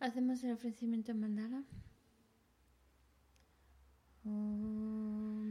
[0.00, 1.62] Hacemos el ofrecimiento en mandala.
[4.24, 5.50] Om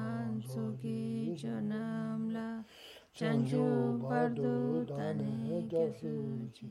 [3.21, 6.65] chanchu bardu tani kyasuchi,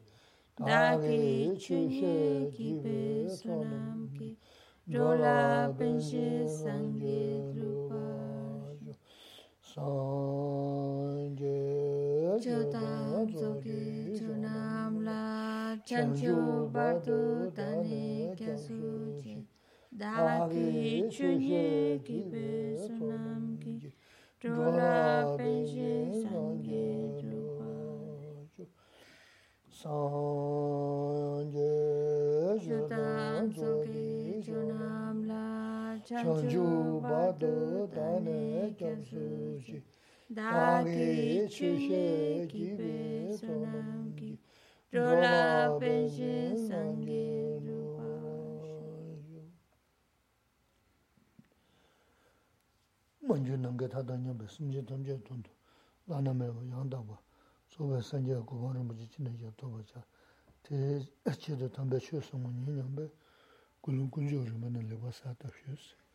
[0.66, 4.28] dake chunhe kibe sunamki,
[4.88, 6.24] jola penshi
[6.58, 8.92] sangye drupashu.
[9.62, 11.60] Sangye
[12.42, 16.34] chotam zoki chunam la, chanchu
[16.74, 19.34] bardu tani kyasuchi,
[19.96, 21.64] dake chunhe
[22.02, 23.49] kibe sunamki,
[36.10, 39.82] chanchu bado dane kyamsu chi
[40.28, 44.38] dagi chushe kibe sonam ki
[44.92, 47.49] rola penshin sangi
[53.29, 55.49] 먼저 넘게 타다냐 무슨 던져 돈도
[56.05, 57.17] 나나메고 양다고
[57.69, 60.03] 소베 산제 고원을 뭐지 지내죠 또 보자
[60.63, 63.09] 대 어찌도 담배 쉬었으면 이년배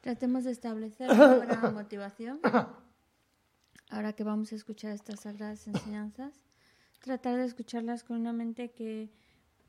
[0.01, 2.41] Tratemos de establecer una buena motivación.
[3.91, 6.35] Ahora que vamos a escuchar estas sagradas enseñanzas,
[7.01, 9.13] tratar de escucharlas con una mente que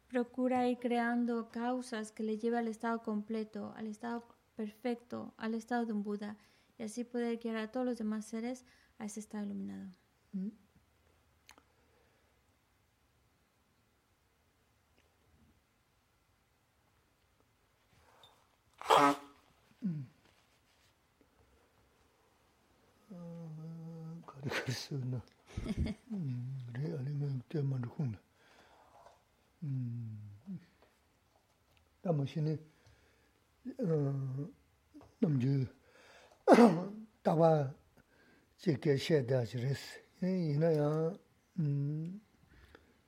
[0.07, 4.25] procura ir creando causas que le lleve al estado completo, al estado
[4.55, 6.37] perfecto, al estado de un Buda,
[6.78, 8.64] y así poder guiar a todos los demás seres
[8.98, 9.90] a ese estado iluminado.
[10.32, 10.48] Mm.
[36.46, 37.50] dāwa
[38.62, 39.82] chīkya shēdā chirīs.
[40.22, 40.90] Yīnā yā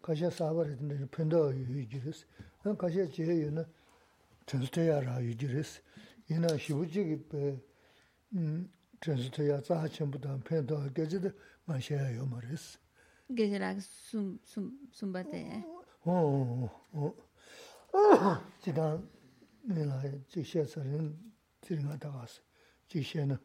[0.03, 2.25] kāshā sāwa rītā pindā yu jirīs.
[2.65, 3.65] Kāshā chīyā yu na
[4.47, 5.79] transitaya rā yu jirīs.
[6.29, 7.55] Yīnā shivu chīki pē
[9.01, 11.33] transitaya tsaha chimbu dāng pindā gacī dā
[11.69, 12.75] mā shēyā yu mā rīs.
[13.31, 15.63] Gacī rā sumba tē.
[16.09, 16.19] Hō,
[16.95, 17.15] hō,
[17.95, 18.35] hō.
[18.65, 19.07] Chī dāng
[19.71, 20.03] nilā
[20.35, 21.15] chī shē sā rīn
[21.63, 22.41] tī rīngā dāgās.
[22.89, 23.37] 직시에는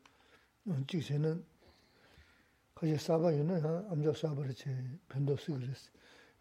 [0.87, 1.45] 직시에는
[2.73, 4.75] 거기 사바에는 암자 사바를 제
[5.09, 5.91] 변도스 그랬어.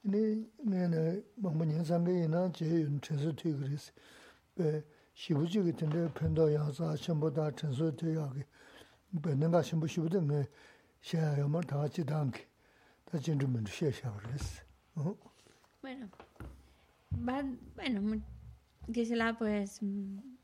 [0.04, 3.93] 이네 내내 뭔가 인상이나 제 윤체스 뒤 그랬어.
[4.60, 4.82] 에
[5.14, 8.46] 시부지 같은데 변도 야사 전부다 전수 되야게
[9.22, 10.44] 변는가 신부 시부든 그
[11.02, 12.40] 샤야만 다 같이 당기
[13.04, 14.62] 다 진주면 샤샤 그랬어.
[14.94, 15.16] 어?
[15.82, 16.08] Bueno,
[17.10, 18.22] van, bueno,
[18.93, 19.81] que se la pues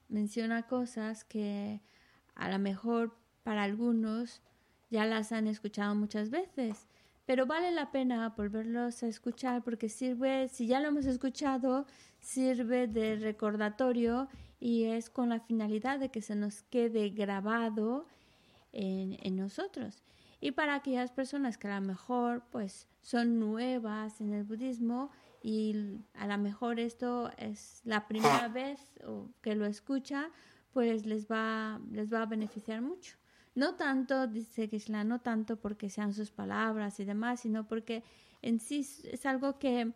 [0.08, 1.80] menciona cosas que
[2.38, 4.40] a lo mejor para algunos
[4.90, 6.86] ya las han escuchado muchas veces,
[7.26, 11.86] pero vale la pena volverlos a escuchar porque sirve, si ya lo hemos escuchado,
[12.20, 14.28] sirve de recordatorio
[14.60, 18.06] y es con la finalidad de que se nos quede grabado
[18.72, 20.02] en, nosotros.
[20.40, 25.10] Y para aquellas personas que a lo mejor pues son nuevas en el budismo
[25.42, 28.80] y a lo mejor esto es la primera vez
[29.42, 30.30] que lo escucha,
[30.72, 33.16] pues les va, les va a beneficiar mucho.
[33.54, 38.04] No tanto, dice Gisela, no tanto porque sean sus palabras y demás, sino porque
[38.42, 39.92] en sí es algo que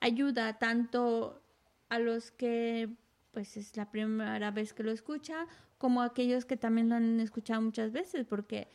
[0.00, 1.42] ayuda tanto
[1.88, 2.88] a los que
[3.32, 5.46] pues es la primera vez que lo escucha
[5.78, 8.68] como aquellos que también lo han escuchado muchas veces, porque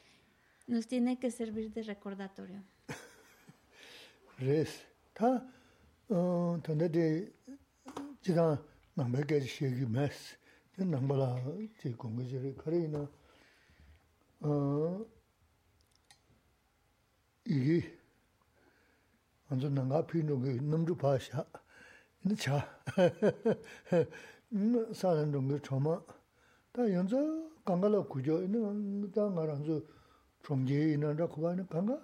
[0.67, 2.61] nos tiene que servir de recordatorio.
[4.39, 4.85] Res,
[9.87, 10.37] mes,
[10.85, 11.29] nāmbala
[11.81, 13.01] tī gōnggā jirī kārī nā
[17.49, 17.79] īgī
[19.49, 21.45] anzu nāngā pī nōgī nāmdhū pāshā
[22.27, 22.61] nā chā
[25.01, 25.97] sāyā nōgī chōmā
[26.77, 27.23] tā yanzu
[27.65, 28.41] kāngā lā kujō
[29.15, 29.81] tā ngā rānzu
[30.45, 31.97] chōmgī nā rā kubā nā kāngā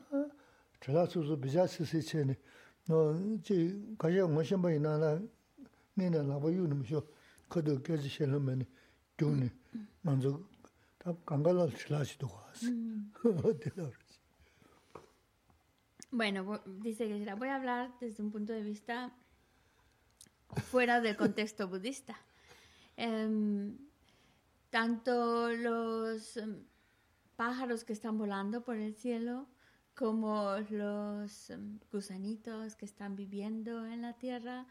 [0.84, 2.36] chālā sū sū bīchā sī sī chē nī.
[2.90, 2.98] Nō
[3.48, 3.56] chī
[4.02, 5.12] kāshā ngōshēmbā yī nā nā
[5.96, 7.00] nī nā lā bā yū nā mī shō.
[7.53, 8.67] 너지 가야 무슨 뭐 있나나 내가 나와 유는 뭐 그도 계지 싫으면
[9.17, 9.51] 돈이
[10.03, 10.41] 먼저
[10.99, 12.67] 다 강가로 슬라시도 가서
[16.11, 19.13] Bueno, dice que voy a hablar desde un punto de vista
[20.71, 22.17] fuera del contexto budista.
[22.97, 23.77] Eh,
[24.71, 26.65] tanto los em,
[27.37, 29.47] pájaros que están volando por el cielo
[29.95, 34.67] como los em, gusanitos que están viviendo en la tierra,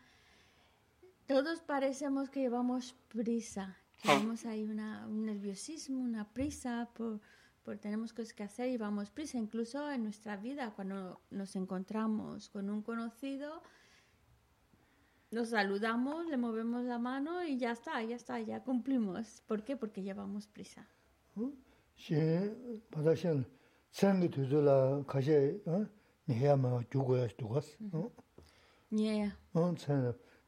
[1.26, 7.20] todos parecemos que llevamos prisa, tenemos ahí una, un nerviosismo, una prisa por,
[7.62, 12.48] por tenemos cosas que hacer y vamos prisa, incluso en nuestra vida cuando nos encontramos
[12.48, 13.62] con un conocido,
[15.30, 19.42] nos saludamos, le movemos la mano y ya está, ya está, ya cumplimos.
[19.46, 19.76] ¿Por qué?
[19.76, 20.86] Porque llevamos prisa.
[21.96, 22.16] Sí,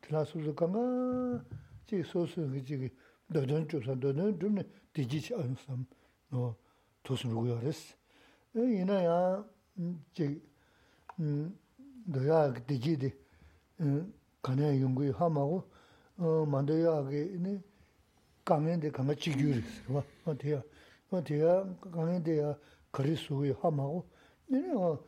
[0.00, 1.44] tila suzu kanga
[1.86, 2.92] chi sosu ngi chigi
[3.28, 5.86] dodan chusan dodan chumne diji chi ansam
[6.30, 6.56] no
[7.02, 7.96] tosun ruguyo res.
[8.54, 9.44] E, ina ya
[10.12, 10.40] chigi
[11.18, 11.50] mm,
[12.06, 13.12] doya diji di
[13.80, 14.04] e,
[14.42, 15.64] kanya yunguyo hamago
[16.18, 17.60] e, mandoya agi
[18.44, 19.82] kangen di kanga chigyo res.
[20.24, 20.62] Wa tiya,
[21.10, 22.58] wa tiya kangen di ya
[22.92, 24.06] kari suguyo hamago
[24.48, 24.98] ina ya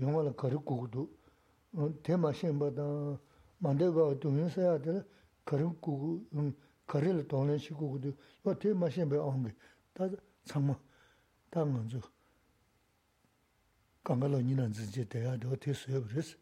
[0.01, 1.10] 영화를 가르고도
[1.74, 3.20] 어 테마 시험보다
[3.58, 5.05] 만들고 동영사야 될
[5.46, 6.55] 가르고 음
[6.88, 9.55] 거리를 도는 시고도 뭐 테마 시험에 온게
[9.93, 10.10] 다
[10.46, 10.77] 참마
[11.50, 12.00] 다 먼저
[14.03, 16.36] 강가로 니는 이제 돼야 돼 어떻게 그랬어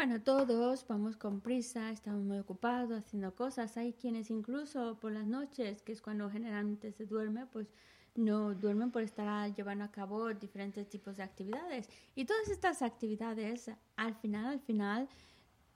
[0.00, 3.76] Bueno, todos vamos con prisa, estamos muy ocupados haciendo cosas.
[3.76, 7.68] Hay quienes incluso por las noches, que es cuando generalmente se duerme, pues
[8.14, 11.86] no duermen por estar llevando a cabo diferentes tipos de actividades.
[12.14, 15.06] Y todas estas actividades, al final, al final,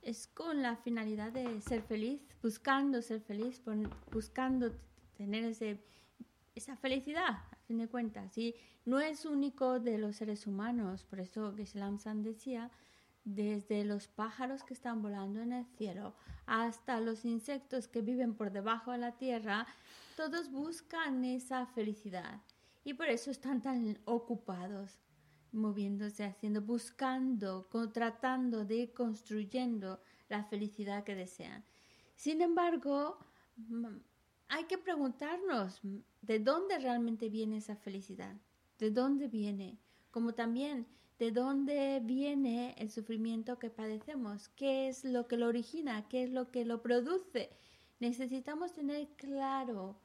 [0.01, 3.61] es con la finalidad de ser feliz, buscando ser feliz,
[4.11, 4.73] buscando
[5.19, 5.85] tener ese,
[6.55, 8.39] esa felicidad, a fin de cuentas.
[8.39, 8.55] Y
[8.87, 12.71] no es único de los seres humanos, por eso Geshe San decía,
[13.25, 16.15] desde los pájaros que están volando en el cielo
[16.47, 19.67] hasta los insectos que viven por debajo de la tierra,
[20.17, 22.41] todos buscan esa felicidad.
[22.85, 25.01] Y por eso están tan ocupados,
[25.53, 31.65] moviéndose, haciendo, buscando, tratando de construyendo la felicidad que desean.
[32.15, 33.19] Sin embargo,
[34.49, 35.81] hay que preguntarnos
[36.21, 38.37] de dónde realmente viene esa felicidad,
[38.79, 39.79] de dónde viene,
[40.11, 40.87] como también
[41.19, 46.31] de dónde viene el sufrimiento que padecemos, qué es lo que lo origina, qué es
[46.31, 47.51] lo que lo produce.
[48.01, 49.97] Necesitamos tener claro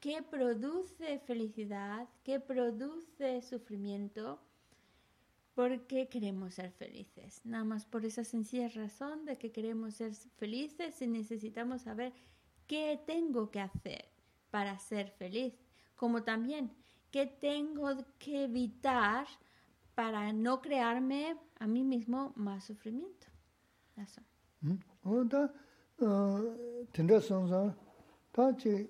[0.00, 4.40] qué produce felicidad, qué produce sufrimiento,
[5.54, 7.40] porque queremos ser felices.
[7.44, 12.12] Nada más por esa sencilla razón de que queremos ser felices y necesitamos saber
[12.66, 14.08] qué tengo que hacer
[14.50, 15.54] para ser feliz,
[15.94, 16.72] como también
[17.10, 17.88] qué tengo
[18.18, 19.26] que evitar
[19.94, 23.26] para no crearme a mí mismo más sufrimiento.
[23.96, 24.22] Eso.
[24.62, 24.76] Hmm?
[25.04, 25.52] Oh, Oda
[26.00, 26.40] ah,
[26.92, 27.76] tinda sonsa
[28.32, 28.88] ta chi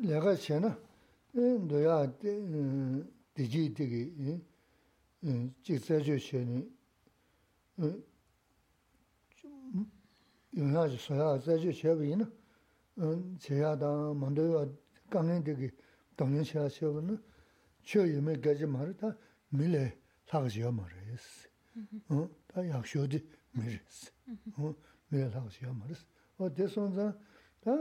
[0.00, 0.76] lega chena
[1.32, 4.42] ndoya eh, eh, diji digi
[5.62, 6.68] chik eh, sajo cheni
[10.52, 12.30] yunha chi soya sajo chebi ina
[13.38, 14.68] cheya da mandoya
[15.08, 15.72] kangen digi
[16.16, 17.22] dongen cheya chebi na
[17.82, 19.16] chio yume gaji mara ta
[19.51, 19.91] 들어
[20.27, 21.49] 강행 되게 동행시야 쉐비나 최유매 가지 말다 밀레 사가지야 말했어
[22.09, 24.11] 어다 약쇼디 밀었어
[24.57, 24.75] 어
[25.09, 26.05] 밀레 사가지야 말했어
[26.37, 27.17] 어 대선자
[27.61, 27.71] 다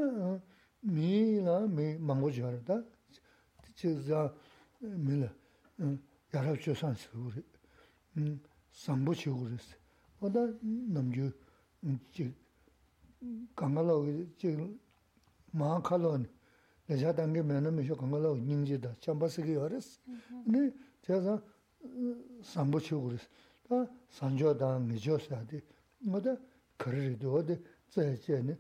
[0.82, 2.84] mii la mii mangu chigara da,
[3.75, 4.34] chig za
[4.80, 5.32] mii la
[6.32, 7.44] yarab cho san si uri,
[8.70, 9.75] sambu chi uri si.
[10.20, 11.32] Oda namju
[12.11, 12.34] chig
[13.54, 14.04] ganga lao
[14.37, 14.58] chig
[15.52, 16.28] maa ka lao ni,
[16.88, 20.00] lecha dangi mena mi sho ganga lao nyingji da, chamba sigi yore si.
[20.46, 21.40] Ni chig za
[22.43, 22.79] sambu
[24.10, 24.79] sanjo oda
[27.25, 27.57] oda
[27.89, 28.57] zaya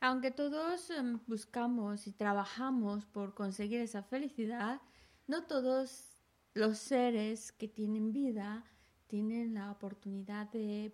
[0.00, 0.92] Aunque todos
[1.26, 4.80] buscamos y trabajamos por conseguir esa felicidad,
[5.26, 6.16] no todos
[6.54, 8.64] los seres que tienen vida
[9.06, 10.92] tienen la oportunidad de,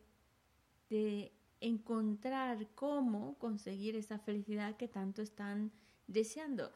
[0.89, 5.73] de encontrar cómo conseguir esa felicidad que tanto están
[6.07, 6.71] deseando.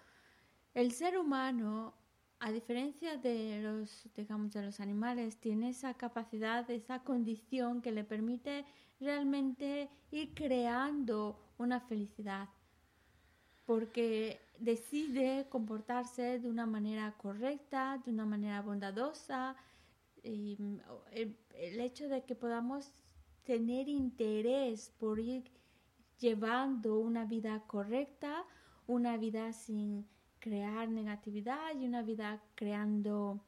[0.77, 1.95] El ser humano,
[2.39, 8.05] a diferencia de los, digamos, de los animales, tiene esa capacidad, esa condición que le
[8.05, 8.67] permite
[9.01, 12.51] realmente ir creando una felicidad,
[13.65, 19.57] porque decide comportarse de una manera correcta, de una manera bondadosa,
[20.23, 20.59] y
[21.13, 22.93] el, el hecho de que podamos
[23.45, 25.51] tener interés por ir
[26.19, 28.45] llevando una vida correcta,
[28.87, 30.07] una vida sin
[30.47, 33.41] crear negatividad y una vida creando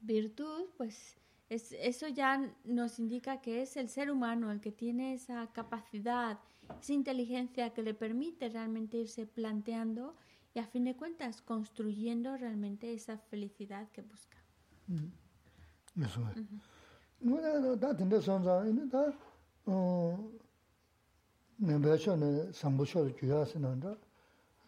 [0.00, 1.18] virtud, pues
[1.50, 6.38] es, eso ya nos indica que es el ser humano el que tiene esa capacidad,
[6.80, 10.14] esa inteligencia que le permite realmente irse planteando
[10.54, 14.38] y a fin de cuentas construyendo realmente esa felicidad que busca.
[16.06, 16.42] Eso es.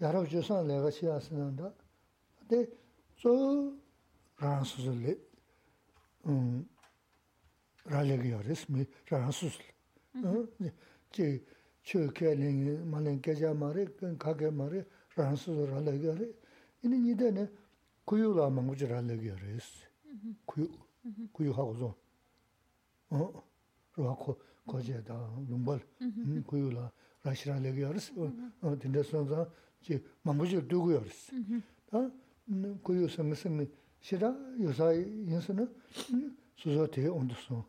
[0.02, 1.72] 야로 주선 내가 시야스는다
[2.38, 2.66] 근데
[3.16, 3.74] 저
[4.38, 5.18] 란수슬레
[6.26, 6.66] 음
[7.84, 9.62] 라레기어스미 란수슬
[10.16, 11.44] 응제
[11.82, 14.84] 최케링 만엔 계좌 말에 그 가게 말에
[15.16, 16.32] 란수슬 라레기어레
[16.82, 17.50] 이니 니데네
[18.06, 19.84] 구유라 망고지 라레기어레스
[20.46, 20.68] 구유
[21.32, 21.94] 구유하고 좀
[23.10, 23.42] 어?
[23.96, 25.14] 로하고 거제다
[25.46, 25.80] 룸벌
[26.46, 26.90] 구유라
[27.22, 28.14] 라시라 레기어레스
[28.62, 29.46] 어 딘데선자
[29.80, 31.32] 이제 망고지 두고 열었어.
[31.90, 32.10] 다
[32.82, 33.66] 고요 생생
[34.00, 35.74] 시다 요사 인스는
[36.56, 37.64] 수소대 온도소.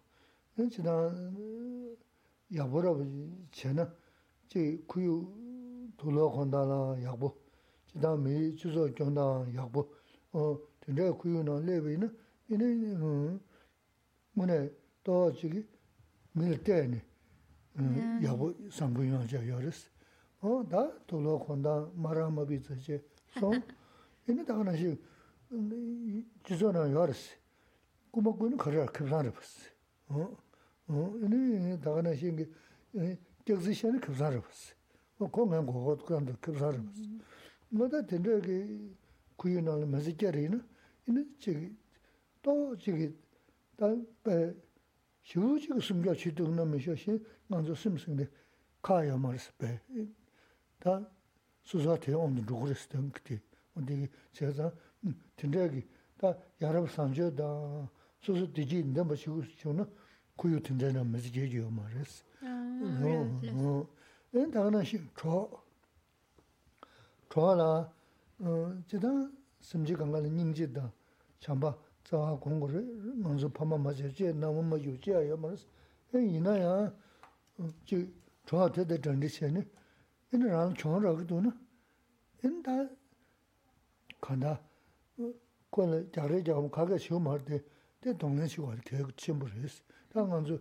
[0.70, 0.92] 진짜
[2.54, 2.94] 야보라
[3.52, 3.94] 제나
[4.48, 5.28] 제 고요
[5.98, 7.36] 돌아 건다나 야보.
[7.88, 9.90] 진짜 미 주소 존다 야보.
[10.34, 12.18] 어 근데 고요는 레베는
[12.50, 12.98] 이네
[14.34, 14.70] 뭐네
[15.04, 15.66] 또 지기
[16.34, 17.04] 밀 때네
[18.24, 19.90] 야보 상부용 저 열었어.
[20.42, 23.04] 어, 다 돌로 건다 마라마비 저제.
[23.40, 23.52] 소
[24.28, 25.00] 얘는 다 하나씩
[26.44, 27.36] 지선은 열었어.
[28.12, 29.70] 고모고는 거라 급산을 봤어.
[30.08, 30.38] 어?
[30.88, 32.52] 어, 얘는 다 하나씩
[33.46, 34.74] 적지시는 급산을 봤어.
[35.18, 37.02] 뭐 공연 그거 그런데 급산을 봤어.
[37.70, 38.80] 뭐다 된다게
[39.38, 40.60] 구윤을 맞이게리나
[41.08, 41.76] 이는 저기
[42.42, 43.16] 또 저기
[43.78, 43.88] 다
[45.22, 48.28] 시우지가 숨겨 치득 넘으셔시 먼저 숨승데
[48.82, 49.80] 가야 말스 배
[50.82, 51.00] 다
[51.62, 53.40] 수사 대원 누구랬던 그때
[53.74, 54.72] 근데 제가
[55.36, 57.88] 된다기 다 여러 산저다
[58.20, 59.86] 수수 되지 있는데 뭐 지고 저는
[60.36, 62.24] 고유 된다는 말이 제기요 말했어.
[63.54, 63.88] 어.
[64.34, 65.50] 엔 당나시 저
[67.30, 67.92] 저라
[68.40, 70.92] 어 제가 심지 강가는 닝지다
[71.40, 72.82] 잠바 자 공부를
[73.18, 75.68] 먼저 파마 맞지 나무 뭐 유지야 말았어.
[76.16, 76.92] 에 이나야
[77.86, 77.98] 저
[78.46, 79.70] 저한테 전리세는
[80.32, 81.52] yin rāng chōng rā kato na,
[82.44, 82.76] yin tā
[84.24, 84.58] kāndā
[85.72, 87.62] kua la jāgā jāgā kā kā shio mār tē,
[88.04, 89.82] tē tōng nā shio wā rā kēyā kut shimbō rēs.
[90.12, 90.60] Tā ngā zu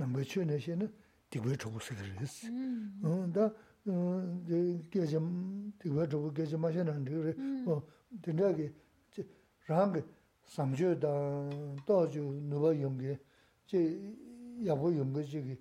[0.00, 0.88] nāmbā chio nā shē na
[1.32, 2.36] tīkwē chōgu sī kā rēs.
[2.48, 3.32] Mm.
[3.36, 3.48] Tā
[4.92, 5.20] kēchā,
[5.80, 7.68] tīkwē chōgu kēchā mā shē nā rē mm.
[7.68, 7.78] rē,
[8.24, 8.68] tēndā kē
[9.68, 10.04] rāng kē
[10.50, 11.12] sām chio dā,
[11.86, 13.16] tō chio nubā yōng kē,
[13.70, 13.80] chē
[14.66, 15.56] yābō yōng kē chē kē,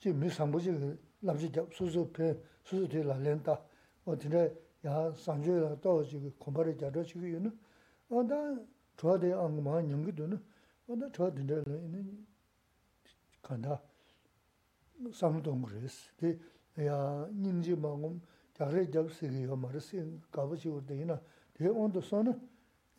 [0.00, 0.90] chē mī sām bō chē kē,
[1.26, 2.30] lāb chē jāb sū sū pē,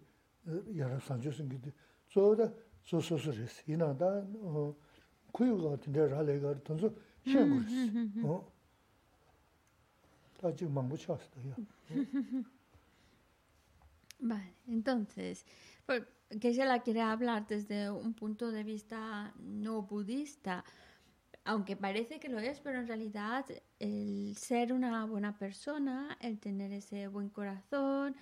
[0.79, 1.75] yārā sāngchū shīngi dī
[2.11, 2.51] tsō dā
[14.21, 15.45] Vale, entonces,
[16.41, 20.65] que se la quiere hablar desde un punto de vista no budista,
[21.49, 23.47] aunque parece que lo es, pero en realidad
[23.79, 28.15] el ser una buena persona, el tener ese buen corazón,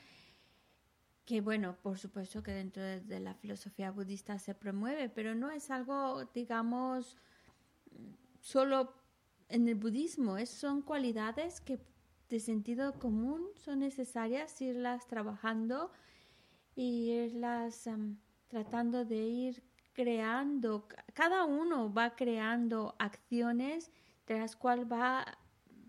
[1.25, 5.73] que bueno, por supuesto que dentro de, la filosofía budista se promueve, pero no es
[5.73, 7.17] algo, digamos,
[8.41, 8.95] solo
[9.49, 11.81] en el budismo, es, son cualidades que
[12.29, 15.91] de sentido común son necesarias irlas trabajando
[16.77, 17.91] y irlas
[18.47, 19.66] tratando de ir
[19.97, 23.91] creando, cada uno va creando acciones
[24.27, 25.39] de las cuales va,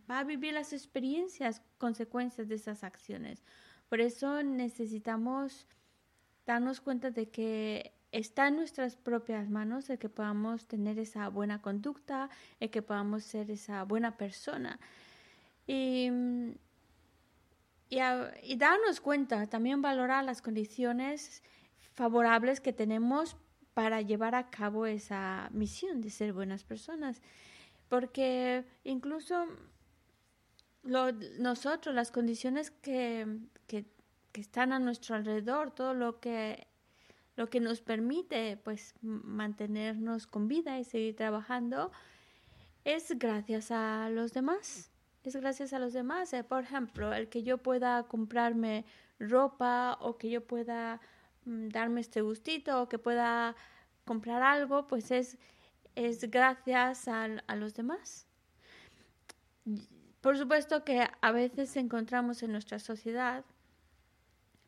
[0.09, 3.43] va a vivir las experiencias, consecuencias de esas acciones.
[3.89, 5.67] Por eso necesitamos
[6.45, 11.61] darnos cuenta de que está en nuestras propias manos el que podamos tener esa buena
[11.61, 12.29] conducta,
[12.61, 14.79] el que podamos ser esa buena persona.
[15.67, 16.09] Y
[17.89, 21.41] y, a, y, darnos cuenta, también valorar las condiciones
[21.93, 23.37] favorables que tenemos
[23.77, 27.21] para llevar a cabo esa misión de ser buenas personas.
[27.89, 29.45] Porque incluso
[30.81, 33.27] nosotros, las condiciones que,
[33.67, 33.85] que,
[34.31, 36.65] que, están a nuestro alrededor, todo lo que,
[37.35, 41.91] lo que nos permite pues, mantenernos con vida y seguir trabajando,
[42.83, 44.89] es gracias a los demás
[45.27, 46.33] es gracias a los demás.
[46.33, 48.85] Eh, por ejemplo, el que yo pueda comprarme
[49.19, 51.01] ropa o que yo pueda
[51.47, 53.55] darme este gustito o que pueda
[54.05, 55.37] comprar algo, pues es,
[55.95, 58.27] es gracias a, a los demás.
[60.21, 63.45] Por supuesto que a veces encontramos en nuestra sociedad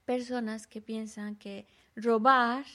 [0.05, 2.65] personas que piensan que robar,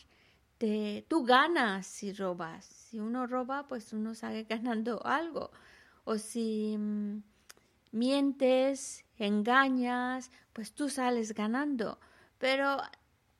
[0.59, 2.64] te, tú ganas si robas.
[2.64, 5.51] Si uno roba, pues uno sale ganando algo.
[6.05, 7.23] O si mm,
[7.90, 11.99] mientes, engañas, pues tú sales ganando.
[12.38, 12.77] Pero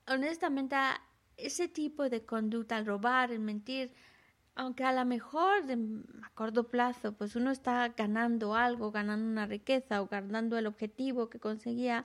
[0.07, 0.77] honestamente
[1.37, 3.93] ese tipo de conducta, el robar, el mentir,
[4.55, 5.65] aunque a lo mejor
[6.23, 11.29] a corto plazo, pues uno está ganando algo, ganando una riqueza o ganando el objetivo
[11.29, 12.05] que conseguía,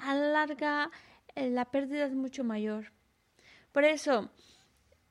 [0.00, 0.90] a la larga
[1.36, 2.92] eh, la pérdida es mucho mayor.
[3.72, 4.30] Por eso,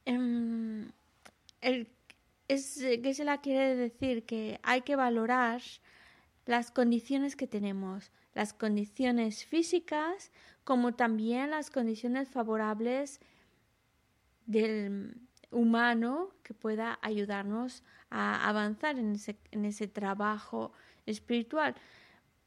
[0.06, 0.94] el,
[2.48, 5.62] es, la quiere decir que hay que valorar
[6.46, 10.32] las condiciones que tenemos, las condiciones físicas
[10.64, 13.20] como también las condiciones favorables
[14.46, 15.16] del
[15.52, 20.72] humano que pueda ayudarnos a avanzar en ese, en ese trabajo
[21.06, 21.76] espiritual.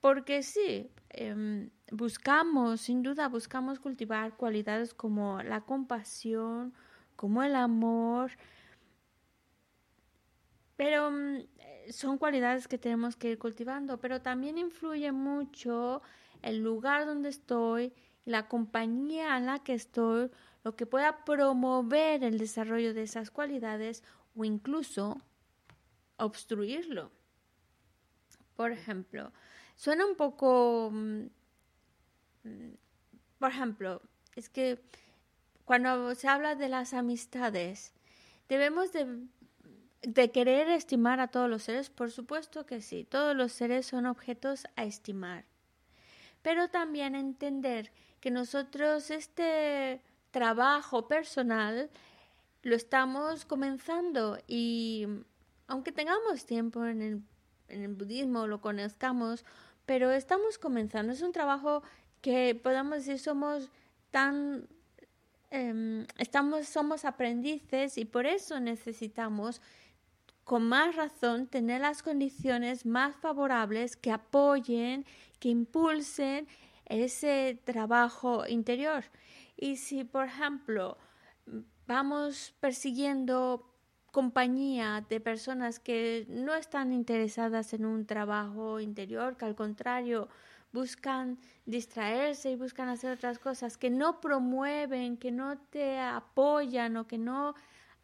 [0.00, 6.74] Porque sí, em, buscamos, sin duda, buscamos cultivar cualidades como la compasión,
[7.16, 8.32] como el amor,
[10.76, 11.38] pero mm,
[11.90, 16.02] son cualidades que tenemos que ir cultivando, pero también influye mucho
[16.42, 17.92] el lugar donde estoy,
[18.24, 20.30] la compañía en la que estoy,
[20.64, 24.02] lo que pueda promover el desarrollo de esas cualidades
[24.36, 25.20] o incluso
[26.16, 27.10] obstruirlo.
[28.56, 29.32] Por ejemplo,
[29.76, 31.26] suena un poco, mm,
[33.38, 34.02] por ejemplo,
[34.34, 34.80] es que
[35.64, 37.92] cuando se habla de las amistades,
[38.48, 39.26] debemos de,
[40.06, 44.06] de querer estimar a todos los seres, por supuesto que sí, todos los seres son
[44.06, 45.44] objetos a estimar,
[46.42, 47.90] pero también entender
[48.20, 51.90] que nosotros este trabajo personal
[52.62, 55.08] lo estamos comenzando y
[55.66, 57.22] aunque tengamos tiempo en el,
[57.66, 59.44] en el budismo, lo conozcamos,
[59.86, 61.12] pero estamos comenzando.
[61.12, 61.82] Es un trabajo
[62.20, 63.70] que podemos decir somos
[64.12, 64.68] tan
[65.50, 69.60] em, estamos somos aprendices y por eso necesitamos
[70.46, 75.04] con más razón tener las condiciones más favorables que apoyen,
[75.40, 76.46] que impulsen
[76.84, 79.02] ese trabajo interior.
[79.56, 80.98] Y si, por ejemplo,
[81.88, 83.74] vamos persiguiendo
[84.12, 90.28] compañía de personas que no están interesadas en un trabajo interior, que al contrario
[90.72, 97.08] buscan distraerse y buscan hacer otras cosas, que no promueven, que no te apoyan o
[97.08, 97.56] que no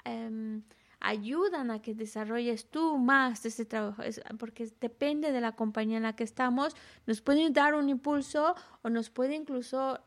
[0.05, 0.65] em,
[1.03, 4.03] ayudan a que desarrolles tú más ese trabajo,
[4.39, 8.89] porque depende de la compañía en la que estamos, nos puede dar un impulso o
[8.89, 10.01] nos puede incluso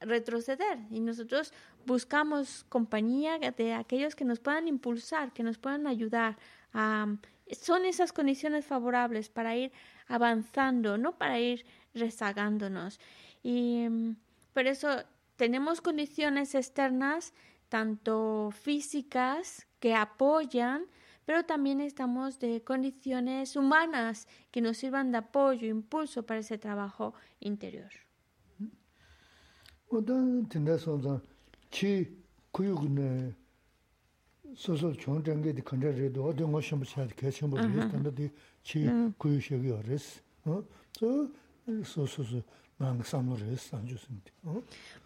[0.00, 1.52] retroceder y nosotros
[1.86, 6.38] buscamos compañía de aquellos que nos puedan impulsar, que nos puedan ayudar.
[6.72, 9.72] son esas condiciones favorables para ir
[10.08, 12.98] avanzando, no para ir rezagándonos.
[13.42, 14.16] Y mm,
[14.54, 15.04] por eso
[15.36, 17.34] tenemos condiciones externas,
[17.68, 20.86] tanto físicas, que apoyan,
[21.26, 27.12] pero también estamos de condiciones humanas que nos sirvan de apoyo, impulso para ese trabajo
[27.38, 27.90] interior.
[29.90, 30.48] 어떤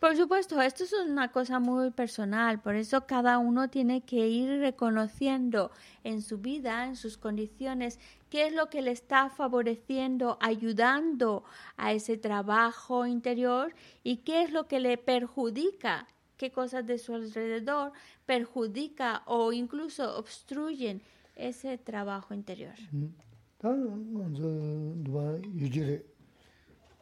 [0.01, 4.61] Por supuesto, esto es una cosa muy personal, por eso cada uno tiene que ir
[4.61, 5.71] reconociendo
[6.03, 7.99] en su vida, en sus condiciones,
[8.31, 11.45] qué es lo que le está favoreciendo, ayudando
[11.77, 16.07] a ese trabajo interior y qué es lo que le perjudica,
[16.39, 17.93] qué cosas de su alrededor
[18.25, 21.03] perjudica o incluso obstruyen
[21.37, 22.75] ese trabajo interior.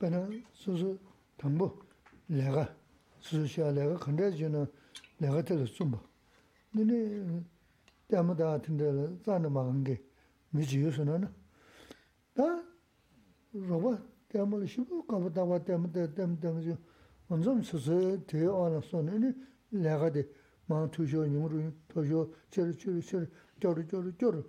[0.00, 0.22] bēnā
[0.62, 0.92] sūsū
[1.40, 1.68] tāmbū
[2.32, 2.64] lēgā,
[3.24, 4.64] sūsū shiā lēgā khandrā chī na
[5.22, 6.00] lēgā tēlā sūmbā.
[6.76, 7.42] Nīni
[8.12, 9.96] dāma dā tīndā lā zāna mā gāngi
[10.52, 11.30] mī chī yu sūna na.
[12.36, 12.48] Dā
[13.68, 13.96] rōba
[14.32, 16.76] dāma lā shibū kāpa dāwa dāma dā dāma dāma chī
[17.30, 19.32] wānzōm sūsū tē wā na sūna nīni
[19.86, 20.26] lēgā dī
[20.68, 23.26] mā tū shio, nyū rū, tō shio, chē rū, chē rū, chē rū,
[23.62, 24.42] chō rū, chō rū, chō rū,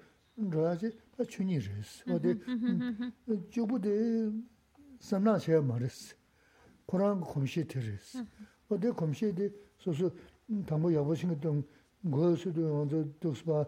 [0.54, 1.92] rā chī tā chū nī rēs.
[2.10, 2.34] Wā dī
[3.54, 3.94] chū bū dī
[5.00, 6.14] samna shaya maris,
[6.88, 8.16] Kurang kumshi tiris.
[8.70, 10.12] Ode kumshi di susu
[10.66, 11.64] tambu yabu shingi tong
[12.04, 13.68] goyo sudu yonzo duksba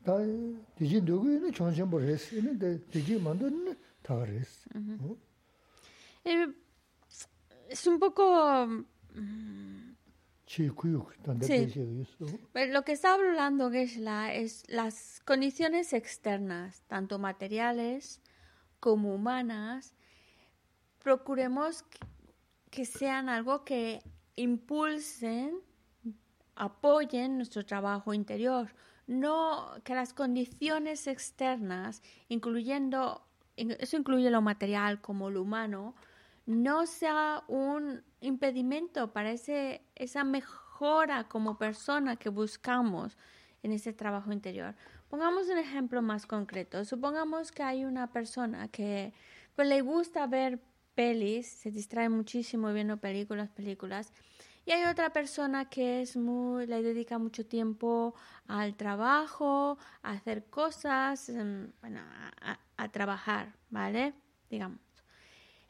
[0.06, 0.26] anjo, tushio dana, da
[0.78, 2.52] diji ndugu ina chonshenpo res, ina
[2.92, 4.66] diji mando ina taga res.
[6.24, 6.46] Eh,
[7.68, 8.84] es un poco...
[10.46, 10.70] Sí.
[12.52, 18.20] Pero lo que está hablando Geshe-la es las condiciones externas, tanto materiales
[18.78, 19.94] como humanas.
[21.02, 21.84] Procuremos
[22.70, 24.02] que sean algo que
[24.36, 25.58] impulsen,
[26.54, 28.74] apoyen nuestro trabajo interior.
[29.06, 35.94] No que las condiciones externas, incluyendo, in- eso incluye lo material como lo humano,
[36.46, 43.16] no sea un impedimento para ese, esa mejora como persona que buscamos
[43.62, 44.74] en ese trabajo interior.
[45.08, 46.84] Pongamos un ejemplo más concreto.
[46.84, 49.12] Supongamos que hay una persona que
[49.54, 50.60] pues, le gusta ver
[50.94, 54.12] pelis, se distrae muchísimo viendo películas, películas,
[54.64, 58.14] y hay otra persona que es muy, le dedica mucho tiempo
[58.46, 64.14] al trabajo, a hacer cosas, em, bueno, a, a- a trabajar, ¿vale?
[64.50, 64.80] Digamos.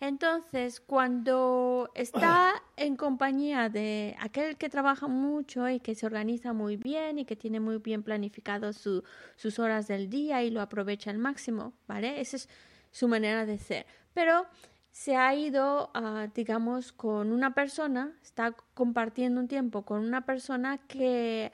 [0.00, 6.76] Entonces, cuando está en compañía de aquel que trabaja mucho y que se organiza muy
[6.76, 9.04] bien y que tiene muy bien planificado su-
[9.36, 12.20] sus horas del día y lo aprovecha al máximo, ¿vale?
[12.20, 12.48] Esa es
[12.90, 13.86] su manera de ser.
[14.12, 14.46] Pero
[14.92, 15.90] se ha ido,
[16.34, 21.50] digamos, con una persona, está compartiendo un tiempo con una persona que,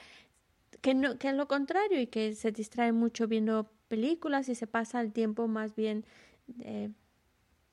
[0.81, 4.67] que, no, que es lo contrario y que se distrae mucho viendo películas y se
[4.67, 6.05] pasa el tiempo más bien
[6.61, 6.91] eh,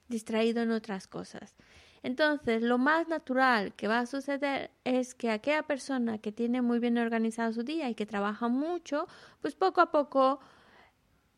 [0.08, 1.56] distraído en otras cosas.
[2.04, 6.78] Entonces, lo más natural que va a suceder es que aquella persona que tiene muy
[6.78, 9.08] bien organizado su día y que trabaja mucho,
[9.42, 10.40] pues poco a poco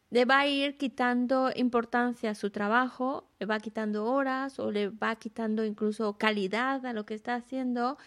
[0.10, 4.90] le va a ir quitando importancia a su trabajo, le va quitando horas o le
[4.90, 7.98] va quitando incluso calidad a lo que está haciendo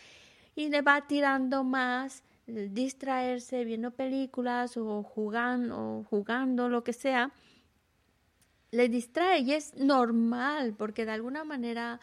[0.54, 7.32] y le va tirando más distraerse viendo películas o jugando, o jugando lo que sea.
[8.70, 12.00] Le distrae y es normal porque de alguna manera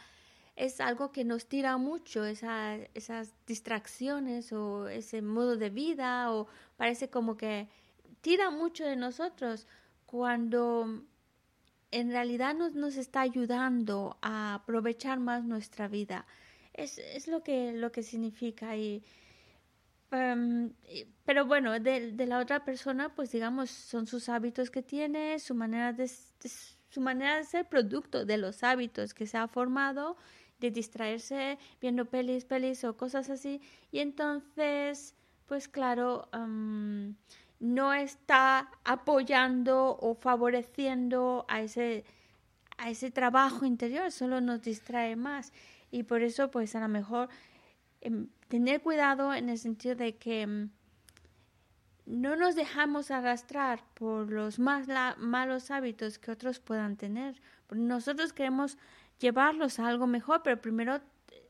[0.55, 6.47] es algo que nos tira mucho, esa- esas distracciones o ese modo de vida o
[6.77, 7.67] parece como que
[8.21, 9.67] tira mucho de nosotros
[10.07, 11.03] cuando
[11.91, 16.25] en realidad nos, nos está ayudando a aprovechar más nuestra vida.
[16.73, 19.03] Es, es lo, que, lo que significa y,
[20.11, 24.81] Em, y- pero bueno, de, de la otra persona, pues digamos, son sus hábitos que
[24.81, 26.49] tiene, su manera de, de
[26.89, 30.15] su manera de ser producto de los hábitos que se ha formado,
[30.59, 33.61] de distraerse viendo pelis, pelis o cosas así.
[33.91, 35.13] Y entonces,
[35.45, 37.15] pues claro, em,
[37.59, 42.05] no está apoyando o favoreciendo a ese,
[42.77, 45.51] a ese trabajo interior, solo nos distrae más.
[45.91, 47.29] Y por eso, pues a lo mejor
[48.01, 50.69] em, tener cuidado en el sentido de que em,
[52.05, 57.41] no nos dejamos arrastrar por los más la- malos hábitos que otros puedan tener.
[57.71, 58.77] Nosotros queremos
[59.19, 61.01] llevarlos a algo mejor, pero primero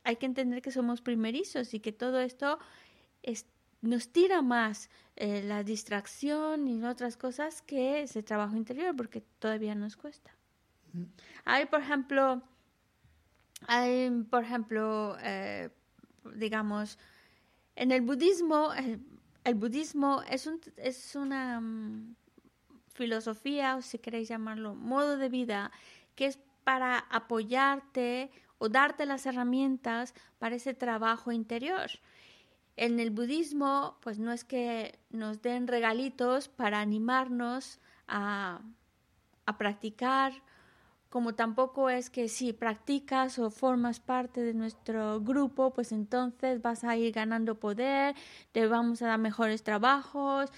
[0.03, 2.57] hay que entender que somos primerizos y que todo esto
[3.23, 3.45] es-
[3.81, 9.75] nos tira más eh, la distracción y otras cosas que ese trabajo interior, porque todavía
[9.75, 10.31] nos cuesta.
[11.45, 12.41] Hay, por ejemplo,
[13.67, 15.69] hay, por ejemplo, eh,
[16.35, 16.97] digamos,
[17.75, 18.99] en el budismo, el,
[19.43, 22.15] el budismo es, un, es una mm,
[22.93, 25.71] filosofía, o si queréis llamarlo, modo de vida,
[26.15, 31.89] que es para apoyarte o darte las herramientas para ese trabajo interior.
[32.77, 38.61] En el budismo, pues no es que nos den regalitos para animarnos a,
[39.45, 40.31] a practicar,
[41.09, 46.83] como tampoco es que si practicas o formas parte de nuestro grupo, pues entonces vas
[46.83, 48.15] a ir ganando poder,
[48.51, 50.51] te vamos a dar mejores trabajos,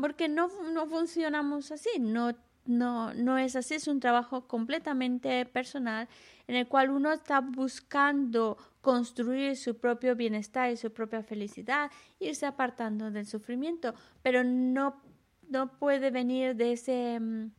[0.00, 2.34] porque no, no funcionamos así, no,
[2.66, 6.08] no, no es así, es un trabajo completamente personal
[6.46, 12.46] en el cual uno está buscando construir su propio bienestar y su propia felicidad, irse
[12.46, 15.00] apartando del sufrimiento, pero no,
[15.48, 17.50] no puede venir de ese mm,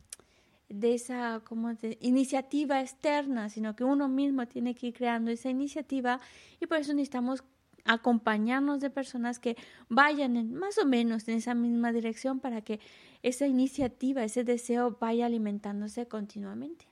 [0.71, 1.41] de esa
[1.81, 6.19] de iniciativa externa, sino que uno mismo tiene que ir creando esa iniciativa
[6.59, 7.43] y por eso necesitamos
[7.83, 9.57] acompañarnos de personas que
[9.89, 12.79] vayan más o menos en esa misma dirección para que
[13.23, 16.87] esa iniciativa, ese deseo vaya alimentándose continuamente.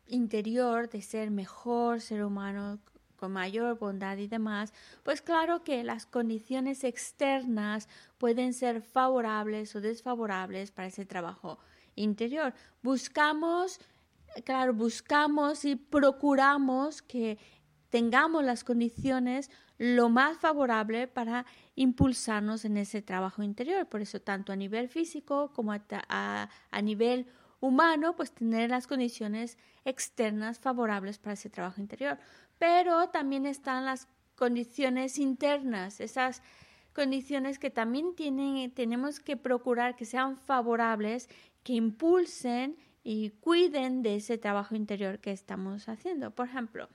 [0.08, 2.80] interior de ser mejor ser humano,
[3.16, 9.82] con mayor bondad y demás, pues claro que las condiciones externas pueden ser favorables o
[9.82, 11.58] desfavorables para ese trabajo
[11.96, 12.54] interior.
[12.84, 13.80] Buscamos,
[14.44, 17.38] claro, buscamos y procuramos que
[17.96, 23.88] tengamos las condiciones lo más favorable para impulsarnos en ese trabajo interior.
[23.88, 25.80] Por eso, tanto a nivel físico como a,
[26.10, 27.26] a, nivel
[27.62, 32.18] humano, pues tener las condiciones externas favorables para ese trabajo interior
[32.58, 36.42] pero también están las condiciones internas, esas
[36.94, 41.30] condiciones que también tienen, tenemos que procurar que sean favorables,
[41.64, 46.32] que impulsen y cuiden de ese trabajo interior que estamos haciendo.
[46.32, 46.90] Por ejemplo,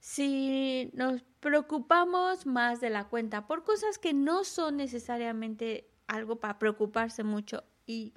[0.00, 6.58] si nos preocupamos más de la cuenta por cosas que no son necesariamente algo para
[6.58, 8.14] preocuparse mucho y,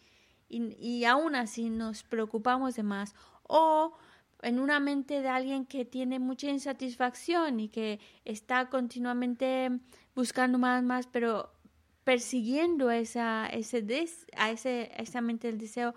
[0.50, 3.94] y, aún así nos preocupamos de más o
[4.42, 9.70] en una mente de alguien que tiene mucha insatisfacción y que está continuamente
[10.16, 11.54] buscando más, más, pero
[12.04, 15.94] persiguiendo esa, ese des, a, ese, a esa mente del deseo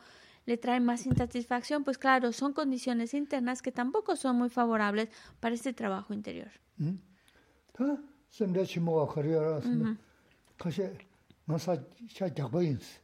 [0.47, 5.09] le trae más insatisfacción, pues claro, son condiciones internas que tampoco son muy favorables
[5.41, 6.51] para este trabajo interior.
[6.77, 6.95] ¿Mm?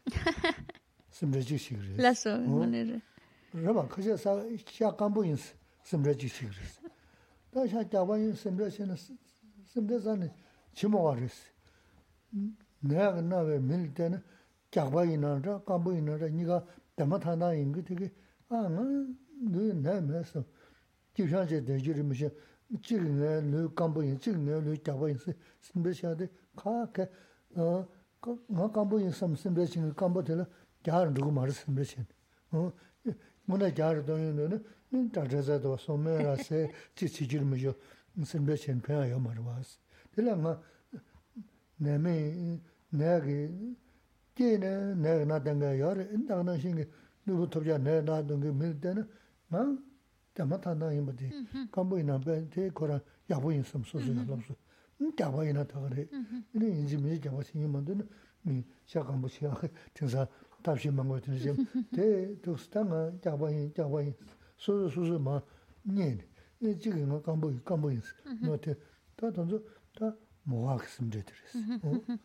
[15.47, 18.09] rāpa dāma tāndā yīngi tīki,
[18.53, 18.85] ā ngā
[19.51, 20.43] nū nā mē sō,
[21.17, 22.31] jīshān chē dē jirī mē shē,
[22.77, 25.35] jīg ngā nū kāmbu yīn, jīg ngā nū gyāba yīn sī,
[25.69, 26.29] sīmbē shā dē,
[26.61, 27.07] kā kā,
[27.57, 30.47] ngā kāmbu yīn sām sīmbē shī ngā kāmbu tēlā
[30.85, 32.05] gyār rūgu mā rā sīmbē shī.
[32.53, 34.61] Ngā nā gyār dō yīn nū
[34.93, 36.67] nū tā rā zā dō sō mē rā sē,
[36.99, 37.77] jī chī jirī mē shō,
[38.33, 39.79] sīmbē shī ngā pēyā yō mā rā wā sī.
[40.15, 40.57] Tēlā ngā
[41.87, 42.17] nā mē,
[42.93, 43.15] nā
[44.40, 46.86] nē kī, kē nē, nē kī nā tēngā yō rē, nā kā nā shīng kī,
[47.26, 49.04] nū rū tōp chā nē nā dōngi mē tē nā,
[49.52, 49.62] ngā,
[50.36, 51.28] tā mā tā nā yī mā tē,
[51.72, 54.40] kāmbō yī nā bē, tē kō rā, yā bō yī sōm sō sō yā lō
[54.48, 54.56] sō,
[55.20, 56.08] tā bā yī nā tā kā rē,
[56.56, 58.08] nē yī jī mē yī kā bā shī yī mā tē nā,
[58.46, 59.54] mī, shā kāmbō shī yā,
[59.96, 60.28] tēng sā,
[60.66, 61.54] 답시 망고 드지
[61.94, 64.12] 대 독스타가 잡아이 잡아이
[64.58, 65.40] 소소 소소 마
[65.84, 66.18] 니.
[66.60, 68.10] 이 지금 뭐 간보 간보 있어.
[68.42, 68.74] 뭐때
[69.16, 69.62] 다 던져
[69.94, 70.12] 다
[70.42, 72.18] 모학스면 되더랬어.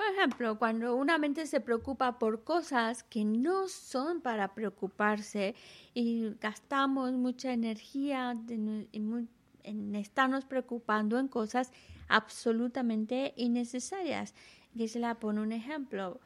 [0.00, 5.54] Por ejemplo, cuando una mente se preocupa por cosas que no son para preocuparse
[5.92, 9.28] y gastamos mucha energía en, en,
[9.62, 11.70] en estarnos preocupando en cosas
[12.08, 14.34] absolutamente innecesarias.
[14.74, 16.18] Gisela pone un ejemplo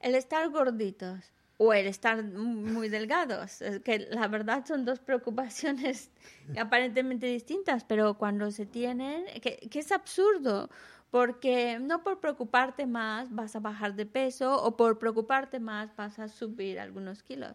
[0.00, 6.10] el estar gorditos o el estar muy delgados, que la verdad son dos preocupaciones
[6.58, 10.70] aparentemente distintas, pero cuando se tienen, que, que, es absurdo,
[11.12, 16.18] porque no por preocuparte más vas a bajar de peso o por preocuparte más vas
[16.18, 17.52] a subir algunos kilos.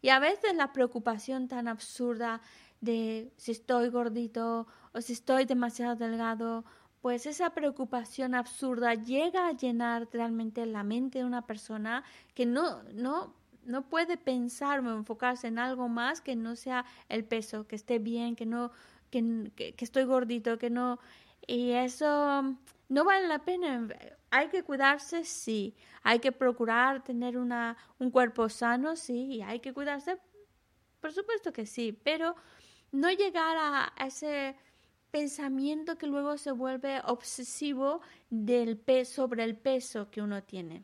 [0.00, 2.40] Y a veces la preocupación tan absurda
[2.80, 6.64] de si estoy gordito o si estoy demasiado delgado
[7.02, 12.82] pues esa preocupación absurda llega a llenar realmente la mente de una persona que no,
[12.94, 13.34] no,
[13.66, 17.98] no puede pensar o enfocarse en algo más que no sea el peso, que esté
[17.98, 18.70] bien, que no,
[19.10, 20.98] que, que, estoy gordito, que no.
[21.46, 22.56] Y eso
[22.88, 23.88] no vale la pena.
[24.30, 25.76] Hay que cuidarse, sí.
[26.02, 29.26] Hay que procurar tener una, un cuerpo sano, sí.
[29.36, 30.18] Y hay que cuidarse,
[31.00, 31.92] por supuesto que sí.
[31.92, 32.34] Pero
[32.92, 34.56] no llegar a ese
[35.14, 40.82] pensamiento que luego se vuelve obsesivo del peso sobre el peso que uno tiene,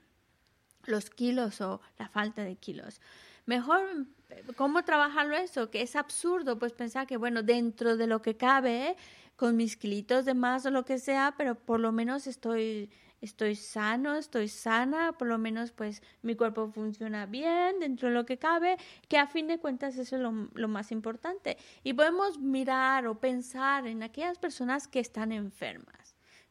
[0.85, 3.01] los kilos o la falta de kilos.
[3.47, 4.07] Mejor,
[4.55, 5.69] ¿cómo trabajarlo eso?
[5.73, 8.97] Que es absurdo, pues pensar que, bueno, dentro de lo que cabe,
[9.41, 12.91] con mis kilitos de más o lo que sea, pero por lo menos estoy
[13.23, 18.27] estoy sano, estoy sana, por lo menos pues mi cuerpo funciona bien dentro de lo
[18.27, 18.77] que cabe,
[19.09, 21.57] que a fin de cuentas eso es lo, lo, más importante.
[21.83, 26.00] Y podemos mirar o pensar en aquellas personas que están enfermas,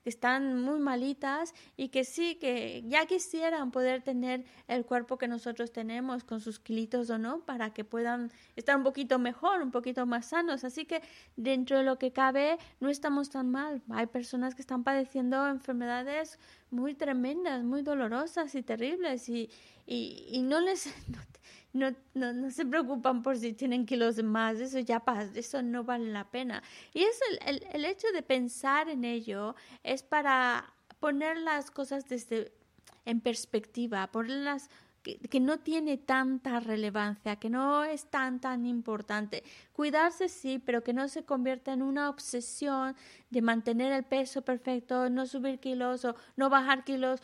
[0.03, 5.27] que están muy malitas y que sí, que ya quisieran poder tener el cuerpo que
[5.27, 9.71] nosotros tenemos con sus kilitos o no, para que puedan estar un poquito mejor, un
[9.71, 10.63] poquito más sanos.
[10.63, 11.01] Así que
[11.35, 13.81] dentro de lo que cabe no estamos tan mal.
[13.89, 16.39] Hay personas que están padeciendo enfermedades
[16.71, 19.49] muy tremendas, muy dolorosas y terribles y,
[19.85, 20.85] y, no les...
[21.73, 26.11] no, no, se preocupan por si tienen kilos más, eso ya pasa, eso no vale
[26.11, 26.63] la pena.
[26.93, 32.07] Y es el, el, el hecho de pensar en ello es para poner las cosas
[32.09, 32.51] desde
[33.05, 34.69] en perspectiva, ponerlas
[35.01, 39.43] que, que, no tiene tanta relevancia, que no es tan tan importante.
[39.71, 42.95] Cuidarse sí, pero que no se convierta en una obsesión
[43.29, 47.21] de mantener el peso perfecto, no subir kilos o no bajar kilos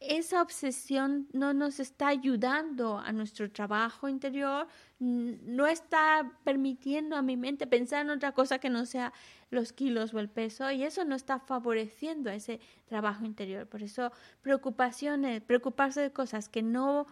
[0.00, 4.66] esa obsesión no nos está ayudando a nuestro trabajo interior,
[4.98, 9.12] no está permitiendo a mi mente pensar en otra cosa que no sea
[9.50, 13.66] los kilos o el peso y eso no está favoreciendo ese trabajo interior.
[13.66, 17.06] Por eso preocupaciones, preocuparse de cosas que no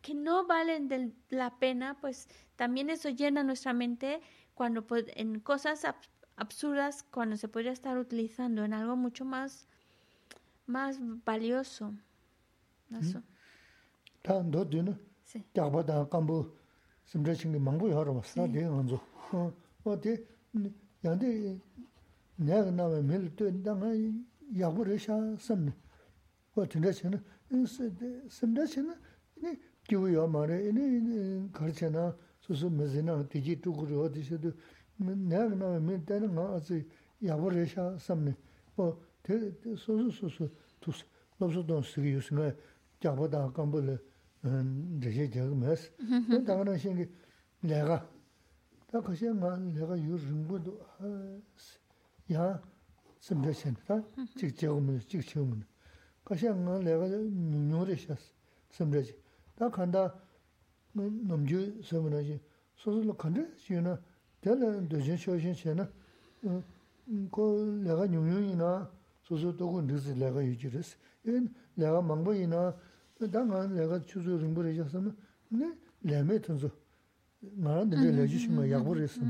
[0.00, 2.26] que no valen la pena, pues
[2.56, 4.22] también eso llena nuestra mente
[4.54, 5.86] cuando en cosas
[6.36, 9.68] absurdas cuando se podría estar utilizando en algo mucho más
[10.66, 11.92] más valioso.
[12.88, 13.20] 나서.
[14.22, 14.96] 다 너드는
[15.56, 16.50] 야바다 간부
[17.04, 18.46] 심제신기 망부 여러 봤어.
[18.46, 18.96] 내 먼저.
[19.32, 19.52] 어
[19.84, 20.24] 어디
[21.04, 21.58] 양데
[22.36, 23.92] 내가 나와 밀도 당아
[24.58, 25.72] 야부르샤 섬.
[26.56, 28.94] 어 진짜는 인스 심제신은
[29.42, 34.52] 이 기우여 말에 이 거쳐나 수수 메지나 되지 두고 어디서도
[34.96, 36.82] 내가 나와 밀때는 뭐 아주
[37.22, 38.34] 야부르샤 섬네.
[38.76, 40.50] 뭐 그 소소소소
[40.80, 41.04] 투스
[41.38, 42.54] 넘소던 쓰기 요즘에
[43.00, 43.98] 잡보다 간불
[45.00, 45.92] 대제 제금스
[46.46, 47.08] 당연한 신기
[47.60, 48.06] 내가
[48.86, 50.78] 다 그게 내가 유름부도
[52.34, 52.62] 야
[53.20, 54.04] 심대신다
[54.36, 55.64] 직제금을 직체음은
[56.22, 58.20] 그게 내가 눈으로 셨어
[58.70, 59.16] 심대지
[59.56, 60.14] 다 간다
[60.92, 62.38] 넘주 서문하지
[62.76, 63.98] 소소로 간데 지나
[64.42, 65.54] 되는 되진 쇼신
[67.32, 68.92] 그 내가 뉴뉴이나
[69.23, 72.75] 도고 늦지 내가 유지르스 인 내가 망보이나
[73.31, 75.15] 당한 내가 추조 링보를 해줬으면
[75.49, 76.69] 네 레메 튼소
[77.39, 79.21] 나는 내가 내주신 거 약보랬어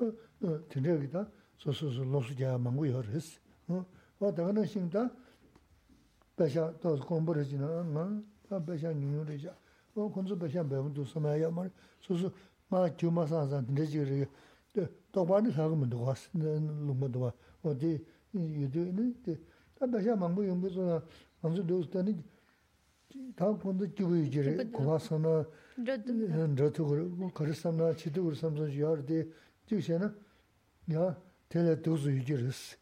[0.00, 3.38] 어 되게다 소소소 로스자 망고 여르스
[3.68, 3.84] 어
[4.18, 5.10] 와다가는 신다
[6.36, 9.54] 배샤 또 공부를 지나 나 배샤 뉴르자
[9.94, 12.32] 어 건조 배샤 배운도 서마야 말 소소
[12.68, 14.26] 마 주마사산 되지리
[15.12, 19.15] 또 많이 사고면 도 왔어 놈도 어디 yudu ini,
[19.75, 21.01] ta dasha mangbo yungbo suna,
[21.41, 22.23] mangso dosu tani,
[23.35, 25.45] ta kondo jibu yujiri, kuwa sana,
[26.55, 29.25] ratu kuru, kari samna, chidu kuru samsa yar di,
[29.67, 30.13] jibu shena,
[30.87, 31.15] ya,
[31.47, 32.77] tele dosu yujiris.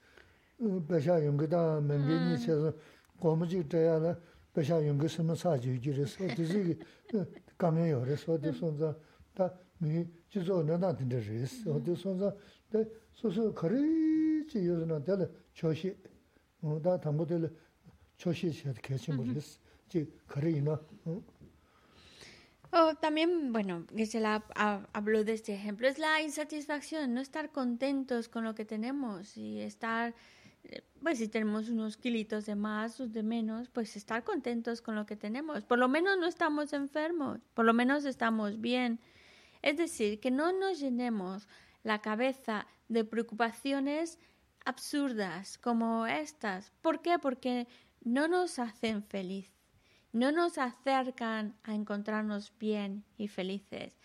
[0.59, 2.37] Basha yungbo da mengi ni mm.
[2.37, 2.73] chesa,
[3.21, 4.19] gomu jik chaya la,
[4.53, 6.77] basha yungbo sama saji yujiris, o tizi
[7.57, 8.97] kamyo yoris, o tizi sonza,
[9.33, 12.35] ta mingi jizo nana tinda riz, o tizi sonza,
[12.69, 12.79] ta
[13.16, 15.96] 소소 거리지 요즘은 될 초시
[16.60, 17.54] 뭐다 담보들
[18.16, 19.58] 초시 시에 개체 모르겠어.
[19.88, 20.80] 지 거리나
[22.74, 24.42] Oh, también, bueno, Gisela
[24.94, 29.60] habló de este ejemplo, es la insatisfacción, no estar contentos con lo que tenemos y
[29.60, 30.14] estar,
[30.64, 34.94] eh, pues si tenemos unos kilitos de más o de menos, pues estar contentos con
[34.94, 35.64] lo que tenemos.
[35.64, 39.00] Por lo menos no estamos enfermos, por lo menos estamos bien.
[39.60, 41.46] Es decir, que no nos llenemos
[41.82, 44.19] la cabeza de preocupaciones
[44.65, 46.71] absurdas como estas.
[46.81, 47.19] ¿Por qué?
[47.19, 47.67] Porque
[48.03, 49.51] no nos hacen feliz,
[50.11, 53.97] no nos acercan a encontrarnos bien y felices.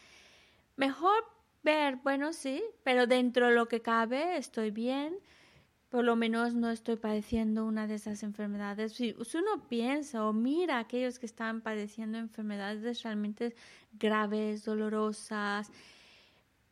[0.77, 1.25] Mejor
[1.63, 5.17] ver, bueno, sí, pero dentro de lo que cabe estoy bien,
[5.93, 8.95] por lo menos no estoy padeciendo una de esas enfermedades.
[8.95, 13.55] Si uno piensa o mira a aquellos que están padeciendo enfermedades realmente
[13.93, 15.71] graves, dolorosas,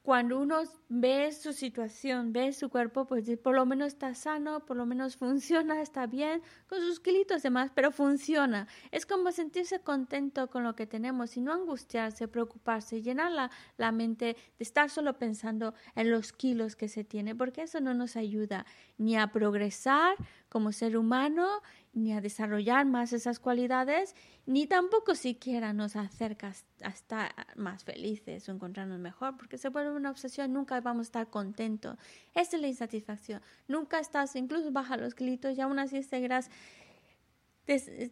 [0.02, 4.76] cuando uno ve su situación, ve su cuerpo, pues por lo menos está sano, por
[4.76, 8.66] lo menos funciona, está bien, con sus kilitos demás, pero funciona.
[8.90, 13.92] Es como sentirse contento con lo que tenemos y no angustiarse, preocuparse, llenar la, la
[13.92, 18.16] mente de estar solo pensando en los kilos que se tiene, porque eso no nos
[18.16, 18.64] ayuda
[18.96, 20.16] ni a progresar
[20.48, 21.62] como ser humano,
[21.92, 24.14] ni a desarrollar más esas cualidades,
[24.46, 29.92] ni tampoco siquiera nos acerca a estar más felices o encontrarnos mejor, porque se vuelve
[29.92, 31.96] una obsesión, nunca vamos a estar contentos.
[32.34, 33.42] Esa es la insatisfacción.
[33.66, 36.50] Nunca estás, incluso baja los kilitos y aún así seguirás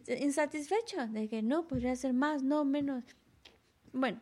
[0.07, 3.03] insatisfecho de que no, podría ser más, no menos.
[3.91, 4.21] Bueno,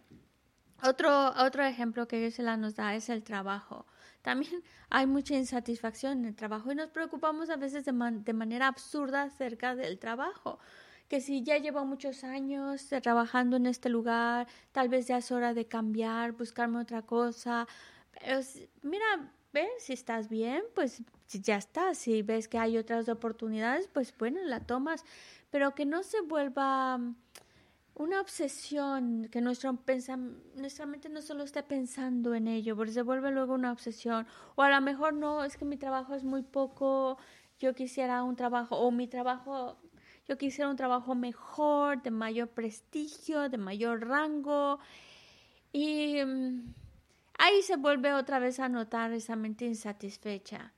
[0.84, 3.86] otro, otro ejemplo que Gisela nos da es el trabajo.
[4.28, 8.68] También hay mucha insatisfacción en el trabajo y nos preocupamos a veces de, de manera
[8.68, 10.60] absurda acerca del trabajo
[11.08, 15.54] que si ya llevo muchos años trabajando en este lugar, tal vez ya es hora
[15.54, 17.66] de cambiar, buscarme otra cosa.
[18.82, 21.98] Mira, ves si estás bien, pues ya estás.
[21.98, 25.06] Si ves que hay otras oportunidades, pues bueno, la tomas.
[25.50, 27.00] Pero que no se vuelva
[27.98, 29.76] una obsesión, que nuestro
[30.56, 34.28] nuestra mente no solo esté pensando en ello, porque se vuelve luego una obsesión.
[34.56, 37.18] O a lo mejor no, es que mi trabajo es muy poco,
[37.60, 39.80] yo quisiera un trabajo, o mi trabajo,
[40.28, 44.80] yo quisiera un trabajo mejor, de mayor prestigio, de mayor rango.
[45.74, 46.74] Y mm,
[47.39, 50.72] ahí se vuelve otra vez a notar esa mente insatisfecha.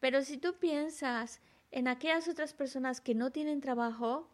[0.00, 1.40] Pero si tú piensas
[1.70, 4.28] en aquellas otras personas que no tienen trabajo,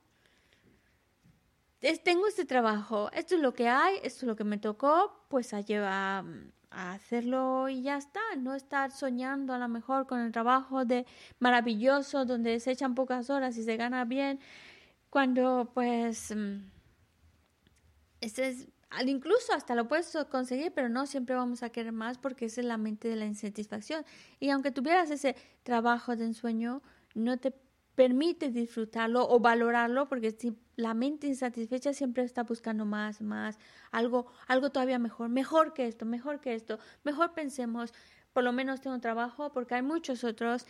[2.03, 5.53] tengo este trabajo, esto es lo que hay, esto es lo que me tocó, pues
[5.53, 6.25] a, llevar,
[6.71, 11.07] a hacerlo y ya está, no estar soñando a lo mejor con el trabajo de
[11.41, 14.41] maravilloso donde se echan pocas horas y se gana bien,
[15.11, 16.61] cuando pues mm,
[18.21, 18.69] este es,
[19.05, 22.79] incluso hasta lo puedes conseguir, pero no siempre vamos a querer más porque es la
[22.79, 24.05] mente de la insatisfacción.
[24.41, 26.83] Y aunque tuvieras ese trabajo de ensueño,
[27.15, 27.51] no te
[27.95, 33.59] permite disfrutarlo o valorarlo porque si la mente insatisfecha siempre está buscando más, más,
[33.91, 37.93] algo, algo todavía mejor, mejor que esto, mejor que esto, mejor pensemos,
[38.33, 40.67] por lo menos tengo un trabajo porque hay muchos otros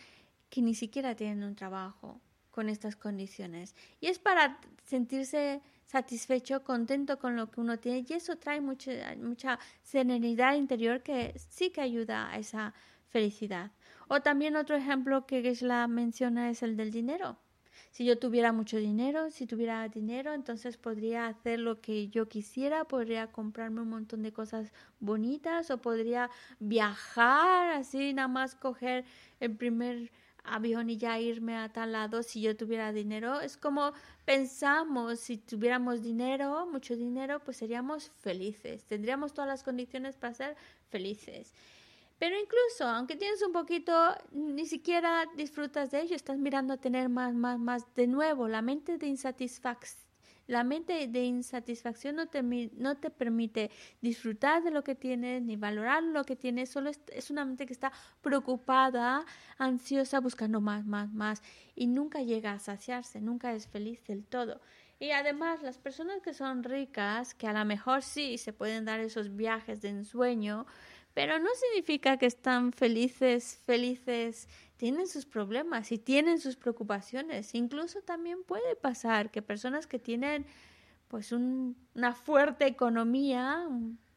[0.49, 2.21] que ni siquiera tienen un trabajo
[2.51, 8.13] con estas condiciones y es para sentirse satisfecho, contento con lo que uno tiene y
[8.13, 12.73] eso trae mucha, mucha serenidad interior que sí que ayuda a esa
[13.09, 13.71] felicidad.
[14.07, 17.37] O también otro ejemplo que Gesla menciona es el del dinero.
[17.91, 22.83] Si yo tuviera mucho dinero, si tuviera dinero, entonces podría hacer lo que yo quisiera,
[22.83, 26.29] podría comprarme un montón de cosas bonitas o podría
[26.59, 29.05] viajar así, nada más coger
[29.39, 30.11] el primer
[30.43, 33.39] avión y ya irme a tal lado si yo tuviera dinero.
[33.39, 33.93] Es como
[34.25, 40.57] pensamos, si tuviéramos dinero, mucho dinero, pues seríamos felices, tendríamos todas las condiciones para ser
[40.89, 41.53] felices.
[42.17, 43.93] Pero incluso, aunque tienes un poquito,
[44.31, 47.93] ni siquiera disfrutas de ello, estás mirando a tener más, más, más.
[47.93, 50.05] De nuevo, la mente de insatisfacción.
[50.47, 55.55] La mente de insatisfacción no te, no te permite disfrutar de lo que tienes ni
[55.55, 57.91] valorar lo que tienes, solo es, es una mente que está
[58.21, 59.25] preocupada,
[59.57, 61.41] ansiosa, buscando más, más, más
[61.73, 64.61] y nunca llega a saciarse, nunca es feliz del todo.
[64.99, 68.99] Y además las personas que son ricas, que a lo mejor sí se pueden dar
[68.99, 70.67] esos viajes de ensueño,
[71.15, 77.55] pero no significa que están felices, felices, tienen sus problemas y tienen sus preocupaciones.
[77.55, 80.45] Incluso también puede pasar que personas que tienen
[81.07, 83.65] pues una fuerte economía,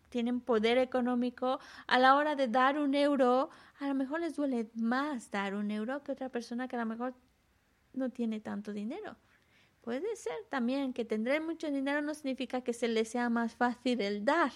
[0.09, 4.69] tienen poder económico, a la hora de dar un euro, a lo mejor les duele
[4.75, 7.15] más dar un euro que otra persona que a lo mejor
[7.93, 9.17] no tiene tanto dinero.
[9.83, 14.01] Puede ser también que tendré mucho dinero no significa que se les sea más fácil
[14.01, 14.51] el dar.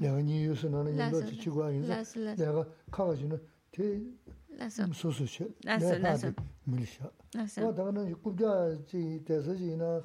[0.00, 4.00] 내가 니 유스나는 님도 지치고 아니서 내가 카가 지는 대
[4.92, 5.44] 소소 셔.
[5.64, 6.32] 나서 나서
[6.64, 7.10] 밀샤.
[7.32, 7.68] 나서.
[7.68, 10.02] 어 다가는 국가 지 대서지나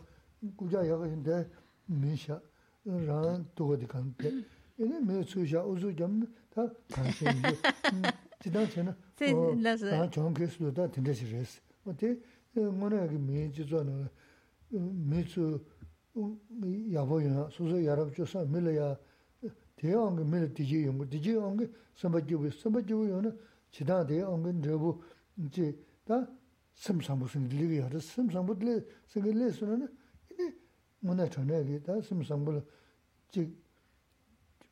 [0.55, 1.49] 국가 여가인데
[1.85, 2.41] 밀샤.
[2.87, 4.31] ran tuwa di kan pe.
[4.77, 7.57] Ine me su sha uzu jam ta kan se yin.
[8.41, 8.95] Jidang che na.
[9.17, 11.59] Dan chong ke su da tinda si res.
[11.83, 12.17] O te
[12.55, 14.09] ngona yagi me ji zuwa na
[14.69, 15.59] me su
[16.89, 18.99] yabo yin su su yarab cho sa me la ya
[19.75, 21.05] te angi me la di ji yung.
[21.07, 22.49] Di ji angi samba jibu.
[22.51, 25.02] Samba jibu yung na chidā dē āngā nirabū jī dā sīm chidang de ongen drebu
[25.50, 25.74] chi
[26.06, 26.28] da
[26.74, 29.88] sim sambu sing dili ya da sim sambu dili sing le suna ne
[30.30, 30.54] ini
[31.00, 32.62] mona chone ge da sim sambu
[33.30, 33.42] chi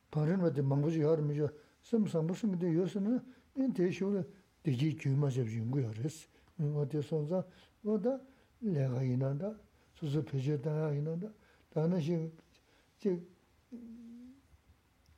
[0.09, 1.49] parin wa de mangbu ji har mi jo
[1.81, 3.23] sim sambu sing de yo suna
[3.53, 4.25] in de shu le
[4.61, 6.27] de ji ju ma je jing gu ya res
[6.57, 7.45] wa de son za
[7.81, 8.19] wa da
[8.59, 9.59] le ga ina da
[9.93, 11.33] su su pe je da ina da
[11.73, 12.31] da na shi
[12.99, 13.19] chi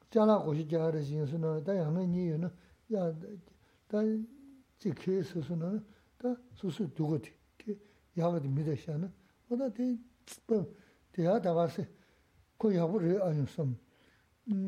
[0.10, 2.50] jala go shi ja da sing suna da yang ne ni yo na
[2.88, 3.12] ya
[3.93, 3.99] 다
[4.79, 5.85] 지케스스는
[6.19, 7.33] 다 수수 두고티
[8.17, 9.11] 야가디 미데샤는
[9.49, 9.97] 뭐다 대
[11.13, 11.89] 대야 다가세
[12.59, 13.79] 그 야부를 아니었음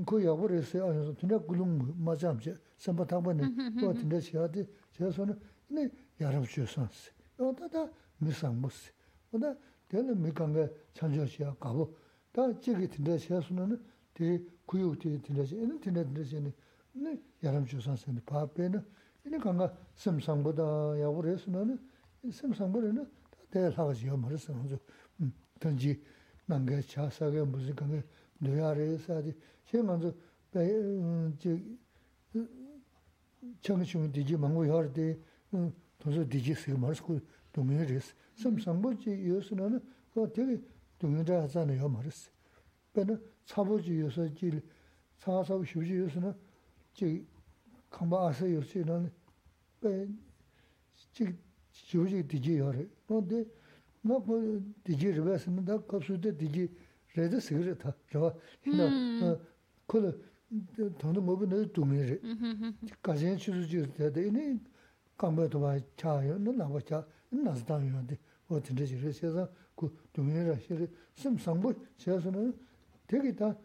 [0.07, 3.47] 그 야부를 했어요 아니어서 근데 굴릉 맞아지 선바 타번에
[3.81, 5.91] 뭐 근데 시야디 제가서는 네
[6.21, 8.93] 야람 주셨어 어다다 미상 못세
[9.31, 9.57] 뭐다
[9.89, 11.97] 되는 미강에 찬조시야 가고
[12.33, 13.83] 다 저기 근데 시야서는
[14.15, 16.53] 대 구유티 들려지 얘는 들려지네
[16.93, 18.85] 네 야람 주셨어 바베는
[19.25, 21.79] 이네 강가 섬상보다 야부를 했으면은
[22.33, 23.09] 섬상보다는
[23.51, 24.79] 대야 사가지 말았어 먼저
[25.59, 26.03] 던지
[26.47, 28.03] 난게 차사게 무슨 강에
[28.39, 29.35] 뇌아래 사디
[29.67, 29.99] 제가
[30.51, 30.67] 배
[33.61, 35.19] 청춘 디지 망고 여르데
[35.99, 37.21] 도서 디지 세 말스고
[37.53, 38.01] 동의를
[38.37, 39.81] 섬상보지 요스는
[40.13, 40.61] 그 되게
[40.99, 42.31] 동의자 하잖아요 말았어
[42.93, 44.63] 배는 차보지 요소 질
[45.19, 46.35] 사사고 휴지 요스는
[46.95, 47.27] 지
[47.96, 49.10] kāmbā āsā yōsī rāni
[49.84, 49.92] bē
[51.16, 51.32] chīk
[51.88, 52.86] chūshik dījī yōrī.
[53.10, 53.42] Nō dē,
[54.10, 54.40] nā kō
[54.88, 56.68] dījī rīvā sīmi dā kāpsū dē dījī
[57.16, 58.32] rēdā sīgirī tā rāvā.
[58.76, 58.86] Nā
[59.88, 60.14] kō lā
[61.02, 62.18] tāndu mōbi nā dūmī rī.
[63.06, 64.46] Kāshēn chūsū chūsū tā dā inī
[65.20, 65.60] kāmbā tō
[66.00, 68.20] chā yō, nā nā bā chā, nā sā tā yō dī.
[68.50, 69.48] Wā tīndā chī rī, sē sā
[69.80, 70.88] kō dūmī rā shī rī.
[71.18, 71.72] Sīm sāngbō
[72.02, 72.52] chā sō nā,
[73.10, 73.56] tē kī tā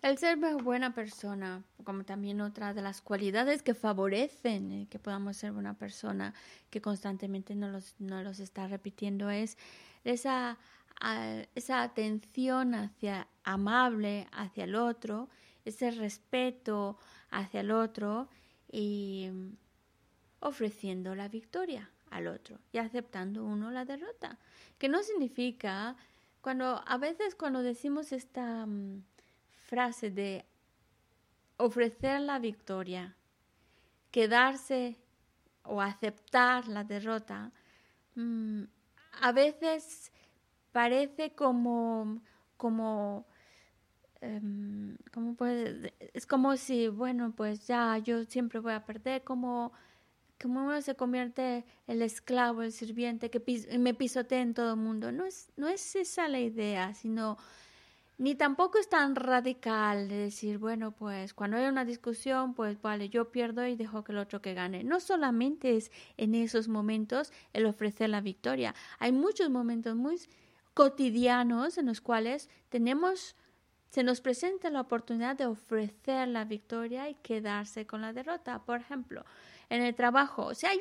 [0.00, 5.36] El ser buena persona, como también otra de las cualidades que favorecen eh, que podamos
[5.36, 6.34] ser buena persona,
[6.70, 9.56] que constantemente nos los, los está repitiendo, es
[10.02, 10.58] esa,
[11.54, 15.28] esa atención hacia amable hacia el otro,
[15.64, 16.98] ese respeto
[17.30, 18.28] hacia el otro
[18.72, 19.30] y
[20.40, 24.38] ofreciendo la victoria al otro y aceptando uno la derrota.
[24.78, 25.96] Que no significa,
[26.40, 29.02] cuando a veces cuando decimos esta mm,
[29.66, 30.44] frase de
[31.56, 33.16] ofrecer la victoria,
[34.10, 34.98] quedarse
[35.64, 37.50] o aceptar la derrota,
[38.14, 38.64] mm,
[39.22, 40.12] a veces
[40.72, 42.20] parece como,
[42.56, 43.26] como,
[44.20, 44.96] em,
[45.36, 49.72] puede, es como si, bueno, pues ya yo siempre voy a perder, como,
[50.42, 53.40] como uno se convierte el esclavo, el sirviente que
[53.78, 55.12] me pisotea en todo el mundo.
[55.12, 57.38] No es, no es esa la idea, sino
[58.18, 63.08] ni tampoco es tan radical de decir, bueno, pues cuando hay una discusión, pues vale,
[63.08, 64.84] yo pierdo y dejo que el otro que gane.
[64.84, 68.74] No solamente es en esos momentos el ofrecer la victoria.
[68.98, 70.20] Hay muchos momentos muy
[70.74, 73.36] cotidianos en los cuales tenemos
[73.92, 78.64] se nos presenta la oportunidad de ofrecer la victoria y quedarse con la derrota.
[78.64, 79.22] Por ejemplo,
[79.72, 80.78] en el trabajo, si hay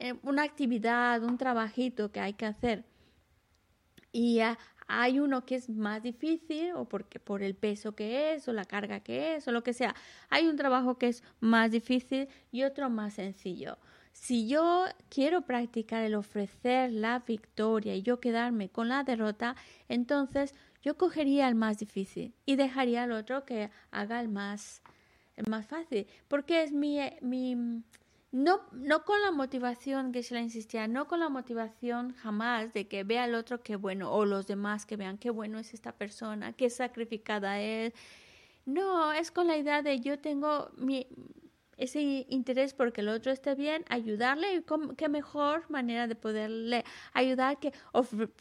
[0.00, 2.84] eh, una actividad, un trabajito que hay que hacer
[4.10, 4.40] y
[4.88, 8.64] hay uno que es más difícil o porque por el peso que es o la
[8.64, 9.94] carga que es o lo que sea.
[10.30, 13.78] Hay un trabajo que es más difícil y otro más sencillo.
[14.12, 19.54] Si yo quiero practicar el ofrecer la victoria y yo quedarme con la derrota,
[19.88, 24.82] entonces yo cogería el más difícil y dejaría al otro que haga el más,
[25.36, 27.84] el más fácil, porque es mi, mi
[28.34, 32.88] no, no con la motivación que se le insistía, no con la motivación jamás de
[32.88, 35.92] que vea al otro qué bueno, o los demás que vean qué bueno es esta
[35.92, 37.92] persona, qué sacrificada es.
[38.66, 41.06] No, es con la idea de yo tengo mi,
[41.76, 44.64] ese interés porque el otro esté bien, ayudarle y
[44.96, 47.72] qué mejor manera de poderle ayudar que,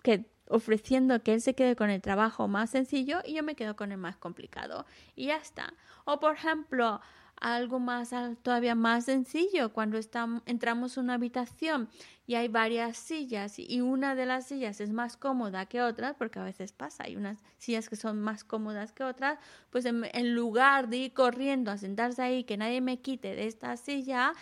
[0.01, 3.75] que ofreciendo que él se quede con el trabajo más sencillo y yo me quedo
[3.75, 4.87] con el más complicado.
[5.15, 5.71] Y ya está.
[6.05, 6.99] O por ejemplo,
[7.43, 11.89] algo más todavía más sencillo cuando estamos, entramos una habitación
[12.25, 16.39] y hay varias sillas y una de las sillas es más cómoda que otras porque
[16.39, 19.39] a veces pasa hay unas sillas que son más cómodas que otras
[19.71, 23.75] pues en, lugar de ir corriendo a sentarse ahí que nadie me quite de esta
[23.75, 24.33] silla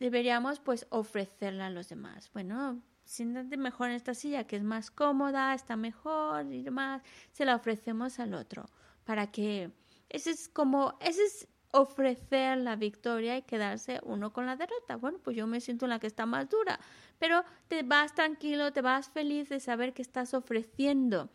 [0.00, 2.30] deberíamos pues ofrecerla a los demás.
[2.34, 7.00] Bueno siéntate mejor en esta silla que es más cómoda está mejor y demás
[7.30, 8.68] se la ofrecemos al otro
[9.04, 9.70] para que
[10.08, 14.96] ese es como ese es ofrecer la victoria y quedarse uno con la derrota.
[14.96, 16.78] Bueno, pues yo me siento en la que está más dura,
[17.18, 21.30] pero te vas tranquilo, te vas feliz de saber que estás ofreciendo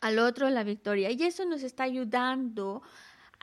[0.00, 2.82] al otro la victoria y eso nos está ayudando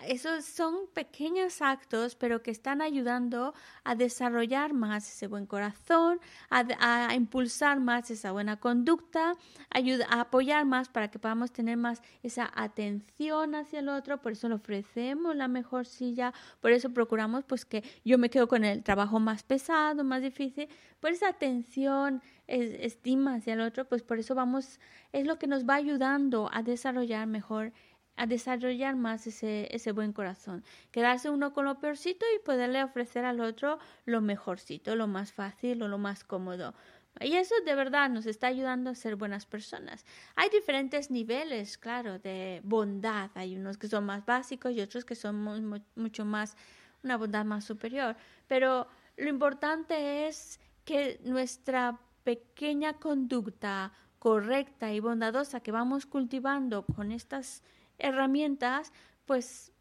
[0.05, 6.19] esos son pequeños actos, pero que están ayudando a desarrollar más ese buen corazón,
[6.49, 9.33] a, impulsar más esa buena conducta,
[9.71, 14.21] ayuda, a apoyar más para que podamos tener más esa atención hacia el otro.
[14.21, 18.47] Por eso le ofrecemos la mejor silla, por eso procuramos pues que yo me quedo
[18.47, 20.69] con el trabajo más pesado, más difícil,
[20.99, 24.79] por esa atención, estima hacia el otro, pues por eso vamos,
[25.11, 27.73] es lo que nos va ayudando a desarrollar mejor
[28.18, 30.63] a desarrollar más ese, ese buen corazón.
[30.91, 35.82] Quedarse uno con lo peorcito y poderle ofrecer al otro lo mejorcito, lo más fácil
[35.84, 36.74] o lo más cómodo.
[37.20, 40.05] Y eso de verdad nos está ayudando a ser buenas personas.
[40.36, 43.32] Hay diferentes niveles, claro, de bondad.
[43.36, 46.55] Hay unos que son más básicos y otros que son mucho más,
[47.03, 48.15] una bondad más superior.
[48.47, 57.11] Pero lo importante es que nuestra pequeña conducta correcta y bondadosa que vamos cultivando con
[57.11, 57.63] estas
[57.97, 58.93] herramientas,
[59.25, 59.71] pues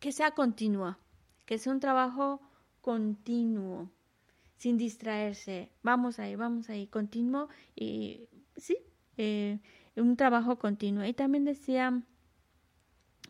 [0.00, 0.98] que sea continua,
[1.44, 2.40] que sea un trabajo
[2.80, 3.90] continuo,
[4.56, 5.70] sin distraerse.
[5.82, 8.78] Vamos ahí, vamos ahí, continuo y sí,
[9.16, 9.58] eh,
[9.96, 11.04] un trabajo continuo.
[11.04, 12.02] Y también decía,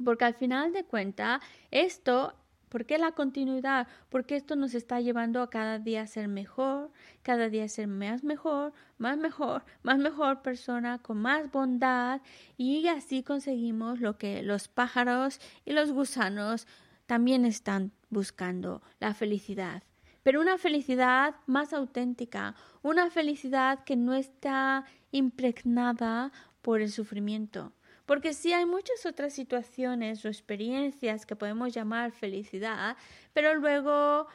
[0.05, 2.34] porque al final de cuentas, esto
[2.77, 3.89] ¿Por qué la continuidad?
[4.11, 6.91] Porque esto nos está llevando a cada día ser mejor,
[7.22, 12.20] cada día ser más mejor, más mejor, más mejor persona, con más bondad
[12.59, 16.66] y así conseguimos lo que los pájaros y los gusanos
[17.07, 19.83] también están buscando, la felicidad.
[20.22, 27.72] Pero una felicidad más auténtica, una felicidad que no está impregnada por el sufrimiento,
[28.07, 32.97] porque sí hay muchas otras situaciones o experiencias que podemos llamar felicidad,
[33.33, 34.29] pero luego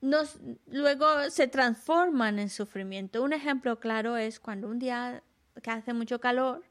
[0.00, 3.22] nos, luego se transforman en sufrimiento.
[3.22, 5.22] Un ejemplo claro es cuando un día
[5.62, 6.62] que hace mucho calor,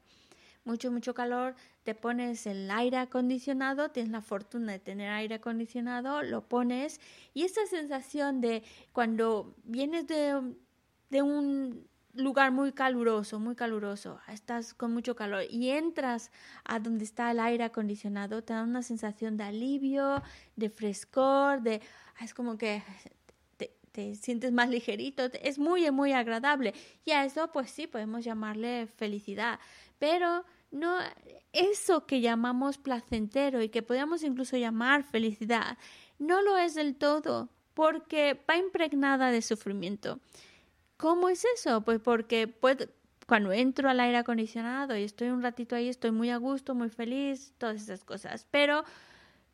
[0.64, 6.22] mucho, mucho calor, te pones el aire acondicionado, tienes la fortuna de tener aire acondicionado,
[6.22, 7.00] lo pones
[7.34, 10.54] y esa sensación de cuando vienes de,
[11.10, 16.30] de un lugar muy caluroso, muy caluroso, estás con mucho calor y entras
[16.64, 20.22] a donde está el aire acondicionado, te da una sensación de alivio,
[20.56, 21.80] de frescor, de
[22.18, 22.82] ah, es como que
[23.92, 26.72] te, sientes más ligerito, es muy, muy agradable.
[27.04, 29.58] Y a eso, pues sí, podemos llamarle felicidad,
[29.98, 30.98] pero no
[31.52, 35.78] eso que llamamos placentero y que podríamos incluso llamar felicidad,
[36.18, 40.20] no lo es del todo, porque va impregnada de sufrimiento.
[40.98, 41.82] ¿Cómo es eso?
[41.82, 42.52] Pues porque
[43.26, 46.90] cuando entro al aire acondicionado y estoy un ratito ahí, estoy muy a gusto, muy
[46.90, 48.48] feliz, todas esas cosas.
[48.50, 48.84] Pero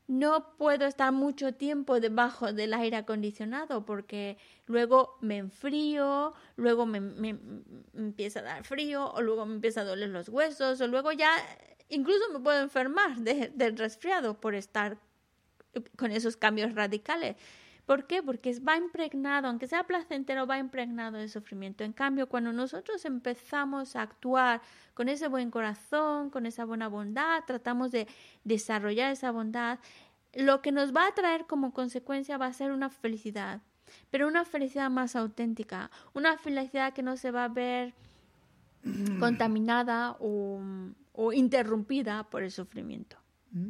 [0.06, 7.36] no puedo estar mucho tiempo debajo del aire acondicionado porque luego me enfrío, luego me,
[7.94, 11.30] empieza a dar frío o luego me empieza a doler los huesos o luego ya
[11.90, 14.96] incluso me puedo enfermar del resfriado por estar
[15.98, 17.36] con esos cambios radicales.
[17.86, 18.22] ¿Por qué?
[18.22, 21.84] Porque va impregnado, aunque sea placentero, va impregnado de sufrimiento.
[21.84, 24.62] En cambio, cuando nosotros empezamos a actuar
[24.94, 28.06] con ese buen corazón, con esa buena bondad, tratamos de
[28.42, 29.78] desarrollar esa bondad,
[30.32, 33.60] lo que nos va a traer como consecuencia va a ser una felicidad,
[34.10, 37.94] pero una felicidad más auténtica, una felicidad que no se va a ver
[39.20, 40.60] contaminada o,
[41.32, 43.16] interrumpida por el sufrimiento.
[43.52, 43.68] Mm.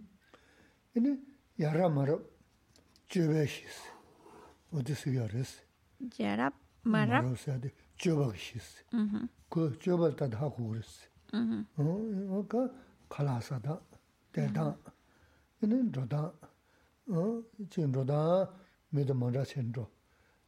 [4.73, 5.61] 어디서 열었어?
[6.19, 6.51] 야라
[6.83, 7.21] 마라.
[7.21, 8.83] 말어서데 줘버기시스.
[8.93, 9.27] 음.
[9.49, 11.07] 그 줘버 다 하고 그랬어.
[11.33, 11.65] 음.
[11.75, 12.69] 어, 어가
[13.09, 13.79] 칼라사다.
[14.31, 14.77] 대다.
[15.61, 16.33] 이는 저다.
[17.07, 18.53] 어, 지금 저다.
[18.89, 19.87] 메도 먼저 센도.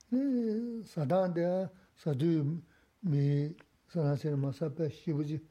[0.09, 2.61] 네, 사단데 사두
[3.01, 3.53] 미
[3.89, 5.45] 사나세는 마사페 시부지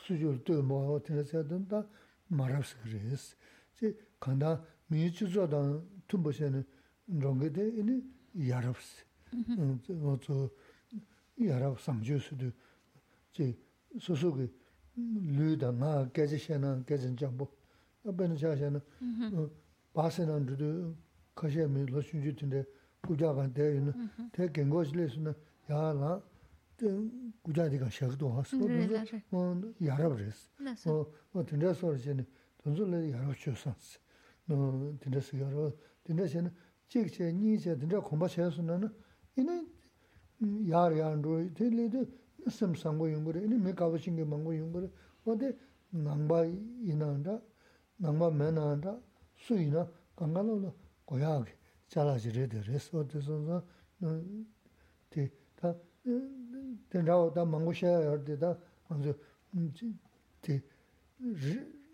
[0.00, 1.86] 수줄 또뭐 어떻게 해야 된다.
[2.28, 3.36] 말할 그랬어.
[3.74, 6.64] 제 간다 미주저다 tum보세는
[7.19, 7.97] rōngi dē inī
[8.47, 8.87] yarabs,
[9.31, 10.37] wā tsō
[11.43, 12.51] yarab sāngchū sūdhū,
[13.35, 13.51] chī
[13.99, 14.47] sūsū kī
[15.35, 17.47] lū dā ngā gāchī shēnā, gāchī jāmbō,
[18.07, 18.79] bēnā chā shēnā,
[19.95, 20.71] bāsē nā rūdhū
[21.35, 22.63] kāshē mī lō shūnchū tīndē
[23.07, 23.93] gujā kān dē yunā,
[24.31, 25.35] tē gēngō chī lē sūnā
[25.67, 26.15] yā lā
[26.79, 28.63] gujā dī kān shēg tō hā sō,
[29.83, 30.47] yarab rēs,
[31.35, 32.25] wā tīndē sō rā shēnā,
[32.63, 33.97] tōnsū lē yarab chū sāns,
[34.47, 35.75] tīndē sī yarab,
[36.07, 36.51] tīndē shēnā
[36.91, 38.75] chik che, nyi che, dindra kumbha che su na
[39.35, 39.65] ina
[40.43, 42.05] mm, yar yar nro, te le de
[42.47, 44.91] sim sangu yungu re, ina me kaba shingi mangu yungu re,
[45.23, 45.57] wade
[45.91, 47.41] nangba ina nda,
[47.95, 49.01] nangba me na nda,
[49.33, 50.75] su ina, kanga lo lo
[51.05, 51.53] goya ki,
[51.87, 53.63] chala chi re de re, so te son sa,
[55.07, 59.17] te, ta, dindra o ta mangu she yar de ta, anzo,
[59.51, 59.69] mm,
[60.41, 60.61] te,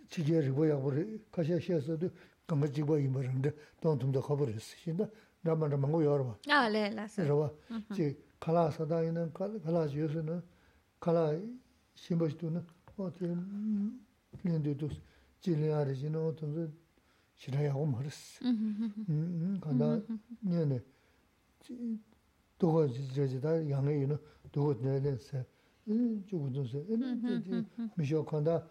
[0.08, 2.12] chi je rigo yagu re, kasha she sa de,
[2.48, 4.78] kama jikwa yinpa rangde tong tumda khabar isi.
[4.78, 5.10] Shinda
[5.44, 6.38] rama rama ngu yorwa.
[6.50, 7.24] Ah, le, la sa.
[7.24, 7.94] Rwa, mhm.
[7.94, 10.42] chi kala sada ina, kala yosu na,
[11.00, 11.38] kala
[11.94, 12.64] shimba shitu na,
[12.98, 14.00] o te mm,
[14.44, 15.02] lindu dus,
[15.42, 16.70] chi linyari jina o tumda
[17.36, 18.40] shiraya u maris.
[18.42, 20.02] Mhm, mhm, mm, mm, kanda
[20.42, 20.84] nene,
[22.60, 24.20] dugo jajida yanga ina,
[24.54, 25.46] dugo nene se,
[25.86, 26.86] jugu dunse,
[27.98, 28.64] misho kanda,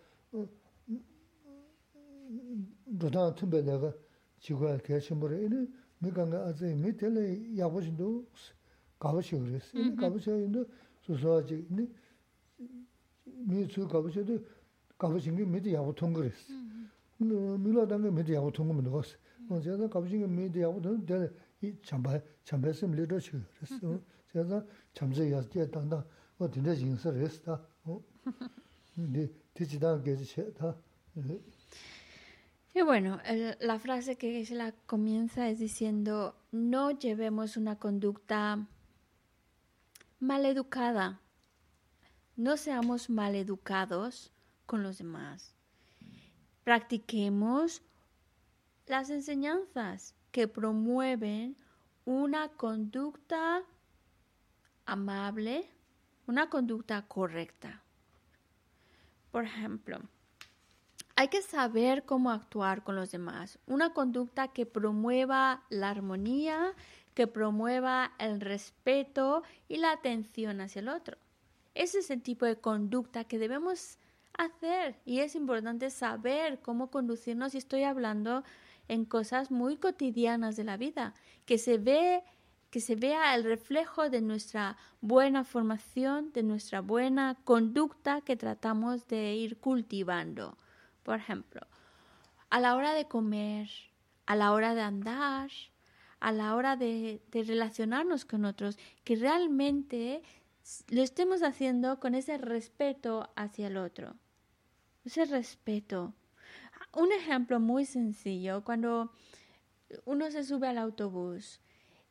[2.87, 3.91] rūdāng tūmbē lēgā
[4.45, 5.65] chīgwā kē shimbōrē, inī
[6.03, 7.25] mī kāngā āzē mī tēlē
[7.59, 8.09] yāgbō shindō
[9.03, 10.63] gāba shīg rēs, inī gāba shīg inī
[11.03, 11.89] sū sō āchī, inī
[13.51, 14.39] mī sū gāba shīg dō
[15.03, 16.47] gāba shīngi mī tē yāgbō tōng rēs,
[17.27, 19.17] mī lā tāngā mī tē yāgbō tōng mī rōs,
[19.51, 21.29] nō chē tā gāba shīngi mī tē yāgbō tōng tēlē
[21.83, 23.75] chāmbā, chāmbā sīm lī rō shīg rēs,
[24.31, 24.63] chē tā
[24.95, 26.05] chāmbā yās tē tāng tā,
[26.39, 27.59] wā tīndē jīng sā rēs tā,
[29.57, 30.75] tē chī tā kē chī chē tā,
[32.77, 33.19] Y bueno,
[33.61, 38.67] la frase que Geshe-la comienza es diciendo, no llevemos una conducta
[40.21, 41.23] maleducada,
[42.37, 44.31] no seamos maleducados
[44.67, 45.55] con los demás.
[46.65, 47.81] Practiquemos
[48.87, 51.57] las enseñanzas que promueven
[52.05, 53.63] una conducta
[54.85, 55.67] amable,
[56.27, 57.83] una conducta correcta.
[59.31, 59.99] Por ejemplo,
[61.17, 63.59] hay que saber cómo actuar con los demás.
[63.67, 66.75] Una conducta que promueva la armonía,
[67.15, 71.17] que promueva el respeto y la atención hacia el otro.
[71.75, 73.99] Ese es el tipo de conducta que debemos
[74.37, 78.45] hacer y es importante saber cómo conducirnos y estoy hablando
[78.89, 81.15] en cosas muy cotidianas de la vida,
[81.47, 82.23] que se ve
[82.71, 89.07] que se vea el reflejo de nuestra buena formación, de nuestra buena conducta que tratamos
[89.07, 90.59] de ir cultivando.
[91.07, 91.61] Por ejemplo,
[92.51, 93.71] a la hora de comer,
[94.27, 95.53] a la hora de andar,
[96.19, 100.25] a la hora de, de relacionarnos con otros, que realmente
[100.89, 104.17] lo estemos haciendo con ese respeto hacia el otro.
[105.05, 106.13] Ese respeto.
[106.93, 109.13] Un ejemplo muy sencillo, cuando
[110.07, 111.61] uno se sube al autobús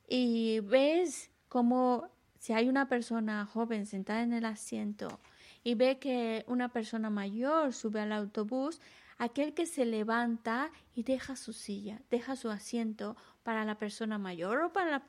[0.07, 2.07] y ves como
[2.39, 5.19] si hay una persona joven sentada en el asiento
[5.66, 8.80] y ve que una persona mayor sube al autobús,
[9.18, 14.61] aquel que se levanta y deja su silla, deja su asiento para la persona mayor
[14.61, 15.03] o para la,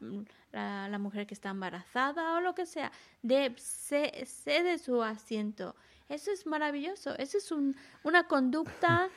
[0.52, 2.90] la- la mujer que está embarazada o lo que sea,
[3.22, 5.76] de, ce- cede su asiento.
[6.08, 9.08] Eso es maravilloso, eso es un- una conducta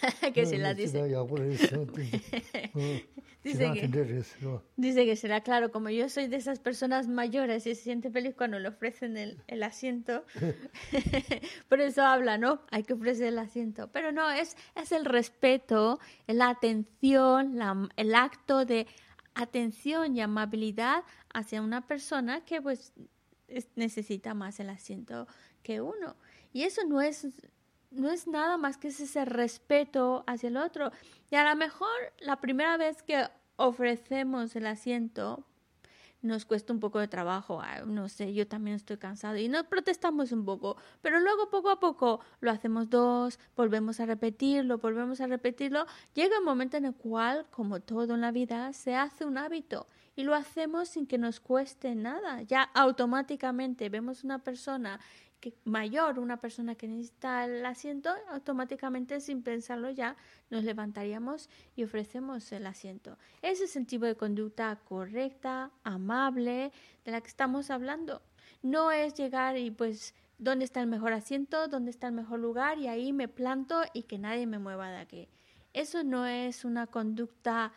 [0.34, 0.98] que se la Chī dice.
[3.44, 3.88] Dice que-.
[4.76, 8.58] Dice será claro, como yo soy de esas personas mayores y se siente feliz cuando
[8.58, 10.24] le ofrecen el, el asiento,
[11.68, 12.60] por eso habla, ¿no?
[12.70, 13.88] Hay que ofrecer el asiento.
[13.92, 18.86] Pero no, es, es el respeto, la atención, la- el acto de
[19.34, 22.92] atención y amabilidad hacia una persona que pues
[23.46, 25.26] es- necesita más el asiento
[25.62, 26.16] que uno.
[26.52, 27.26] Y eso no es,
[27.90, 30.92] no es nada más que ese respeto hacia el otro.
[31.30, 31.88] Y a lo mejor
[32.20, 35.44] la primera vez que ofrecemos el asiento
[36.20, 40.32] nos cuesta un poco de trabajo, no sé, yo también estoy cansado y nos protestamos
[40.32, 45.28] un poco, pero luego poco a poco lo hacemos dos, volvemos a repetirlo, volvemos a
[45.28, 49.38] repetirlo, llega un momento en el cual, como todo en la vida, se hace un
[49.38, 49.86] hábito
[50.16, 54.98] y lo hacemos sin que nos cueste nada, ya automáticamente vemos una persona
[55.40, 60.16] que mayor, una persona que necesita el asiento, automáticamente sin pensarlo ya
[60.50, 63.16] nos levantaríamos y ofrecemos el asiento.
[63.42, 66.72] Ese es el tipo de conducta correcta, amable,
[67.04, 68.22] de la que estamos hablando.
[68.62, 71.68] No es llegar y pues, ¿dónde está el mejor asiento?
[71.68, 72.78] ¿Dónde está el mejor lugar?
[72.78, 75.28] Y ahí me planto y que nadie me mueva de aquí.
[75.72, 77.72] Eso no es una conducta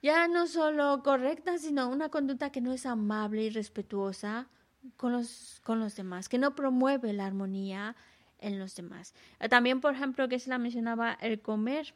[0.00, 4.48] ya no solo correcta, sino una conducta que no es amable y respetuosa
[4.96, 7.96] con los, con los demás, que no promueve la armonía
[8.38, 9.14] en los demás.
[9.40, 11.94] Eh, También, por ejemplo, que se la mencionaba el comer.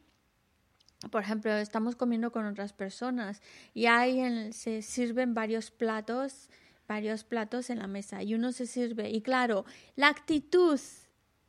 [1.11, 3.41] Por ejemplo, estamos comiendo con otras personas
[3.73, 6.49] y ahí en- se sirven varios platos,
[6.87, 9.09] varios platos en la mesa y uno se sirve.
[9.09, 9.65] Y claro,
[9.95, 10.79] la actitud,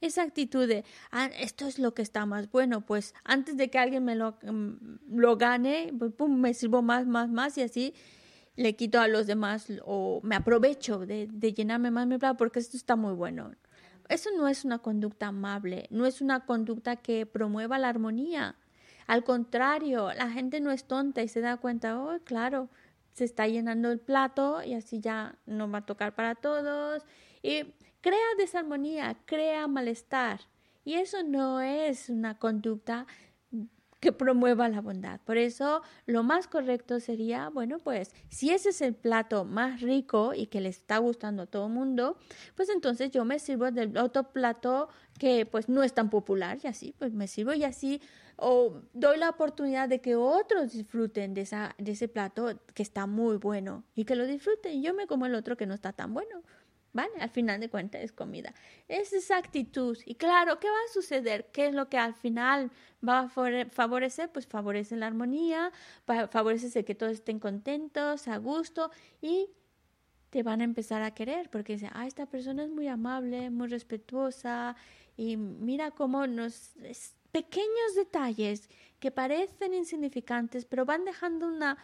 [0.00, 3.78] esa actitud de, "Ah, esto es lo que está más bueno, pues antes de que
[3.78, 7.94] alguien me lo, mm, lo gane, pues, me sirvo más, más, más y así
[8.56, 11.26] le quito a los demás o me aprovecho de,
[11.56, 13.52] llenarme más mi plato porque esto está muy bueno.
[14.08, 18.56] Eso no es una conducta amable, no es una conducta que promueva la armonía.
[19.06, 22.68] Al contrario, la gente no es tonta y se da cuenta, oh, claro,
[23.12, 27.02] se está llenando el plato y así ya no va a tocar para todos.
[27.42, 30.40] Y crea desarmonía, crea malestar.
[30.84, 33.06] Y eso no es una conducta
[34.04, 35.18] que promueva la bondad.
[35.24, 40.34] Por eso lo más correcto sería, bueno, pues si ese es el plato más rico
[40.34, 42.18] y que le está gustando a todo el mundo,
[42.54, 46.66] pues entonces yo me sirvo del otro plato que pues no es tan popular y
[46.66, 48.02] así, pues me sirvo y así
[48.36, 53.06] o doy la oportunidad de que otros disfruten de, esa, de ese plato que está
[53.06, 54.82] muy bueno y que lo disfruten.
[54.82, 56.42] Yo me como el otro que no está tan bueno.
[56.94, 57.12] ¿Vale?
[57.18, 58.54] Al final de cuentas es comida.
[58.86, 59.98] Es esa actitud.
[60.06, 61.50] Y claro, ¿qué va a suceder?
[61.52, 62.70] ¿Qué es lo que al final
[63.06, 64.30] va a favorecer?
[64.30, 65.72] Pues favorece la armonía,
[66.30, 69.50] favorece que todos estén contentos, a gusto y
[70.30, 73.66] te van a empezar a querer porque dicen, ah, esta persona es muy amable, muy
[73.66, 74.76] respetuosa
[75.16, 76.74] y mira cómo nos...
[77.32, 78.68] pequeños detalles
[79.00, 81.76] que parecen insignificantes, pero van dejando una,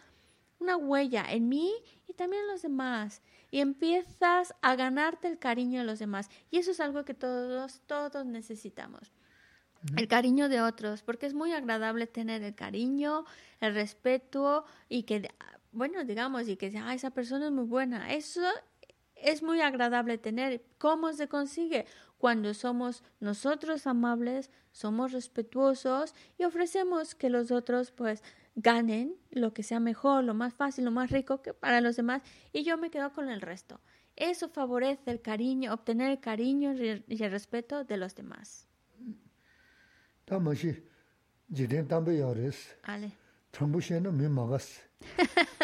[0.60, 1.72] una huella en mí
[2.06, 6.30] y también en los demás y empiezas a ganarte el cariño de los demás.
[6.50, 9.12] Y eso es algo que todos, todos necesitamos.
[9.96, 13.24] El cariño de otros, porque es muy agradable tener el cariño,
[13.60, 15.28] el respeto y que,
[15.72, 18.12] bueno, digamos, y que ah, esa persona es muy buena.
[18.12, 18.42] Eso
[19.16, 20.62] es muy agradable tener.
[20.78, 21.86] ¿Cómo se consigue?
[22.18, 28.22] Cuando somos nosotros amables, somos respetuosos y ofrecemos que los otros, pues,
[28.62, 32.22] ganen lo que sea mejor, lo más fácil, lo más rico que para los demás
[32.52, 33.80] y yo me quedo con el resto.
[34.16, 38.66] Eso favorece el cariño, obtener el cariño y el respeto de los demás.
[42.82, 43.12] Ale.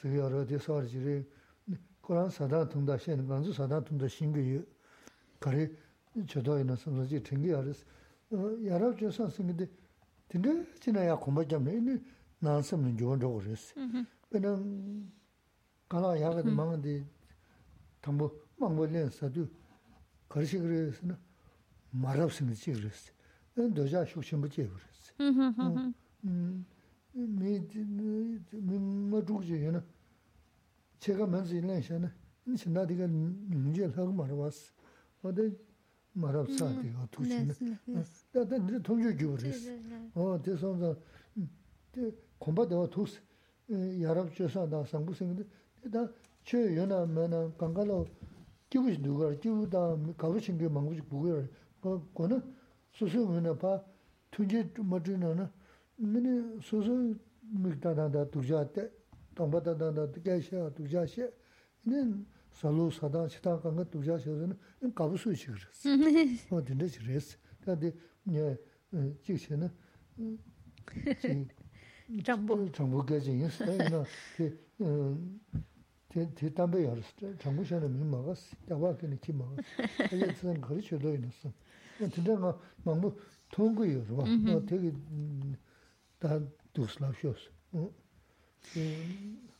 [0.00, 1.16] sīgī yā rā tī sār jī rī,
[2.04, 4.60] Qurān sādān tūndā shēn, gānzu sādān tūndā shīngi yu,
[5.40, 5.70] kārī
[6.28, 7.80] chadā yu na samsā jī tīngi yā rīs,
[8.66, 9.68] yā rā chū sān sīngi dī,
[10.28, 10.52] tīngi
[10.84, 11.96] jīnā yā kumbā jām rī, nī
[12.44, 13.64] nān sīm nī yuwa rā gu rīs.
[14.28, 14.52] Pēnā,
[15.88, 16.98] kālā yā gā māngā dī,
[18.04, 18.28] tāmbū
[18.60, 19.48] māngbō lēn sādū,
[20.28, 21.16] kārī shīg rī sī na,
[22.04, 23.08] mārab sīngi jī rīs,
[23.56, 25.10] dōjā shūk shīmbu jī rīs.
[27.14, 27.62] mī
[29.22, 29.78] chūk chī yinā,
[31.00, 32.10] chē kā mēn sī yinā yinā yinā,
[32.46, 34.74] yinā shindā tī kā nyung jī lhā kā mā rā wā sī,
[35.22, 35.46] wā tā
[36.18, 37.54] mā rā sā tī kā tūk chī yinā,
[38.34, 39.70] tā tā nirī tōng chū gyū rī sī,
[40.18, 40.90] wā tī sōng sā,
[41.94, 42.10] tī
[42.42, 43.18] khumbā tā wā tūk sī,
[44.02, 45.46] yā rā chū sā tā sāng bū sī ngā tī,
[45.94, 46.10] tā
[46.42, 48.10] chē yinā mē nā kāng kā lō
[48.74, 50.98] kī bū shī ndū kā rī, kī bū tā kā bū shī ngī māng bū
[50.98, 51.38] shī bū kā
[55.38, 55.46] rī,
[55.99, 57.19] 거는 수수면에 봐 tunje madrina na mini soso
[57.51, 58.89] mikta danda durja te
[59.39, 61.27] tōngpa tā tā tā kaya xia dujā xia,
[61.87, 61.99] nī
[62.59, 65.95] sālū sādā chitā kāngā dujā xia zhā nī kāpu sui chī kira sī,
[66.51, 67.93] o dindā chī rī sī, tā tī
[68.27, 68.49] nyā
[69.23, 69.69] jīg xia nā,
[72.27, 74.49] chāngbū kaya jī yī sī,
[76.09, 78.75] tā yī tī tāmbā yā rī sī, chāngbū xia nā mī mā gā sī, yā
[78.81, 81.31] wā kī nī kī mā gā sī, tā yā tsā ngā rī chī rī nā
[81.39, 81.55] sī,
[82.11, 82.53] tindā ngā
[82.87, 83.15] māngbū
[83.55, 84.27] tōngu yī rī wā,
[86.23, 87.33] tā kī tā dūs lā xio
[88.71, 88.83] sī,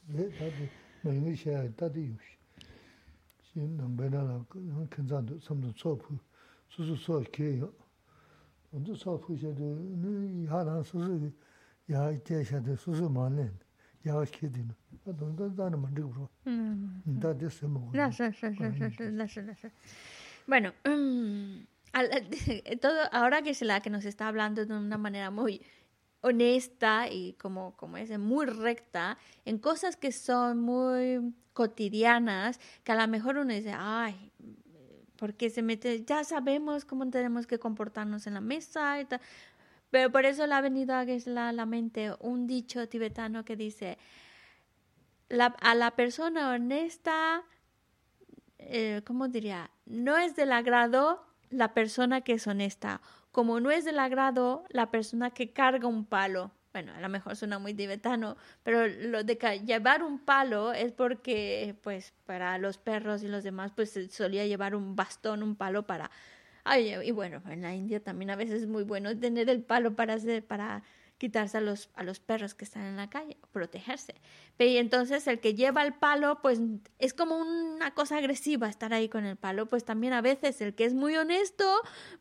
[0.07, 0.70] 네 다들
[1.03, 2.38] 많이 셔야 다들 요시
[3.43, 6.17] 신 넘베나라 그 근자도 섬도 소프
[6.70, 7.74] 수수 소 개요
[8.72, 9.61] 먼저 소프 셔도
[9.97, 11.32] 네 하나 수수
[11.91, 13.51] 야 이때셔도 수수 많네
[14.07, 19.03] 야 키디는 donde dan mandibro mm da de se mo la sa sa sa sa
[19.09, 19.70] la sa la sa
[20.47, 22.05] bueno um, al,
[22.82, 25.61] todo ahora que es la que nos está hablando de una manera muy
[26.25, 32.95] honesta y como, como es, muy recta en cosas que son muy cotidianas, que a
[32.97, 34.33] lo mejor uno dice, ay,
[35.16, 39.20] porque se mete, ya sabemos cómo tenemos que comportarnos en la mesa y tal.
[39.91, 43.99] Pero por eso le ha venido a la, la mente un dicho tibetano que dice,
[45.29, 47.43] a la persona honesta,
[48.59, 49.70] eh, ¿cómo diría?
[49.85, 53.03] No es del agrado la persona que es honesta
[53.35, 56.53] como no es del agrado la persona que carga un palo.
[56.72, 59.35] Bueno, a lo mejor suena muy tibetano, pero lo de
[59.66, 64.76] llevar un palo es porque, pues, para los perros y los demás, pues solía llevar
[64.76, 66.12] un bastón, un palo para...
[66.62, 69.97] Ay, y bueno, en la India también a veces es muy bueno tener el palo
[69.97, 70.85] para hacer, para
[71.18, 74.14] quitarse a los, a los perros que están en la calle, protegerse.
[74.58, 76.60] Y entonces el que lleva el palo, pues
[76.98, 80.74] es como una cosa agresiva estar ahí con el palo, pues también a veces el
[80.74, 81.64] que es muy honesto,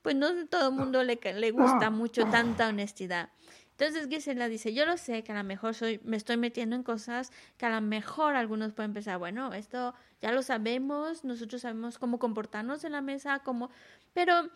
[0.02, 3.30] pues no todo el mundo le, le gusta mucho tanta honestidad.
[3.78, 6.84] Entonces Gisela dice, yo lo sé que a lo mejor soy, me estoy metiendo en
[6.84, 11.98] cosas que a lo mejor algunos pueden pensar, bueno, esto ya lo sabemos, nosotros sabemos
[11.98, 13.72] cómo comportarnos en la mesa, cómo,
[14.14, 14.50] pero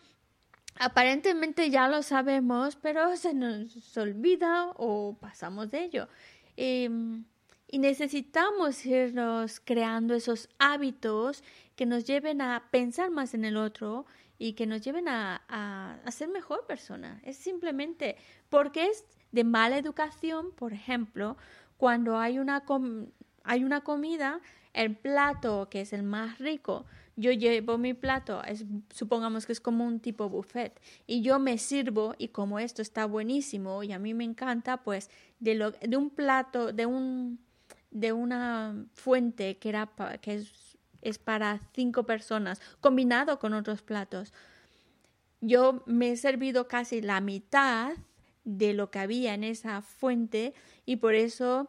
[0.79, 6.07] aparentemente ya lo sabemos, pero se nos olvida o pasamos de ello.
[6.55, 7.25] Em,
[7.69, 11.43] y necesitamos irnos creando esos hábitos
[11.75, 14.05] que nos lleven a pensar más en el otro
[14.39, 17.19] y que nos lleven a, a, ser mejor persona.
[17.23, 18.15] Es simplemente
[18.49, 21.37] porque es de mala educación, por ejemplo,
[21.77, 22.63] cuando hay una,
[23.43, 24.39] hay una comida,
[24.73, 26.85] el plato que es el más rico
[27.17, 28.63] yo llevo mi plato, es,
[28.93, 33.07] supongamos que es como un tipo buffet, y yo me sirvo y como esto está
[33.07, 35.09] buenísimo y a mí me encanta, pues
[35.39, 37.39] de, lo, de un plato, de, un,
[37.89, 39.89] de una fuente que, era
[40.21, 44.31] que es, es para cinco personas, combinado con otros platos,
[45.41, 47.93] yo me he servido casi la mitad
[48.43, 50.53] de lo que había en esa fuente
[50.85, 51.67] y por eso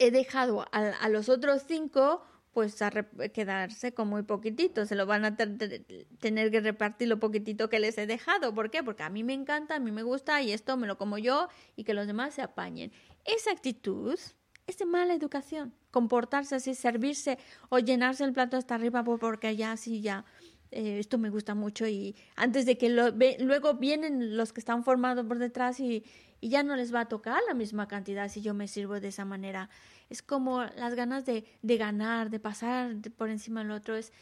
[0.00, 2.24] he dejado a los otros cinco
[2.54, 7.68] pues a quedarse con muy poquitito, se lo van a tener que repartir lo poquitito
[7.68, 8.54] que les he dejado.
[8.54, 8.84] ¿Por qué?
[8.84, 11.48] Porque a mí me encanta, a mí me gusta y esto me lo como yo
[11.74, 12.92] y que los demás se apañen.
[13.24, 14.18] Esa actitud
[14.66, 17.38] es de mala educación, comportarse así, servirse
[17.68, 20.24] o llenarse el plato hasta arriba porque ya así ya
[20.70, 23.10] eh, esto me gusta mucho y antes de que lo,
[23.40, 26.04] luego vienen los que están formados por detrás y,
[26.40, 29.08] y ya no les va a tocar la misma cantidad si yo me sirvo de
[29.08, 29.70] esa manera
[30.10, 34.12] es como las ganas de, ganar, de pasar por encima del otro, es,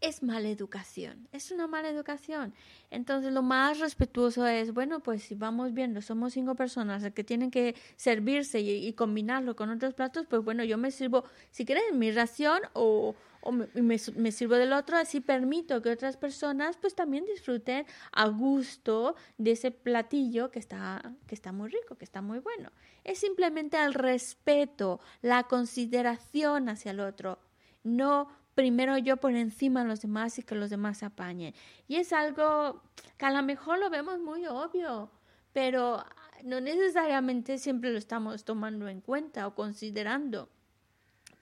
[0.00, 2.54] es mala educación, es una mala educación.
[2.90, 7.50] Entonces lo más respetuoso es, bueno, pues si vamos viendo, somos cinco personas que tienen
[7.50, 12.10] que servirse y, combinarlo con otros platos, pues bueno, yo me sirvo, si quieren, mi
[12.10, 13.98] ración o, o me,
[14.32, 19.70] sirvo del otro, así permito que otras personas pues también disfruten a gusto de ese
[19.70, 22.70] platillo que está, que está muy rico, que está muy bueno.
[23.04, 27.38] Es simplemente el respeto, la consideración hacia el otro,
[27.82, 31.54] no primero yo por encima de los demás y que los demás apañen.
[31.88, 32.82] Y es algo
[33.16, 35.10] que a lo mejor lo vemos muy obvio,
[35.52, 36.04] pero
[36.44, 40.48] no necesariamente siempre lo estamos tomando en cuenta o considerando.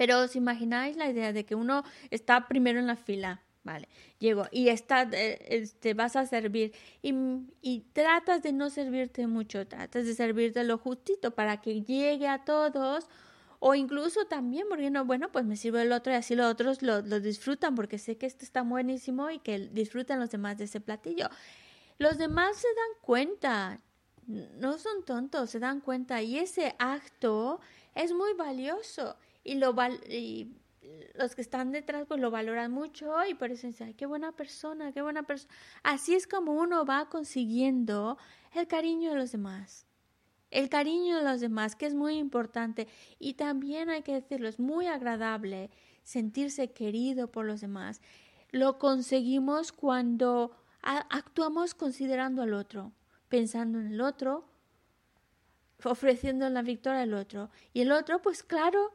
[0.01, 3.86] Pero os imagináis la idea de que uno está primero en la fila, vale,
[4.18, 6.72] llego y está, te este, vas a servir
[7.03, 7.12] y,
[7.61, 12.46] y tratas de no servirte mucho, tratas de servirte lo justito para que llegue a
[12.46, 13.11] todos
[13.59, 16.80] o incluso también, porque no, bueno, pues me sirve el otro y así los otros
[16.80, 20.64] lo, lo disfrutan porque sé que este está buenísimo y que disfrutan los demás de
[20.64, 21.28] ese platillo.
[21.98, 23.82] Los demás se dan cuenta,
[24.26, 27.61] no son tontos, se dan cuenta y ese acto
[27.94, 29.14] es muy valioso
[29.45, 29.74] y lo
[30.09, 30.57] y
[31.14, 34.32] los que están detrás pues lo valoran mucho y por eso dicen, ay, qué buena
[34.32, 35.55] persona, qué buena persona.
[35.82, 38.18] Así es como uno va consiguiendo
[38.55, 39.86] el cariño de los demás
[40.51, 42.88] el cariño de los demás, que es muy importante.
[43.18, 45.70] Y también hay que decirlo, es muy agradable
[46.03, 48.01] sentirse querido por los demás.
[48.51, 52.93] Lo conseguimos cuando actuamos considerando al otro,
[53.28, 54.49] pensando en el otro,
[55.84, 57.51] ofreciendo la victoria al otro.
[57.72, 58.93] Y el otro, pues claro,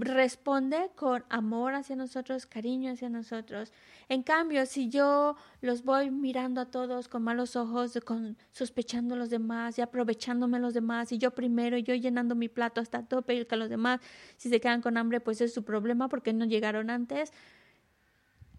[0.00, 3.72] responde con amor hacia nosotros, cariño hacia nosotros.
[4.08, 9.18] En cambio, si yo los voy mirando a todos con malos ojos, con sospechando a
[9.18, 12.80] los demás y aprovechándome a los demás, y yo primero, y yo llenando mi plato
[12.80, 14.00] hasta tope y que los demás,
[14.36, 17.32] si se quedan con hambre, pues es su problema porque no llegaron antes.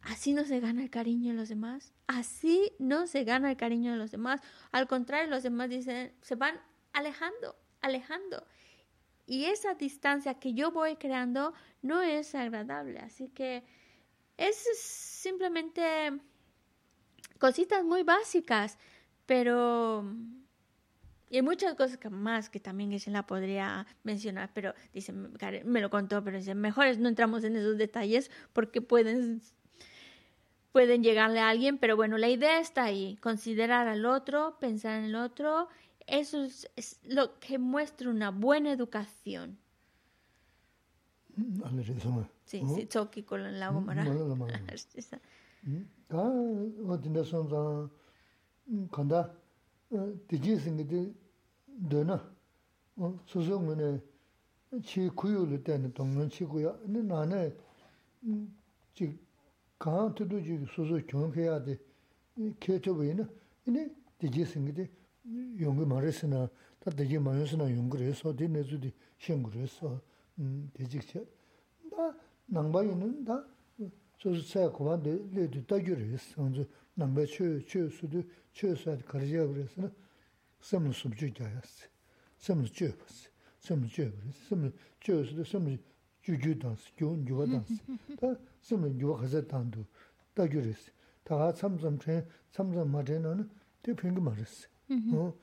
[0.01, 1.93] Así no se gana el cariño de los demás.
[2.07, 4.41] Así no se gana el cariño de los demás.
[4.71, 6.55] Al contrario, los demás dicen, se van
[6.93, 8.45] alejando, alejando
[9.29, 11.53] y esa distancia que yo voy creando
[11.83, 12.97] no es agradable.
[12.97, 13.63] Así que
[14.37, 15.83] es simplemente
[17.37, 18.79] cositas muy básicas,
[19.27, 20.03] pero
[21.29, 25.91] y hay muchas cosas más que también se la podría mencionar, pero dice, me lo
[25.91, 29.43] contó, pero dice, mejor no entramos en esos detalles porque pueden
[30.71, 35.05] pueden llegarle a alguien, pero bueno, la idea está ahí, considerar al otro, pensar en
[35.05, 35.67] el otro
[36.09, 39.57] eso es, es lo que muestra una buena educación.
[42.45, 44.03] Sí, sí, choki con la gomara.
[46.09, 47.89] Ka o dinda son zang
[48.91, 49.35] kanda
[50.27, 51.13] diji singi di
[51.65, 52.19] dona
[53.25, 54.01] susu ngune
[54.81, 57.55] chi kuyu lu teni dongun chi kuya ni nane
[58.93, 59.19] chi
[59.77, 61.77] kaan tudu ji susu kyun kaya di
[62.57, 63.27] ke chobo ina
[63.65, 64.89] ini diji singi di
[65.60, 66.48] 용기 말했으나
[66.80, 70.00] 다 되게 많으스나 용그래서 되네주디 신그래서
[70.38, 71.24] 음 되직체
[71.90, 72.14] 다
[72.46, 73.44] 남바이는 다
[74.18, 76.64] 소소 차 고반데 레드 따규래서 먼저
[76.94, 78.22] 남바 최 최수도
[78.52, 79.90] 최수에 가르쳐 그래서
[80.60, 81.86] 섬을 숨주자였어
[82.38, 83.30] 섬을 쥐었어
[83.60, 84.12] 섬을 쥐었어
[84.48, 85.78] 섬을 쥐었어 섬을
[86.22, 87.74] 주주단스 교원 주와단스
[88.20, 89.84] 다 섬을 주와 가서 단도
[90.34, 90.90] 따규래서
[91.22, 93.50] 다가 참좀 제 참좀 맞에는
[93.82, 94.68] 대 평균 말했어.
[95.14, 95.34] 어,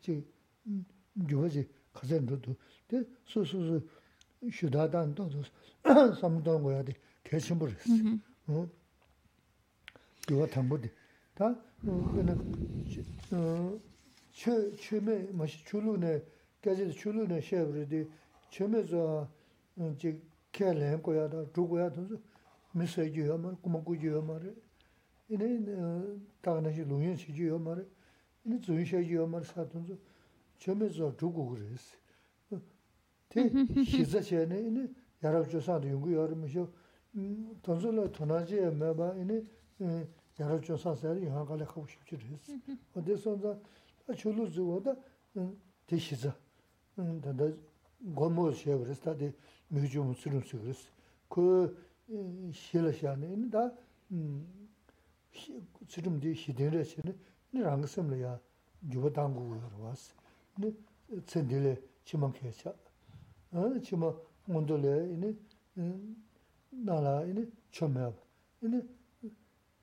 [0.00, 0.24] 지
[1.28, 2.54] 주어지 가전도도
[2.86, 3.80] 대 소소소
[4.52, 5.42] 슈다단 또도
[6.20, 6.92] 삼동 거야 돼.
[7.24, 7.92] 개심 버렸어.
[8.48, 8.68] 어.
[10.30, 10.90] 이거 담보디.
[11.34, 11.54] 다
[11.84, 12.38] 그는
[13.32, 13.80] 어
[14.38, 16.22] 최, 최매, 마시 출루네,
[16.62, 18.08] 깨지도 출루네 쉐브르디,
[18.50, 19.28] 최매서,
[19.96, 20.22] 이제,
[20.52, 22.14] 캐렌 거야다, 두고야, 돈서,
[22.70, 24.54] 메시지야, 말, 구멍구지야, 말에.
[25.28, 27.82] 이네, 다가나시 루인시지야, 말에.
[28.44, 29.96] 이네, 주인시지야, 말, 사돈서,
[30.58, 31.96] 최매서 두고 그랬어.
[33.28, 33.50] 대,
[33.84, 34.88] 시자체네, 이네,
[35.22, 36.68] 야락조사도 연구 여름이셔,
[37.62, 39.44] 돈서라 돈하지에 매바, 이네,
[40.38, 42.52] 야락조사세를 영화관에 가고 싶지 그랬어.
[42.94, 43.60] 어디서,
[44.16, 44.96] chulu zuwa da
[45.86, 46.34] di shiza,
[46.96, 47.54] danda
[48.00, 49.30] gomo xe kres, da di
[49.68, 50.88] miyujo mu tsirum si kres.
[51.28, 51.68] Ko
[52.50, 53.70] xila xa ni, da
[55.86, 57.18] tsirum di xidin re xe ni, ni
[57.61, 58.33] rāng sīmla yā
[58.89, 60.09] yuwa dāngu gu yor wās.
[60.57, 60.71] Nī
[61.27, 61.73] tsindī lē
[62.05, 62.73] chīmā kē chā.
[63.53, 64.09] Chīmā
[64.47, 65.29] ngundu lē inī
[66.87, 68.23] nālā inī chōmyā bā.
[68.65, 68.81] Inī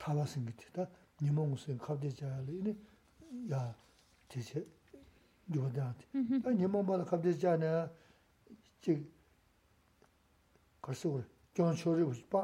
[0.03, 0.89] tāwā sīngi tī tā
[1.23, 2.75] nīmā ngu sīngi kāpdī chā yā lē inī
[3.53, 3.63] yā
[4.29, 4.65] tī chē
[5.55, 6.43] yuwa dāng tī.
[6.43, 7.87] Tā nīmā mbā lā kāpdī chā nā
[8.83, 8.99] chī
[10.83, 11.29] kārsī gu rī.
[11.55, 12.43] Gyōng chō rī bā,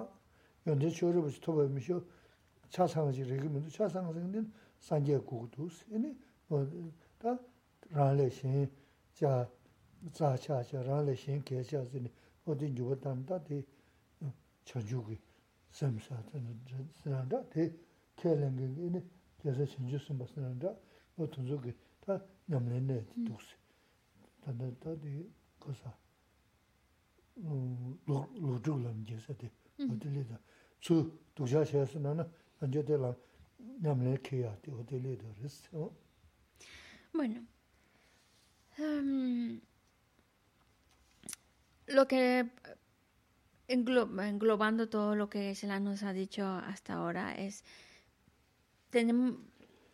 [0.67, 1.99] yōndē chō rī bā chī tō bā yō mī shō
[2.71, 4.45] chā sāngā chī rī kī mī tō chā sāngā sīngi
[4.79, 5.85] sanje kukudus.
[5.91, 6.17] Ini
[7.19, 7.39] ta
[7.93, 8.71] rāngle shin
[9.13, 9.49] cha
[10.13, 12.11] tsa cha cha rāngle shin kye cha zini
[12.45, 13.65] odi yuwa tanda di
[14.65, 15.21] chanchuki
[15.69, 16.23] samsa
[17.03, 17.73] sinanda di
[18.15, 19.03] kye lengi ini
[19.39, 20.79] kyesa chanchu samba sinanda
[21.17, 23.57] o tunzuki ta nyamle ne duksi.
[24.41, 25.97] Tanda ta di kosa
[27.35, 30.41] lukchuk lam kyesa di odi li da
[30.79, 32.29] tsu duksha shaya sinana
[32.59, 33.17] anjo de lang
[37.13, 37.47] Bueno,
[38.79, 39.61] em,
[41.87, 42.47] lo que
[43.69, 47.65] englo- englobando todo lo que Sela nos ha dicho hasta ahora es
[48.93, 49.39] tenem-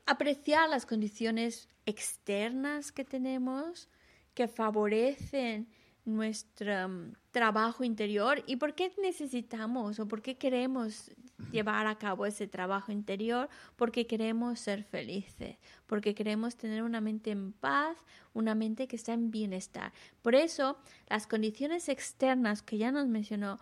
[0.07, 3.89] apreciar las condiciones externas que tenemos
[4.35, 5.69] que favorecen
[6.05, 11.11] nuestro mm, trabajo interior y por qué necesitamos o por qué queremos
[11.51, 15.57] llevar a cabo ese trabajo interior, porque queremos ser felices,
[15.87, 17.97] porque queremos tener una mente en paz,
[18.35, 19.93] una mente que está en bienestar.
[20.23, 20.79] Por eso,
[21.09, 23.59] las condiciones externas que ya nos mencionó,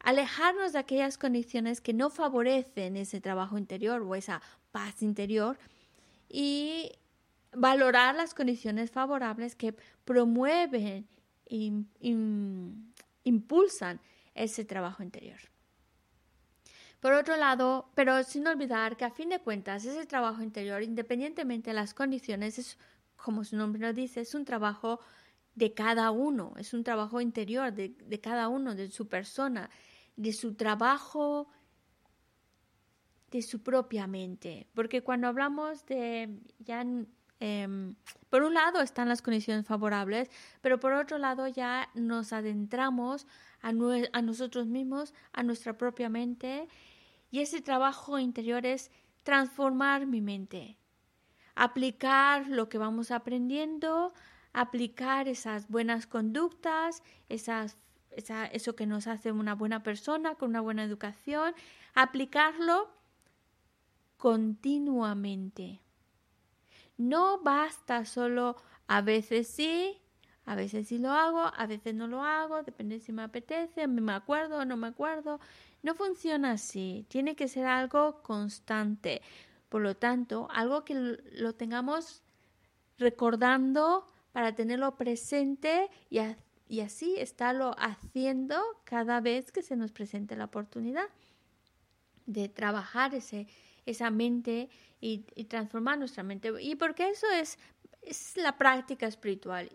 [0.00, 4.40] alejarnos de aquellas condiciones que no favorecen ese trabajo interior o esa
[4.70, 5.58] paz interior
[6.28, 6.92] y
[7.52, 9.74] valorar las condiciones favorables que
[10.04, 11.06] promueven
[11.46, 11.72] e
[13.24, 14.00] impulsan
[14.34, 15.38] ese trabajo interior.
[17.00, 21.70] Por otro lado, pero sin olvidar que a fin de cuentas ese trabajo interior, independientemente
[21.70, 22.78] de las condiciones, es,
[23.16, 25.00] como su nombre lo dice, es un trabajo
[25.54, 29.70] de cada uno, es un trabajo interior de, de cada uno, de su persona,
[30.16, 31.48] de su trabajo,
[33.30, 34.66] de su propia mente.
[34.74, 36.84] Porque cuando hablamos de, ya,
[37.40, 37.94] eh,
[38.30, 40.30] por un lado están las condiciones favorables,
[40.60, 43.26] pero por otro lado ya nos adentramos
[43.62, 46.68] a, nosotros mismos, a nuestra propia mente,
[47.30, 48.90] y ese trabajo interior es
[49.22, 50.78] transformar mi mente,
[51.54, 54.12] aplicar lo que vamos aprendiendo,
[54.52, 61.54] aplicar esas buenas conductas, eso que nos hace una buena persona, con una buena educación,
[61.94, 62.88] aplicarlo
[64.16, 65.80] continuamente.
[66.96, 68.56] No basta solo
[68.86, 70.00] a veces sí,
[70.44, 74.12] a veces sí lo hago, a veces no lo hago, depende si me apetece, me
[74.12, 75.40] acuerdo o no me acuerdo.
[75.82, 79.22] No funciona así, tiene que ser algo constante.
[79.68, 82.22] Por lo tanto, algo que lo tengamos
[82.98, 86.36] recordando para tenerlo presente y, a,
[86.68, 91.08] y así estarlo haciendo cada vez que se nos presente la oportunidad
[92.26, 93.46] de trabajar ese,
[93.86, 94.68] esa mente
[95.00, 96.52] y, transformar nuestra mente.
[96.60, 97.58] Y porque eso es,
[98.02, 99.70] es la práctica espiritual.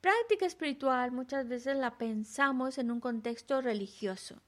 [0.00, 4.40] Práctica espiritual muchas veces la pensamos en un contexto religioso.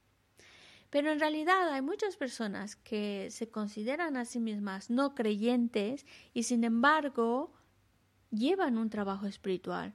[0.90, 6.04] Pero en realidad hay muchas personas que se consideran a sí mismas no creyentes
[6.34, 7.52] y sin embargo
[8.30, 9.94] llevan un trabajo espiritual.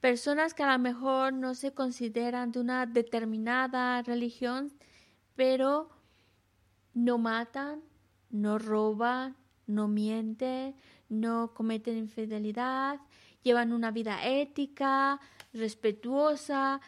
[0.00, 4.72] Personas que a lo mejor no se consideran de una determinada religión,
[5.34, 5.88] pero
[6.94, 7.82] no matan,
[8.30, 10.74] no roban, no mienten,
[11.08, 13.00] no cometen infidelidad,
[13.42, 15.20] llevan una vida ética,
[15.52, 16.80] respetuosa.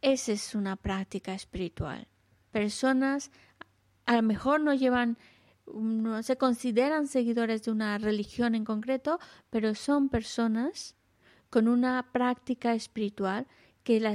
[0.00, 2.06] Esa es una práctica espiritual.
[2.52, 3.30] Personas
[4.06, 5.18] a lo mejor no llevan,
[5.72, 9.20] no se consideran seguidores de una religión en concreto,
[9.50, 10.96] pero son personas
[11.48, 13.46] con una práctica espiritual
[13.84, 14.14] que la,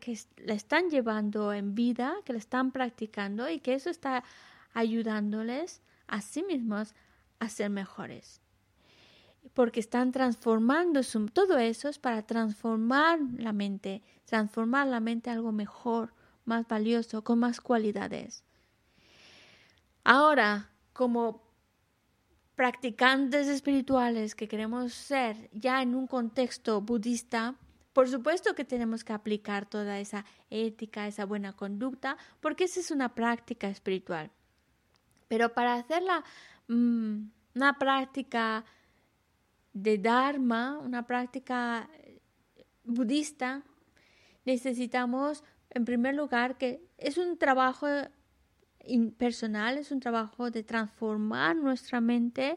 [0.00, 4.24] que la están llevando en vida, que la están practicando y que eso está
[4.74, 6.94] ayudándoles a sí mismos
[7.38, 8.40] a ser mejores.
[9.54, 11.00] Porque están transformando
[11.32, 16.14] todo eso es para transformar la mente, transformar la mente a algo mejor,
[16.44, 18.44] más valioso, con más cualidades.
[20.04, 21.42] Ahora, como
[22.54, 27.56] practicantes espirituales que queremos ser ya en un contexto budista,
[27.92, 32.90] por supuesto que tenemos que aplicar toda esa ética, esa buena conducta, porque esa es
[32.90, 34.30] una práctica espiritual.
[35.28, 36.24] Pero para hacerla
[36.68, 37.22] mm,
[37.54, 38.64] una práctica
[39.72, 41.88] de Dharma, una práctica
[42.84, 43.62] budista,
[44.44, 47.86] necesitamos, en primer lugar, que es un trabajo
[49.16, 52.56] personal, es un trabajo de transformar nuestra mente.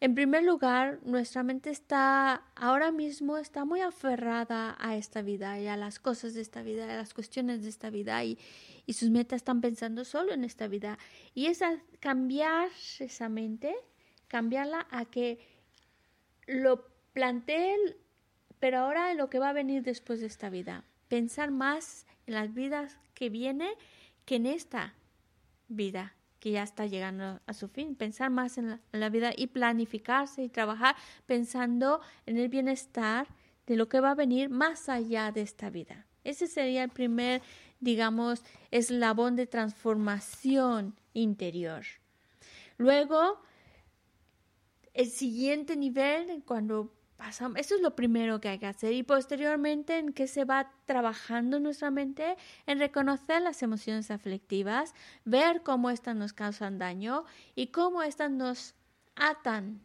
[0.00, 5.66] En primer lugar, nuestra mente está ahora mismo está muy aferrada a esta vida y
[5.66, 8.38] a las cosas de esta vida, a las cuestiones de esta vida y,
[8.86, 10.98] y sus metas están pensando solo en esta vida.
[11.34, 11.60] Y es
[12.00, 13.74] cambiar esa mente,
[14.28, 15.38] cambiarla a que
[16.46, 17.76] lo plantee,
[18.58, 20.84] pero ahora en lo que va a venir después de esta vida.
[21.08, 23.70] Pensar más en las vidas que viene
[24.24, 24.94] que en esta
[25.68, 26.14] vida
[26.44, 30.50] que ya está llegando a su fin, pensar más en la, vida y planificarse y
[30.50, 30.94] trabajar
[31.24, 33.26] pensando en el bienestar
[33.66, 36.04] de lo que va a venir más allá de esta vida.
[36.22, 37.40] Ese sería el primer,
[37.80, 41.82] digamos, eslabón de transformación interior.
[42.76, 43.40] Luego,
[44.92, 46.92] el siguiente nivel, cuando
[47.28, 48.92] eso es lo primero que hay que hacer.
[48.92, 52.36] Y posteriormente en que se va trabajando nuestra mente
[52.66, 54.94] en reconocer las emociones aflictivas,
[55.24, 57.24] ver cómo éstas nos causan daño
[57.54, 58.74] y cómo éstas nos
[59.16, 59.80] atan,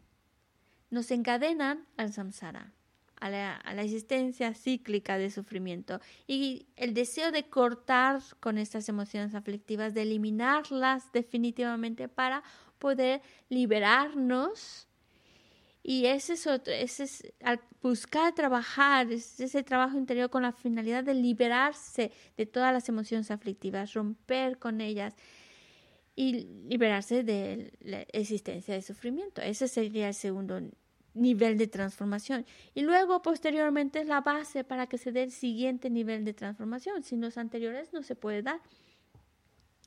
[0.90, 2.72] nos encadenan al samsara,
[3.20, 6.00] a la, a la existencia cíclica de sufrimiento.
[6.26, 12.42] Y el deseo de cortar con estas emociones aflictivas, de eliminarlas definitivamente para
[12.78, 14.88] poder liberarnos
[15.82, 20.52] y ese es otro, ese es al buscar trabajar, es ese trabajo interior con la
[20.52, 25.14] finalidad de liberarse de todas las emociones aflictivas, romper con ellas
[26.14, 29.40] y liberarse de la existencia de sufrimiento.
[29.40, 30.60] Ese sería el segundo
[31.14, 32.44] nivel de transformación.
[32.74, 37.02] Y luego, posteriormente, es la base para que se dé el siguiente nivel de transformación.
[37.02, 38.60] Sin los anteriores no se puede dar.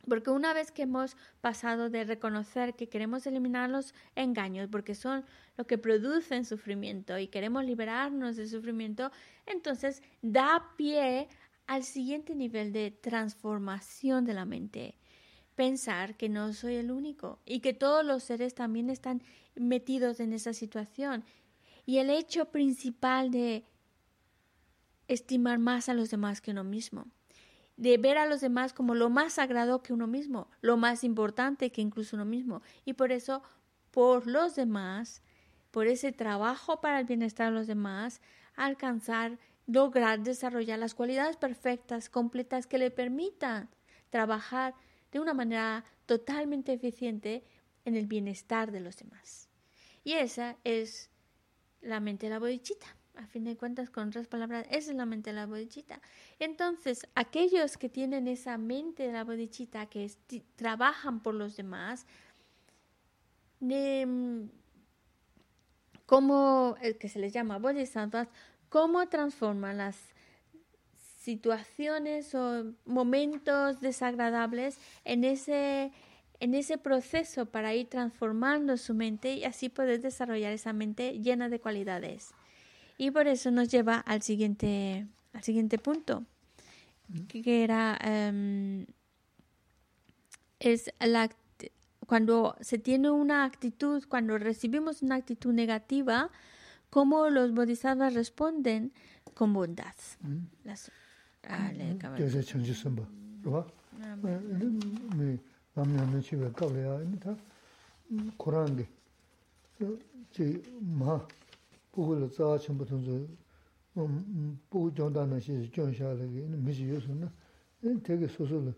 [0.08, 5.24] Porque una vez que hemos pasado de reconocer que queremos eliminar los engaños, porque son
[5.58, 9.12] lo que producen sufrimiento y queremos liberarnos del sufrimiento,
[9.46, 11.30] entonces da pie
[11.68, 14.98] al siguiente nivel de transformación de la mente.
[15.56, 19.22] Pensar que no soy el único y que todos los seres también están
[19.56, 21.24] metidos en esa situación.
[21.86, 23.64] Y el hecho principal de
[25.08, 27.08] estimar más a los demás que uno mismo
[27.78, 31.72] de ver a los demás como lo más sagrado que uno mismo, lo más importante
[31.72, 32.62] que incluso uno mismo.
[32.86, 33.42] Y por eso,
[33.92, 35.22] por los demás,
[35.72, 38.22] por ese trabajo para el bienestar de los demás,
[38.56, 43.70] alcanzar, lograr desarrollar las cualidades perfectas, completas que le permitan
[44.10, 44.76] trabajar
[45.12, 47.44] de una manera totalmente eficiente
[47.86, 49.50] en el bienestar de los demás.
[50.04, 51.10] Y esa es
[51.82, 55.06] la mente de la bodichita a fin de cuentas, con otras palabras, esa es la
[55.06, 56.02] mente de la bodichita.
[56.40, 60.12] Entonces, aquellos que tienen esa mente de la bodichita, que
[60.56, 62.06] trabajan por los demás,
[63.60, 64.48] de,
[66.06, 68.28] cómo, el que se les llama bodhisattvas,
[68.70, 69.98] cómo transforman las
[71.20, 75.94] situaciones o momentos desagradables en ese,
[76.40, 81.48] en ese proceso para ir transformando su mente y así poder desarrollar esa mente llena
[81.48, 82.34] de cualidades.
[82.98, 86.24] Y por eso nos lleva al siguiente, al siguiente punto,
[87.28, 88.86] que era em,
[90.60, 91.30] es la,
[92.06, 96.30] cuando se tiene una actitud, cuando recibimos una actitud negativa,
[96.90, 98.92] cómo los bodhisattvas responden
[99.34, 99.96] con bondad.
[111.94, 113.12] buhu la tsaa chenpo tunzu,
[113.94, 117.32] um, um, buhu jonda na shi jion shaa lagi, ina mishi yosu na,
[117.82, 118.74] ina tegi susu la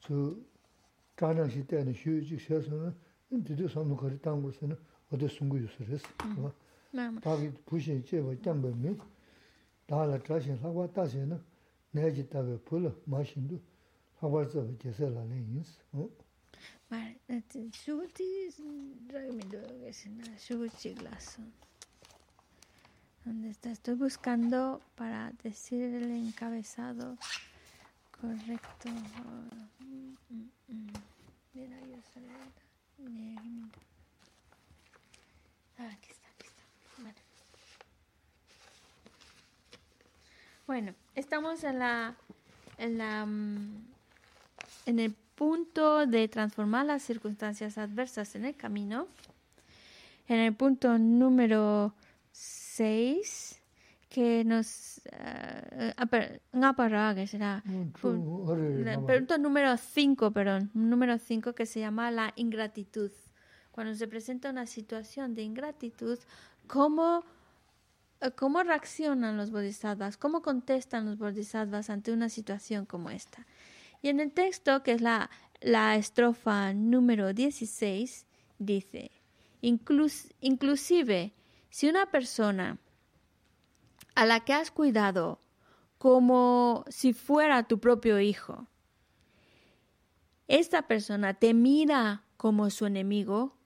[0.00, 0.44] tsu
[1.14, 2.94] chana shi tena shiyu jik shaa su na,
[3.30, 4.76] ina didi samnu kari tangu su na,
[5.12, 6.06] oda sungu yosu resi.
[7.20, 7.56] Tagi mm.
[7.66, 8.96] pushi cheba kyangba mi,
[9.86, 11.38] daa la chashin lakwa tashi na,
[11.92, 13.60] naji tabi pula ma shindu,
[14.22, 15.78] lakwa zaba jese la len yinsi.
[16.90, 18.24] Mar, nati, shugu ti,
[19.06, 21.52] dragi mi doga gesi na, shugu chik lasun.
[23.28, 23.70] ¿Dónde está?
[23.70, 27.18] Estoy buscando para decir el encabezado
[28.10, 28.88] correcto.
[35.76, 36.62] Ah, aquí está, aquí está.
[37.02, 37.14] Vale.
[40.66, 42.16] Bueno, estamos en la,
[42.78, 43.88] en la, mm,
[44.86, 49.06] en el punto de transformar las circunstancias adversas en el camino,
[50.28, 51.92] en el punto número
[52.78, 53.60] 6,
[54.08, 55.00] que nos...
[55.06, 57.62] Uh, que será...
[57.66, 63.10] El punto número 5, perdón, número 5 que se llama la ingratitud.
[63.72, 66.18] Cuando se presenta una situación de ingratitud,
[66.68, 67.24] ¿cómo,
[68.20, 70.16] eh, cómo reaccionan los bodhisattvas?
[70.16, 73.44] ¿Cómo contestan los bodhisattvas ante una situación como esta?
[74.02, 75.30] Y en el texto, que es la,
[75.60, 78.24] la estrofa número 16,
[78.60, 79.10] dice,
[79.62, 81.32] inclusive
[81.70, 82.78] si una persona
[84.14, 85.40] a la que has cuidado
[85.98, 88.66] como si fuera tu propio hijo,
[90.46, 93.56] esta persona te mira como su enemigo,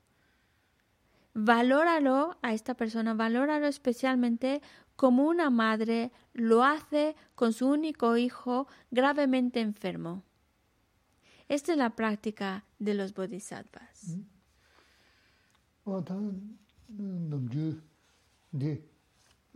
[1.34, 4.60] valóralo a esta persona, valóralo especialmente
[4.96, 10.22] como una madre lo hace con su único hijo gravemente enfermo.
[11.48, 14.16] Esta es la práctica de los bodhisattvas.
[18.58, 18.82] 디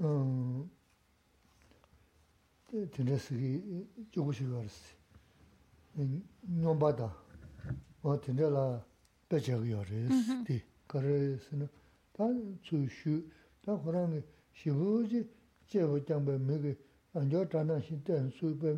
[0.00, 0.70] 음.
[2.92, 4.96] 텐데스기 조고식 알았어.
[6.42, 7.14] 놈바다.
[8.02, 8.84] 어 텐데라
[9.28, 10.44] 배적이어레스.
[10.44, 11.68] 디 그래서는
[12.12, 12.24] 다
[12.62, 13.28] 주슈
[13.62, 15.28] 다 그런 시부지
[15.66, 16.76] 제보 장배 메기
[17.12, 18.76] 안저 다나 신된 수배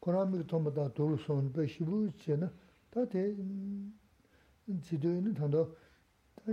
[0.00, 2.50] 코라미 토마다 돌손 배 시부지는
[2.90, 3.34] 다대
[4.82, 5.76] 지도에는 단도
[6.36, 6.52] 다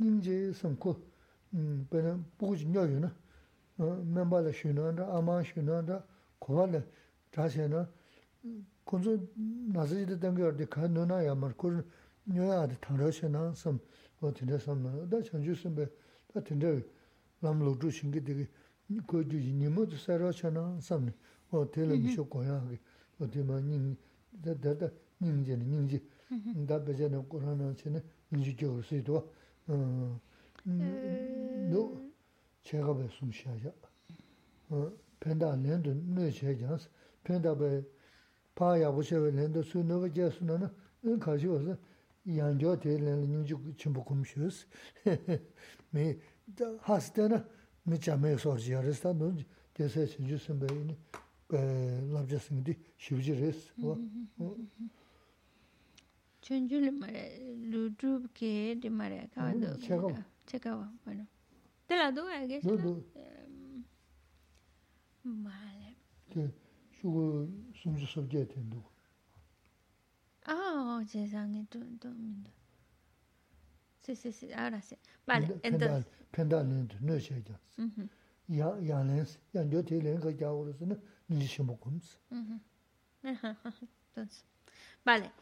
[0.00, 1.13] 인제 성고
[1.54, 3.10] pēne pūkuchi nyō yu na,
[3.78, 6.00] mēmbā la shū nā rā, āmā shū nā rā,
[6.42, 6.80] kōwā la
[7.34, 7.84] chāsē na,
[8.86, 9.14] kōnsu
[9.74, 11.78] nāsa jita tāngi yor di kā nō nā yā mār, kōr
[12.34, 13.78] nyō yā di tāng rā shē nā sām,
[14.20, 15.86] wā tīndē sām nā, dā chāngchū sām bē,
[16.34, 16.74] dā tīndē
[17.46, 18.48] lām lōk chū shīngi dīgī,
[19.06, 21.14] kō jū jī nīmō tu sā rā shē nā sām nī,
[21.52, 22.78] wā tē lā mī shō kō yā gī,
[23.20, 23.94] wā tī mā nīng,
[24.42, 24.90] dā dā dā
[25.22, 26.02] nīng jē nī, nīng jī,
[26.66, 28.02] dā bē jē nā kō rā nā chē nā,
[28.32, 29.02] nīng jī gyō rā sī
[30.64, 32.10] 노
[32.62, 33.72] 제가 배 숨쉬어야?
[34.70, 36.88] 어 펜다 렌도 뇌 제장스
[37.22, 37.82] 펜다 배
[38.54, 40.68] 파야 보셔 렌도 수노가 제스노는
[41.06, 41.76] 은 가지고서
[42.26, 44.66] 양조 대련을 님주 침부 금슈스
[45.90, 46.16] 미
[46.80, 47.46] 하스테나
[47.82, 49.36] 미 자매 소지 알았다 너
[49.74, 50.96] 제세 신주슨 배니
[51.52, 52.64] 에 랍자스니
[52.96, 53.98] 쉬우지레스 뭐
[56.40, 60.33] 전줄 말에 루드게 디 말에 가도 제가?
[60.46, 61.26] Checaba, bueno.
[61.86, 62.64] Te la tuve, ¿qué es?
[62.64, 63.02] No, no.
[65.24, 65.96] Vale.
[66.30, 66.50] Que
[67.00, 68.82] sugo sumso sabje tendo.
[70.46, 72.50] Ah, oye, sangue tu tu mindo.
[74.02, 74.96] Sí, sí, sí, ahora sí.
[75.26, 77.58] Vale, entonces pendal no no se ya.
[77.78, 78.08] Mhm.
[78.48, 82.18] Ya ya lens, ya yo te len que ya olsun, ni se mo kunz.
[82.30, 82.60] Mhm.
[84.08, 84.44] Entonces.
[85.04, 85.32] Vale.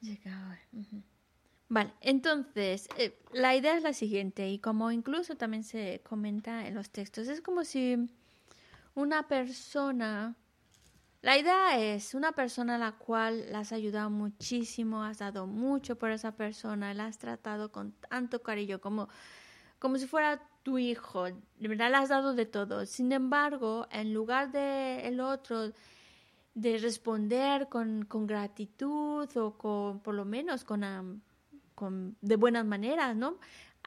[0.00, 0.58] Llegaba.
[0.72, 1.02] Mhm.
[1.68, 6.74] Vale, entonces, eh, la idea es la siguiente, y como incluso también se comenta en
[6.76, 8.08] los textos, es como si
[8.94, 10.36] una persona,
[11.22, 15.96] la idea es una persona a la cual la has ayudado muchísimo, has dado mucho
[15.98, 19.08] por esa persona, la has tratado con tanto cariño, como,
[19.80, 22.86] como si fuera tu hijo, de verdad le has dado de todo.
[22.86, 25.72] Sin embargo, en lugar de el otro
[26.54, 31.22] de responder con, con gratitud o con, por lo menos con,
[32.20, 33.38] de buenas maneras, ¿no?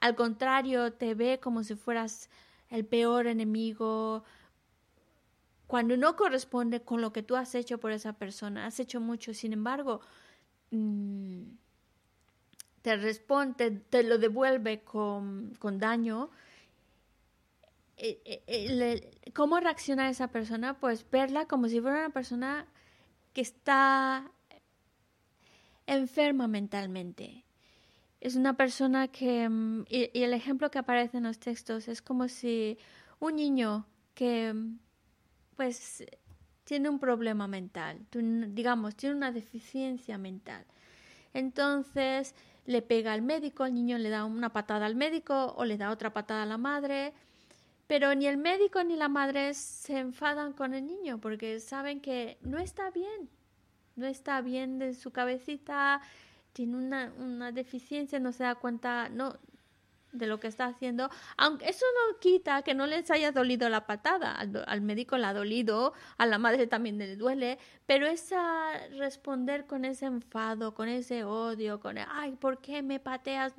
[0.02, 2.30] Al contrario, te ve como si fueras
[2.70, 4.24] el peor enemigo.
[5.68, 9.34] Cuando no corresponde con lo que tú has hecho por esa persona, has hecho mucho,
[9.34, 10.02] sin embargo,
[10.72, 11.42] mm,
[12.82, 16.30] te responde, te, lo devuelve con, con daño,
[17.98, 20.80] eh, eh, eh, ¿cómo reacciona esa persona?
[20.80, 22.66] Pues verla como si fuera una persona
[23.34, 24.32] que está
[25.86, 27.44] enferma mentalmente.
[28.22, 32.28] Es una persona que, mm, y, el ejemplo que aparece en los textos es como
[32.28, 32.78] si
[33.20, 34.80] un niño que, mm,
[35.56, 36.04] pues,
[36.64, 40.66] tiene un problema mental, digamos, tiene una deficiencia mental.
[41.34, 42.36] Entonces
[42.66, 45.92] le pega al médico, el niño le da una patada al médico o le da
[45.92, 47.14] otra patada a la madre
[47.90, 52.38] pero ni el médico ni la madre se enfadan con el niño porque saben que
[52.42, 53.32] no está bien,
[53.96, 56.00] no está bien de su cabecita,
[56.60, 59.38] tiene una, una deficiencia, no se da cuenta, no
[60.12, 63.86] de lo que está haciendo, aunque eso no quita que no les haya dolido la
[63.86, 69.68] patada, al, médico le ha dolido, a la madre también le duele, pero esa responder
[69.68, 73.54] con ese enfado, con ese odio, con el, ay, ¿por qué me pateas?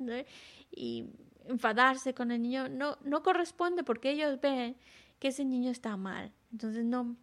[0.69, 1.07] y
[1.47, 4.77] enfadarse con el niño no, no corresponde porque ellos ven
[5.17, 6.31] que ese niño está mal.
[6.51, 7.15] Entonces no,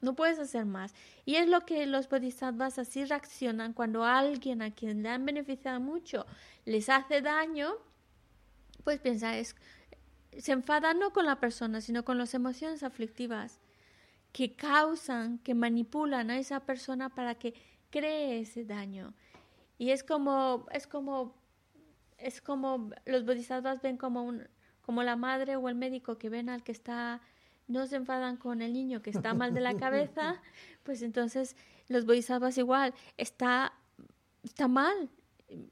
[0.00, 0.94] no puedes hacer más.
[1.24, 5.80] Y es lo que los bodhisattvas así reaccionan cuando alguien a quien le han beneficiado
[5.80, 6.26] mucho
[6.64, 7.74] les hace daño,
[8.84, 9.56] pues piensa, es,
[10.36, 13.60] se enfadan no con la persona, sino con las emociones aflictivas
[14.32, 17.54] que causan, que manipulan a esa persona para que
[17.90, 19.14] cree ese daño.
[19.78, 21.34] Y es como, es como
[22.18, 24.48] es como los bodhisattvas ven como un
[24.82, 27.20] como la madre o el médico que ven al que está
[27.68, 30.40] no se enfadan con el niño que está mal de la cabeza,
[30.82, 31.56] pues entonces
[31.88, 33.72] los bodhisattvas igual está
[34.42, 35.10] está mal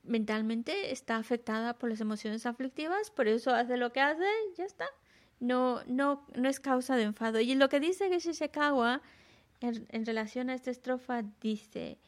[0.02, 4.26] mentalmente, está afectada por las emociones aflictivas, por eso hace lo que hace,
[4.56, 4.86] ya está.
[5.40, 7.40] No no no es causa de enfado.
[7.40, 9.02] Y lo que dice Geshe Shekawa
[9.60, 11.98] en, en relación a esta estrofa dice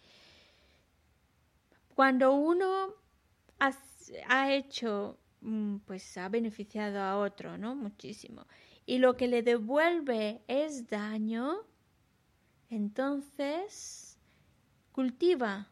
[1.97, 2.93] cuando uno
[4.29, 7.75] ha hecho, mm, pues ha beneficiado a otro, ¿no?
[7.75, 8.47] Muchísimo.
[8.87, 11.57] Y lo que le devuelve es daño,
[12.71, 14.19] entonces
[14.93, 15.69] cultiva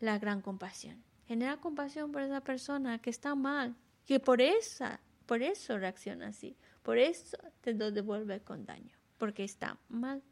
[0.00, 1.02] la gran compasión.
[1.26, 3.74] Genera compasión por esa persona que está mal,
[4.06, 9.44] que por esa, por eso reacciona así, por eso te lo devuelve con daño, porque
[9.44, 10.22] está mal.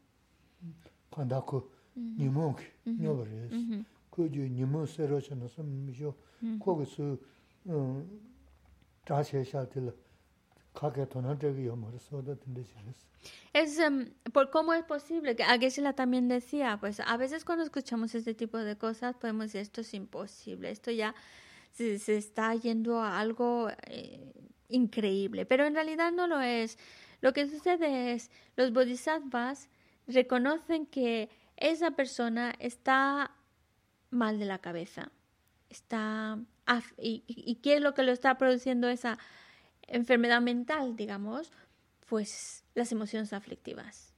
[13.53, 13.79] Es,
[14.31, 18.57] por cómo es posible, que Geshe-la también decía, pues a veces cuando escuchamos este tipo
[18.57, 21.15] de cosas podemos decir esto es imposible, esto ya
[21.71, 24.33] se, está yendo a algo eh,
[24.69, 26.77] increíble, pero en realidad no lo es.
[27.21, 29.69] Lo que sucede es, los bodhisattvas
[30.07, 33.31] reconocen que esa persona está
[34.09, 35.11] mal de la cabeza.
[35.69, 36.39] Está
[36.97, 39.17] y, qué es lo que lo está produciendo esa
[39.87, 41.51] enfermedad mental, digamos,
[42.07, 44.13] pues las emociones aflictivas.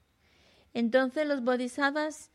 [0.74, 2.32] Entonces los bodhisattvas,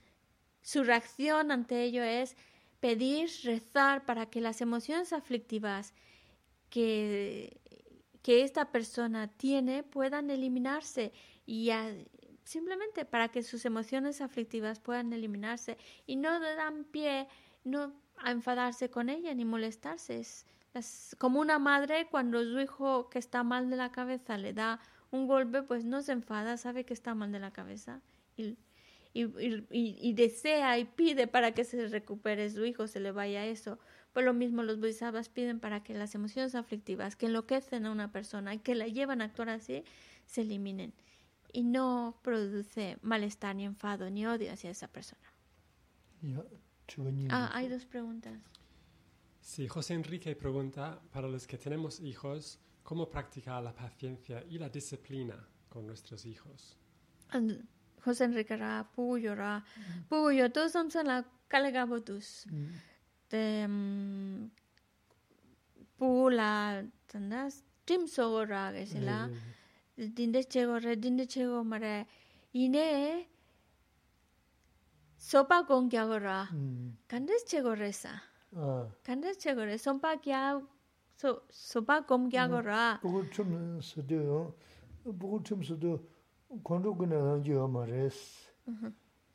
[0.63, 2.37] su reacción ante ello es
[2.81, 5.95] pedir, rezar para que las emociones aflictivas
[6.71, 7.61] que,
[8.23, 11.13] que esta persona tiene puedan eliminarse
[11.47, 11.71] y
[12.45, 17.29] simplemente para que sus emociones aflictivas puedan eliminarse y no dan pie
[17.65, 20.21] no a enfadarse con ella ni molestarse.
[20.21, 20.47] Es,
[21.19, 24.81] como una madre cuando su hijo que está mal de la cabeza le da
[25.11, 28.01] un golpe, pues no se enfada, sabe que está mal de la cabeza
[28.37, 28.57] y,
[29.13, 33.79] y, desea y pide para que se recupere su hijo, se le vaya eso.
[34.13, 38.11] Por lo mismo los bodhisattvas piden para que las emociones aflictivas que enloquecen a una
[38.11, 39.85] persona y que la llevan a actuar así,
[40.27, 40.93] se eliminen.
[41.53, 45.33] Y no produce malestar, ni enfado, ni odio hacia esa persona.
[47.31, 48.41] Ah, hay dos preguntas.
[49.45, 54.71] Sí, José Enrique pregunta, para los que tenemos hijos, ¿cómo practicar la paciencia y la
[54.71, 55.37] disciplina
[55.69, 56.79] con nuestros hijos?
[58.03, 59.63] José Enrique ra, puyo ra,
[60.09, 62.47] puyo, todos somos en la calagabotus.
[63.29, 63.69] De
[65.99, 69.31] pula, tandas, tim sogo ra, que se la,
[69.95, 72.07] dinde chego re, dinde chego mare,
[72.53, 73.29] ine,
[75.19, 76.49] sopa con kya gora
[77.07, 77.93] kandes che gore
[79.03, 80.63] Kanda chagore, sompa kya,
[81.51, 83.01] sopa kom kya gora.
[83.03, 84.53] Bukur chum sudu,
[85.05, 85.99] bukur chum sudu,
[86.63, 88.49] kondu guna rangi yo ma res.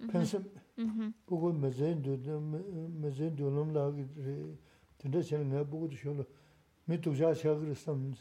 [0.08, 0.44] Pensam,
[1.28, 2.18] bukur mazayin du,
[3.02, 4.08] mazayin du nam lagi,
[4.98, 6.26] tinda chani nga bukur sholo,
[6.88, 8.14] mi tukja chagri sam,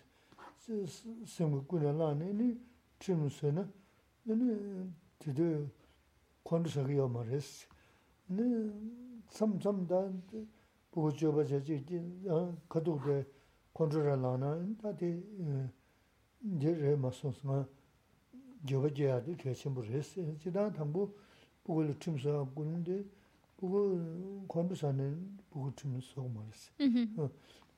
[1.24, 2.58] semgu guna lani, ini
[2.98, 3.64] chum suna,
[4.26, 5.70] ini tidu
[6.44, 7.66] kondu sagi yo ma res.
[8.30, 8.72] Ini
[9.30, 10.10] sam sam da,
[10.90, 11.84] 보고 줘봐 저지
[12.68, 13.26] 가도게
[13.74, 15.22] 컨트롤 하나 다디
[16.42, 17.66] 이제 마소스나
[18.66, 21.14] 줘봐야 돼 대신 버스 지다 담보
[21.64, 23.04] 보고 팀서 군데
[23.56, 26.72] 보고 컨트롤은 보고 팀서 말스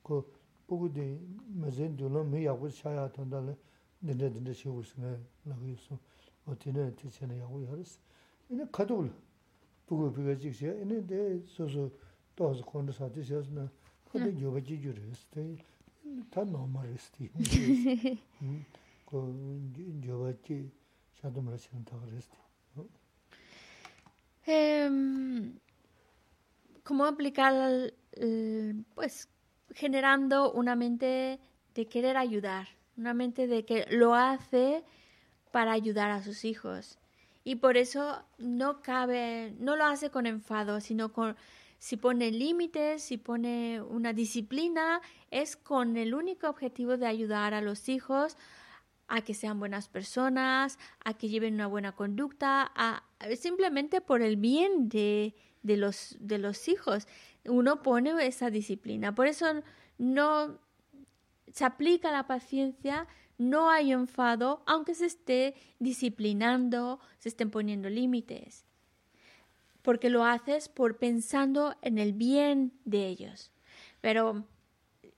[0.03, 1.19] 그 보고데
[1.49, 3.55] 맞은 둘은 미 야고 샤야 탄다래
[3.99, 5.99] 근데 근데 쉬우스네 나고서
[6.45, 7.99] 어디네 티체네 야고 하르스
[8.49, 9.11] 이제 가도를
[9.85, 10.65] 보고 비가지시
[11.03, 11.91] 이제 소소
[12.41, 12.91] Ti chana yaku ya res.
[12.91, 13.69] ene kadul bugu biga jik ene de so so toz kondu sa ti xia zina
[14.11, 15.57] kade yoba ji ju res, de
[16.31, 17.29] ta norma res ti.
[19.05, 19.27] Ko
[20.01, 20.71] yoba ji
[21.21, 22.37] shadum ra xiong ta res ti.
[26.83, 27.53] cómo aplicar,
[28.95, 29.29] pues,
[29.73, 31.39] generando una mente
[31.73, 34.83] de querer ayudar, una mente de que lo hace
[35.51, 36.97] para ayudar a sus hijos.
[37.43, 41.35] Y por eso no cabe, no lo hace con enfado, sino con,
[41.81, 45.01] si pone límites, si pone una disciplina,
[45.31, 48.37] es con el único objetivo de ayudar a los hijos
[49.07, 53.03] a que sean buenas personas, a que lleven una buena conducta, a,
[53.35, 55.33] simplemente por el bien de,
[55.63, 57.07] de, los, de los hijos.
[57.45, 59.15] Uno pone esa disciplina.
[59.15, 59.47] Por eso
[59.97, 60.59] no
[61.51, 63.07] se aplica la paciencia,
[63.39, 68.67] no hay enfado, aunque se esté disciplinando, se estén poniendo límites,
[69.81, 73.51] porque lo haces por pensando en el bien de ellos.
[74.01, 74.45] Pero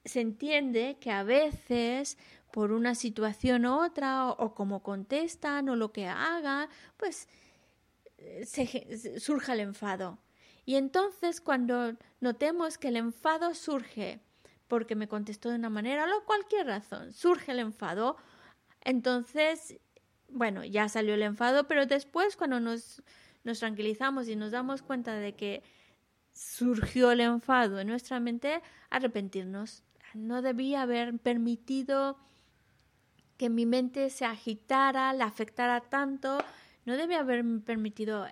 [0.06, 2.18] se entiende que a veces
[2.52, 7.28] por una situación u otra o, como contestan o lo que hagan, pues
[8.46, 10.20] se, surge el enfado.
[10.66, 14.22] Y entonces cuando notemos que el enfado surge
[14.68, 18.18] porque me contestó de una manera o cualquier razón, surge el enfado,
[18.82, 19.80] entonces,
[20.30, 23.02] bueno, ya salió el enfado, pero después cuando nos,
[23.44, 25.64] nos tranquilizamos y nos damos cuenta de que
[26.34, 29.84] surgió el enfado en nuestra mente, arrepentirnos.
[30.14, 32.18] No debía haber permitido
[33.38, 36.38] que mi mente se agitara, la afectara tanto,
[36.86, 38.28] no debía haber permitido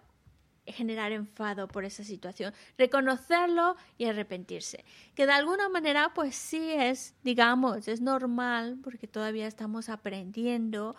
[0.65, 4.85] generar enfado por esa situación, reconocerlo y arrepentirse.
[5.15, 10.95] Que de alguna manera, pues sí es, digamos, es normal porque todavía estamos aprendiendo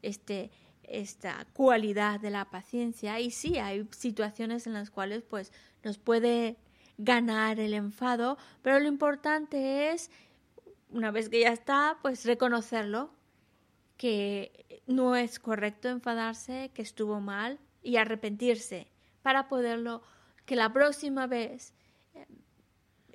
[0.00, 0.50] este,
[0.84, 3.20] esta cualidad de la paciencia.
[3.20, 5.52] Y sí hay situaciones en las cuales pues
[5.82, 6.56] nos puede
[6.98, 10.10] ganar el enfado, pero lo importante es,
[10.90, 13.10] una vez que ya está, pues reconocerlo,
[13.96, 18.88] que no es correcto enfadarse, que estuvo mal y arrepentirse
[19.22, 20.02] para poderlo,
[20.44, 21.74] que la próxima vez,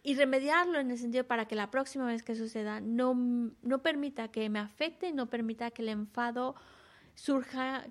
[0.03, 3.14] y remediarlo en el sentido para que la próxima vez que suceda no,
[3.61, 6.56] no permita que me afecte, no permita que el enfado
[7.18, 7.84] surja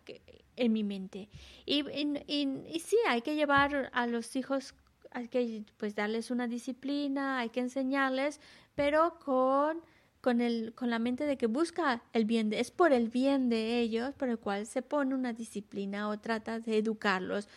[0.54, 1.28] en mi mente.
[1.66, 4.74] Y, y, sí, hay que llevar a los hijos,
[5.10, 8.40] hay que pues darles una disciplina, hay que enseñarles,
[8.74, 9.80] pero con,
[10.20, 13.80] con, el, con la mente de que busca el bien, es por el bien de
[13.80, 17.48] ellos por el cual se pone una disciplina o trata de educarlos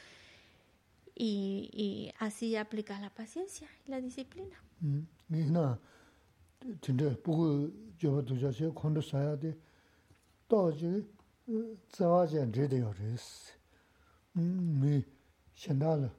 [1.16, 4.56] y, así aplica la paciencia y la disciplina.
[11.90, 13.52] tsawa jan rida yo res.
[14.36, 15.06] Mm, mi
[15.54, 16.10] shenda la,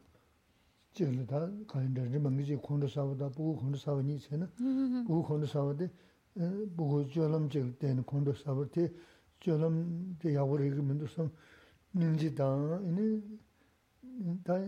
[0.92, 5.04] jila da kalinda rima ngizi khundu sawa da, buku khundu sawa nyi che na, mm-hmm.
[5.06, 5.90] buku khundu sawa de,
[6.34, 8.92] eh, buku jolam jil ten khundu sawa te,
[9.40, 11.30] jolam de yawu rigi mendo sam,
[11.94, 12.52] ninji da,
[12.82, 13.38] ini,
[14.42, 14.58] da,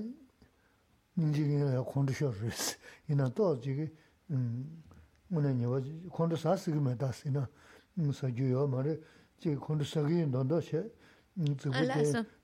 [1.17, 2.79] ninji gila khundu shor res.
[3.09, 3.91] Ina to jige,
[4.31, 4.65] mm,
[5.31, 7.49] muna nyewa khundu saa sigi me das, ina,
[7.97, 9.01] mm, sa juyo ma re,
[9.42, 10.84] 쓰기만 다스나 무슨 주요 말에 지 콘디사기 너도셔
[11.38, 11.78] 음 저게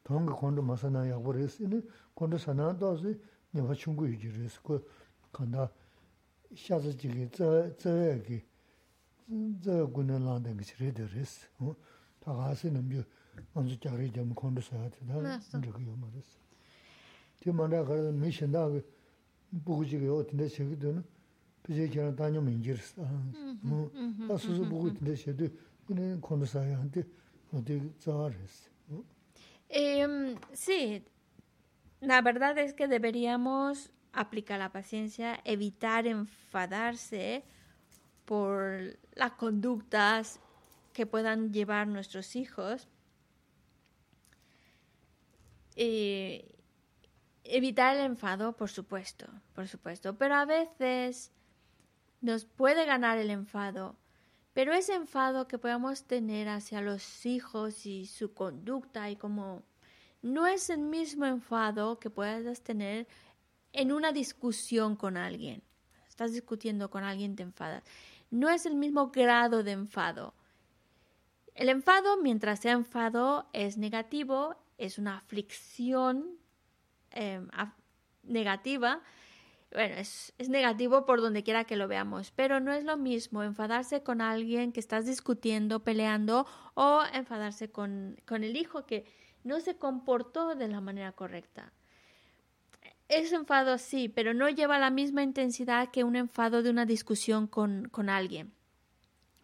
[0.03, 1.81] 동가 콘디 마사나 야고레스니
[2.14, 3.19] 콘디사나 도스
[3.53, 4.85] 녀가 충고 유지르스 그
[5.31, 5.69] 간다
[6.55, 8.43] 샤즈 지기 저 저기
[9.64, 11.76] 저 군은 라는 게 지레더스 어
[12.19, 13.03] 다가스는 뭐
[13.53, 16.43] 먼저 자리 좀 콘디사한테 다 저기 요 말했어
[17.43, 18.80] tī māndā kārā mī shindā kī
[19.68, 21.01] būgū chī kī o tīndā shē kī tū nā
[21.65, 23.03] pī chē kī rā tāñyō mī ngī rī sā
[24.30, 25.43] tā sū sū būgū tīndā shē tū kī nā kōndā sā yā tī o tī
[25.43, 26.65] tsā rī sā
[30.52, 31.05] Sí,
[32.01, 37.44] la verdad es que deberíamos aplicar la paciencia, evitar enfadarse
[38.24, 40.40] por las conductas
[40.93, 42.89] que puedan llevar nuestros hijos.
[45.77, 46.56] Eh,
[47.44, 51.32] evitar el enfado, por supuesto, por supuesto, pero a veces
[52.20, 53.97] nos puede ganar el enfado,
[54.59, 59.62] pero ese enfado que podamos tener hacia los hijos y su conducta y como
[60.20, 63.06] no es el mismo enfado que puedas tener
[63.72, 65.62] en una discusión con alguien.
[66.09, 67.85] Estás discutiendo con alguien, te enfadas.
[68.32, 70.35] No es el mismo grado de enfado.
[71.55, 76.36] El enfado, mientras sea enfado, es negativo, es una aflicción
[77.10, 77.48] Em,
[78.22, 79.01] negativa,
[79.73, 84.03] bueno, es, negativo por donde quiera que lo veamos, pero no es lo mismo enfadarse
[84.03, 89.05] con alguien que estás discutiendo, peleando, o enfadarse con, el hijo que
[89.45, 91.73] no se comportó de la manera correcta.
[93.09, 97.47] Es enfado, sí, pero no lleva la misma intensidad que un enfado de una discusión
[97.47, 98.53] con, con alguien.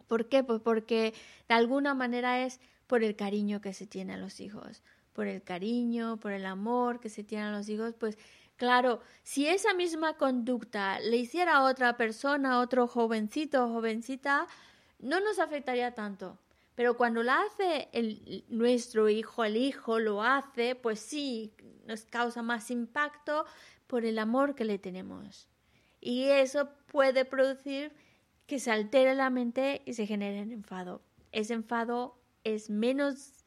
[0.07, 0.43] ¿Por qué?
[0.43, 1.13] Pues porque
[1.47, 4.83] de alguna manera es por el cariño que se tiene a los hijos
[5.15, 8.17] por el cariño, por el amor que se tienen los hijos, pues
[8.57, 14.47] Claro, si esa misma conducta le hiciera a otra persona, otro jovencito o jovencita,
[14.99, 16.37] no nos afectaría tanto.
[16.75, 17.89] Pero cuando la hace
[18.49, 21.53] nuestro hijo, el hijo lo hace, pues sí,
[21.85, 23.45] nos causa más impacto
[23.87, 25.47] por el amor que le tenemos.
[26.01, 27.93] Y eso puede producir
[28.45, 31.01] que se altere la mente y se genere enfado.
[31.31, 33.45] Ese enfado es menos,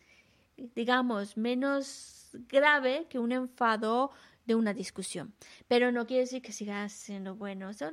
[0.56, 4.10] digamos, menos grave que un enfado
[4.48, 5.34] de una discusión.
[5.68, 7.84] Pero no quiere decir que siga siendo bueno, es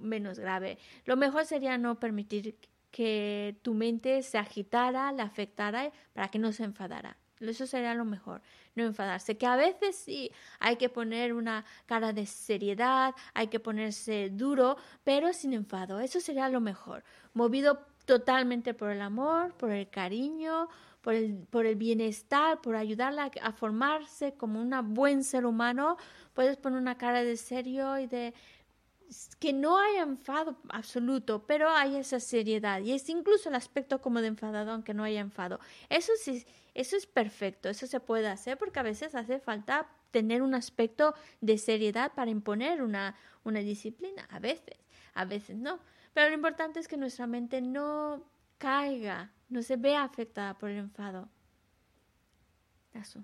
[0.00, 0.78] menos grave.
[1.04, 2.56] Lo mejor sería no permitir
[2.92, 7.18] que tu mente se agitara, le afectara para que no se enfadara.
[7.40, 8.40] Eso sería lo mejor,
[8.76, 9.36] no enfadarse.
[9.36, 10.30] Que a veces sí
[10.60, 15.98] hay que poner una cara de seriedad, hay que ponerse duro, pero sin enfado.
[15.98, 17.02] Eso sería lo mejor.
[17.34, 20.68] Movido totalmente por el amor, por el cariño,
[21.06, 25.98] por el, bienestar, por ayudarla a, formarse como un buen ser humano.
[26.34, 28.34] Puedes poner una cara de serio y de
[29.38, 34.20] que no haya enfado absoluto, pero hay esa seriedad y es incluso el aspecto como
[34.20, 35.60] de enfadado aunque no haya enfado.
[35.90, 40.42] Eso sí, eso es perfecto, eso se puede hacer porque a veces hace falta tener
[40.42, 43.14] un aspecto de seriedad para imponer una,
[43.44, 44.76] una disciplina, a veces,
[45.14, 45.78] a veces no.
[46.14, 48.24] Pero lo importante es que nuestra mente no
[48.58, 51.28] caiga, no se vea afectada por el enfado.
[52.92, 53.22] Eso.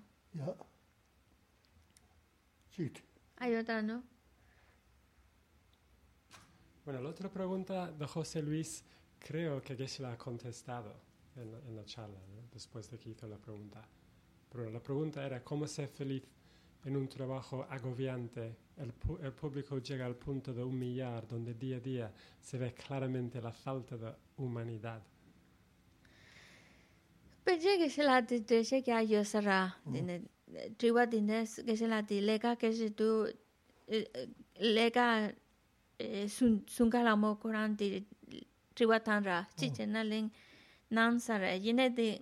[3.37, 4.03] Hay otra, ¿no?
[6.85, 8.83] Bueno, la otra pregunta de José Luis,
[9.19, 10.93] creo que Geshe ha contestado
[11.35, 12.19] en, la charla,
[12.51, 13.87] después de que hizo la pregunta.
[14.49, 16.23] Pero la pregunta era, ¿cómo ser feliz
[16.83, 18.57] en un trabajo agobiante?
[18.75, 23.53] El, público llega al punto de humillar, donde día a día se ve claramente la
[23.53, 25.01] falta de humanidad.
[27.45, 30.21] 베제게 실라디 되셰게 요서라 네네
[30.77, 33.31] 드와디네 게실라디 레가 게시도
[34.59, 35.31] 레가
[36.27, 38.05] 순 순갈아모 코란디
[38.75, 40.31] 드와탄라 치체나링
[40.89, 42.21] 난사라 이네디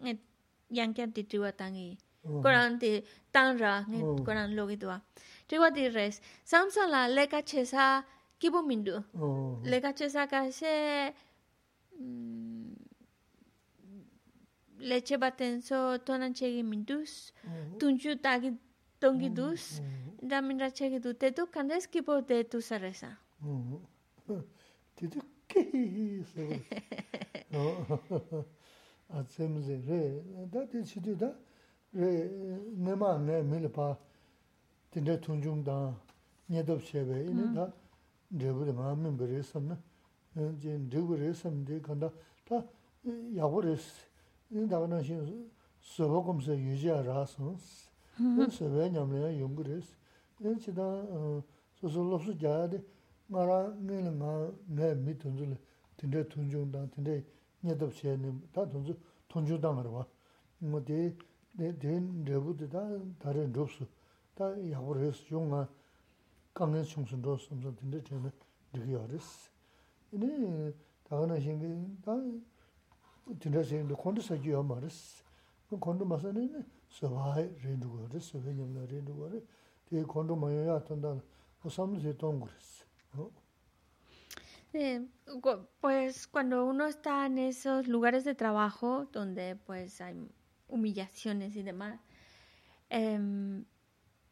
[0.73, 5.01] 양캬디 드와탕이 코란디 탄라 네 코란 로기도와
[5.47, 8.05] 드와디 레스 삼살라 레가 체사
[8.39, 9.03] 기보민두
[9.65, 11.13] 레가 체사가셰
[11.99, 12.75] 음
[14.81, 17.77] leche baten so tonan chegi mindus mm-hmm.
[17.79, 18.51] tunju tagi
[18.99, 19.35] tongi mm-hmm.
[19.35, 20.29] dus mm-hmm.
[20.29, 23.17] da minra chegi du te tu kandes ki po te tu saresa.
[24.95, 26.41] Te tu ki so
[29.09, 31.35] atsem ze re da te chidu da
[31.93, 32.29] re
[32.77, 33.97] nema ne milpa
[34.89, 35.93] tinde tunjung da
[36.49, 37.73] nyedob chebe ine da
[38.29, 39.77] debu de ma min beresam ne
[40.35, 42.11] eh, je debu resam de kanda
[42.45, 42.65] ta
[43.05, 44.10] eh, yabu res
[44.51, 45.15] dāg nā shī
[45.95, 47.87] sōba kumsa yujia rā sōns,
[48.51, 49.87] sōba ñamlaya yungu rēs.
[50.43, 50.87] Chī tā
[51.79, 52.81] sōsō lōpsū jāyā dī
[53.31, 54.33] ngā rā ngā rā ngā
[54.75, 55.57] ngā mī tōnzu lī
[55.95, 57.15] tīndē tōnchūng dāng, tīndē
[57.63, 58.97] ñatab chē nī, tā tōnzu
[59.31, 60.03] tōnchūng dāng rā wā.
[60.67, 60.99] Ngō tī
[61.55, 61.95] tī
[62.27, 62.83] rēbū tī tā
[63.23, 63.87] tā rē rōp sū,
[64.35, 65.63] tā yāgu rēs yō ngā
[66.59, 68.35] kāngiān chōng sūn rō sōmsā tīndē chē nā
[68.75, 69.31] rīgiyā rēs.
[70.11, 70.73] Nī
[71.07, 72.17] dāg nā shī ngā
[73.39, 75.23] xīng dō kōndu sā yā mā rē sū.
[75.79, 79.39] Kōndu mā sā nī, rē rū gā rē, sō bā yam rē rū gā rē,
[79.87, 81.15] tī kōndu mā yā tāndā,
[81.63, 83.29] kō sā mū sī tōng gu rē sū.
[85.81, 90.15] pues cuando uno está en esos lugares de trabajo donde pues hay
[90.69, 91.99] humillaciones y demás,
[92.89, 93.65] em,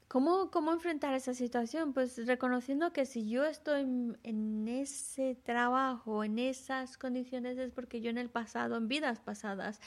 [0.10, 1.94] ¿cómo, ¿cómo enfrentar esa situación?
[1.94, 3.82] Pues reconociendo que si yo estoy
[4.24, 9.80] en ese trabajo, en esas condiciones, es porque yo en el pasado, en vidas pasadas,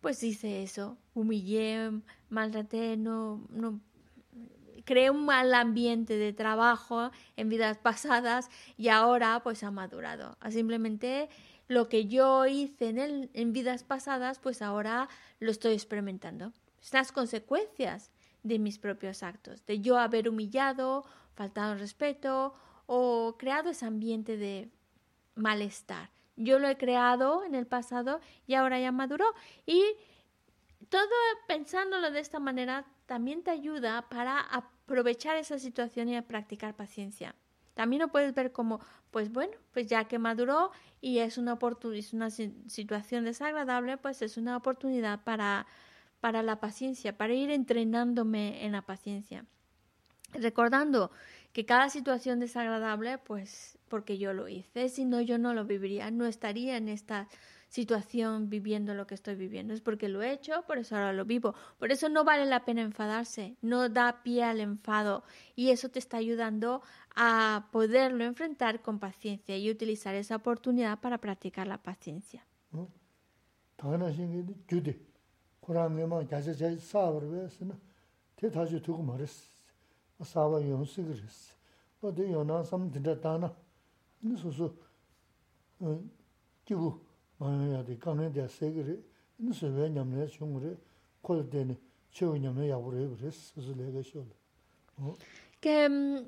[0.00, 1.90] pues hice eso, humillé,
[2.28, 3.80] maltraté, no, no
[4.84, 8.48] creé un mal ambiente de trabajo en vidas pasadas
[8.78, 10.38] y ahora pues ha madurado.
[10.50, 11.28] Simplemente
[11.68, 15.08] lo que yo hice en, el, en vidas pasadas pues ahora
[15.40, 16.52] lo estoy experimentando.
[16.92, 18.10] Las consecuencias
[18.46, 21.04] de mis propios actos, de yo haber humillado,
[21.34, 22.54] faltado respeto
[22.86, 24.70] o creado ese ambiente de
[25.34, 26.10] malestar.
[26.36, 29.26] Yo lo he creado en el pasado y ahora ya maduró.
[29.64, 29.82] Y
[30.88, 31.08] todo
[31.48, 37.34] pensándolo de esta manera también te ayuda para aprovechar esa situación y practicar paciencia.
[37.74, 40.70] También lo puedes ver como, pues bueno, pues ya que maduró
[41.00, 41.58] y es una,
[41.94, 45.66] es una situación desagradable, pues es una oportunidad para,
[46.20, 49.44] para la paciencia, para ir entrenándome en la paciencia.
[50.32, 51.10] Recordando
[51.52, 56.10] que cada situación desagradable, pues porque yo lo hice, si no yo no lo viviría,
[56.10, 57.28] no estaría en esta
[57.68, 59.74] situación viviendo lo que estoy viviendo.
[59.74, 61.54] Es porque lo he hecho, por eso ahora lo vivo.
[61.78, 65.24] Por eso no vale la pena enfadarse, no da pie al enfado
[65.54, 66.82] y eso te está ayudando
[67.14, 72.46] a poderlo enfrentar con paciencia y utilizar esa oportunidad para practicar la paciencia.
[95.60, 96.24] Que mm,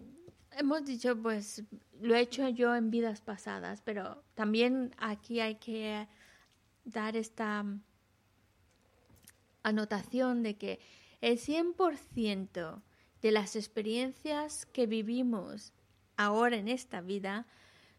[0.58, 1.62] hemos dicho, pues
[2.00, 6.08] lo he hecho yo en vidas pasadas, pero también aquí hay que
[6.84, 7.64] dar esta
[9.62, 10.80] anotación de que
[11.20, 12.82] el 100%
[13.22, 15.72] de las experiencias que vivimos
[16.16, 17.46] ahora en esta vida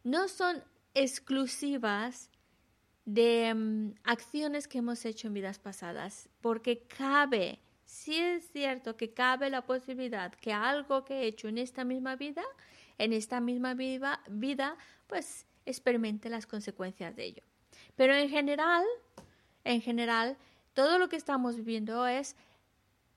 [0.03, 0.63] no son
[0.93, 2.29] exclusivas
[3.05, 9.13] de mm, acciones que hemos hecho en vidas pasadas, porque cabe, sí es cierto que
[9.13, 12.43] cabe la posibilidad que algo que he hecho en esta misma vida,
[12.97, 14.77] en esta misma vida
[15.07, 17.43] pues experimente las consecuencias de ello.
[17.95, 18.83] Pero en general,
[19.63, 20.37] en general,
[20.73, 22.35] todo lo que estamos viviendo es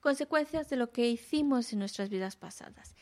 [0.00, 2.94] consecuencias de lo que hicimos en nuestras vidas pasadas.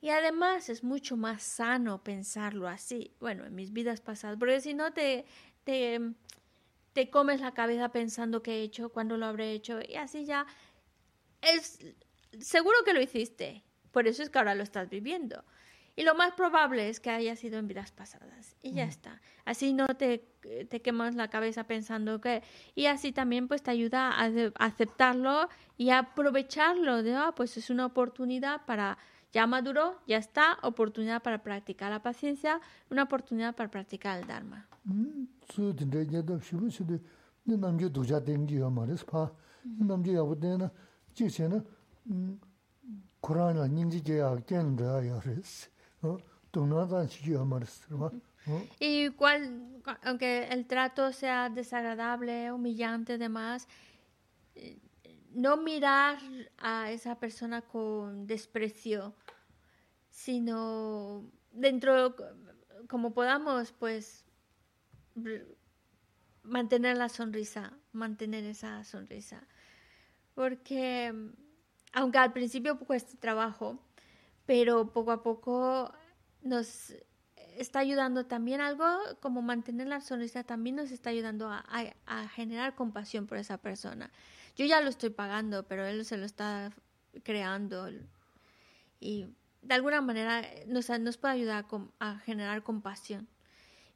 [0.00, 4.72] Y además es mucho más sano pensarlo así, bueno, en mis vidas pasadas, porque si
[4.72, 5.26] no te,
[5.64, 10.46] te, comes la cabeza pensando qué he hecho, cuándo lo habré hecho, y así ya
[11.42, 11.80] es
[12.38, 15.44] seguro que lo hiciste, por eso es que ahora lo estás viviendo.
[15.98, 18.54] Y lo más probable es que haya sido en vidas pasadas.
[18.62, 19.20] Y ya está.
[19.44, 20.18] Así no te,
[20.70, 22.44] te, quemas la cabeza pensando que...
[22.76, 24.30] Y así también pues te ayuda a,
[24.64, 27.02] aceptarlo y a aprovecharlo.
[27.02, 28.96] De, ah, pues es una oportunidad para
[29.32, 32.60] ya maduró, ya está, oportunidad para practicar la paciencia,
[32.90, 34.68] una oportunidad para practicar el Dharma.
[48.80, 53.68] Y cual, aunque el trato sea desagradable, humillante, demás,
[55.32, 56.18] no mirar
[56.58, 59.14] a esa persona con desprecio,
[60.08, 62.16] sino dentro,
[62.88, 64.24] como podamos, pues
[66.42, 69.46] mantener la sonrisa, mantener esa sonrisa.
[70.34, 71.12] Porque
[71.92, 73.78] aunque al principio cuesta trabajo,
[74.48, 75.92] pero poco a poco
[76.40, 76.94] nos
[77.58, 78.86] está ayudando también algo
[79.20, 84.10] como mantener la sonrisa, también nos está ayudando a, generar compasión por esa persona.
[84.56, 86.72] Yo ya lo estoy pagando, pero él se lo está
[87.24, 87.90] creando.
[89.00, 89.26] Y
[89.60, 91.66] de alguna manera nos, nos puede ayudar
[91.98, 93.28] a, generar compasión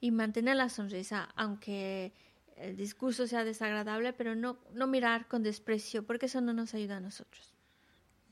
[0.02, 2.12] y mantener la sonrisa, aunque
[2.56, 6.98] el discurso sea desagradable, pero no, no mirar con desprecio, porque eso no nos ayuda
[6.98, 7.54] a nosotros.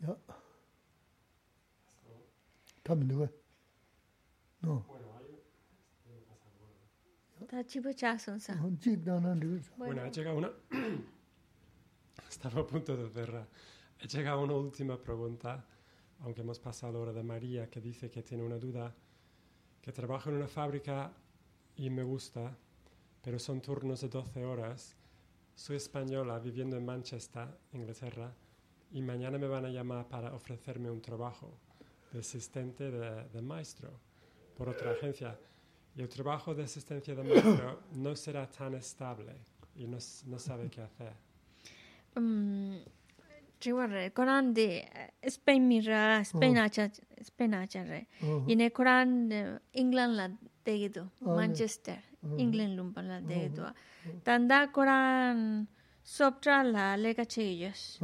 [0.00, 0.18] No.
[9.76, 10.50] Bueno, ha llegado una.
[12.28, 13.48] Estaba a punto de cerrar.
[13.98, 15.64] He llegado una última pregunta,
[16.20, 18.94] aunque hemos pasado la hora de María, que dice que tiene una duda,
[19.82, 21.12] que trabaja en una fábrica
[21.76, 22.56] y me gusta,
[23.22, 24.96] pero son turnos de 12 horas.
[25.54, 28.32] Soy española viviendo en Manchester, Inglaterra,
[28.92, 31.58] y mañana me van a llamar para ofrecerme un trabajo
[32.12, 33.90] de asistente de, maestro
[34.56, 35.38] por otra agencia.
[35.96, 39.34] Y el trabajo de asistencia de maestro no será tan estable
[39.74, 41.12] y no, no sabe qué hacer.
[43.60, 44.88] chiwarre koran de
[45.22, 48.08] spain mira spain acha spain acha re.
[48.48, 50.28] Ine koran england la
[50.64, 52.02] de manchester
[52.38, 53.50] england lumpa la de
[54.24, 55.68] tanda koran
[56.02, 58.00] soptra la lega cheyos.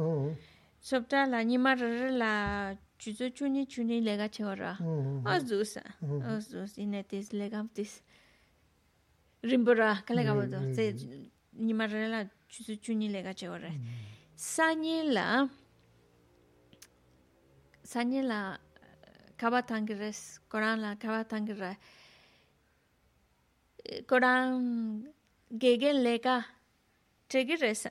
[0.79, 4.77] Soptra la nimar la 주저 주니 주니 내가 채워라
[5.25, 5.81] 아주사
[6.23, 8.01] 아주스 이네티스 레감티스
[9.43, 10.95] 림보라 칼레가보도 제
[11.53, 13.69] 니마르라 주저 주니 내가 채워라
[14.35, 15.49] 사니라
[17.83, 18.59] 사니라
[19.37, 21.77] 카바탕그레스 코란라 카바탕그라
[24.07, 25.13] 코란
[25.59, 26.45] 게겐 레가
[27.29, 27.89] 제기레스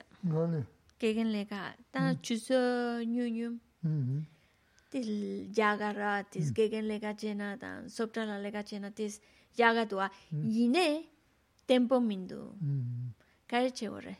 [0.99, 4.27] 게겐 레가 다 주저 뉴뉴 음
[4.89, 5.07] tis
[5.57, 6.53] yaga ra tis mm.
[6.53, 9.19] gegen lega chena dan sopta la lega chena tis
[9.57, 10.09] yaga dua.
[10.31, 10.49] Mm.
[10.49, 11.03] Yine
[11.65, 12.53] tempo mindu.
[12.61, 13.11] Mm.
[13.47, 14.17] Kare che ore.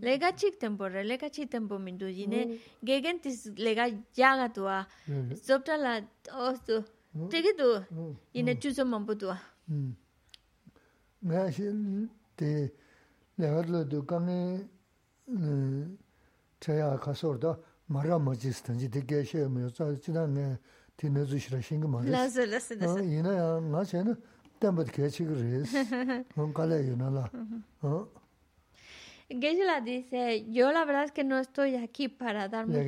[0.00, 2.06] Lega chik tempo re lega chi tempo mindu.
[2.06, 4.86] Yine gegen tis lega yaga dua.
[5.42, 6.00] Sopta la
[6.32, 6.84] ostu
[7.18, 7.84] oh, tege du.
[8.32, 9.38] Yine chuzo mambu dua.
[11.24, 12.72] Nga shin te
[13.38, 14.68] lewa lo du kange
[15.28, 15.84] eh,
[16.64, 17.54] tō kāngi chāyā kāsōr tā
[17.92, 20.56] mārā mā jīs tāngi tē kē shē mō yō tsā chidā ngā
[20.96, 22.32] tē nā zu shirā shīngi mā Lo rēs.
[22.32, 23.02] sé, lo sé, lo sé.
[23.04, 24.16] Yīnā yā ngā shē nā
[24.60, 25.70] tēmbā tē kē chī kī rēs.
[26.36, 27.24] Ngā kālē yō nā lā.
[29.28, 32.78] Geshe-la dice, yo la verdad es que no estoy aquí para dar mucho...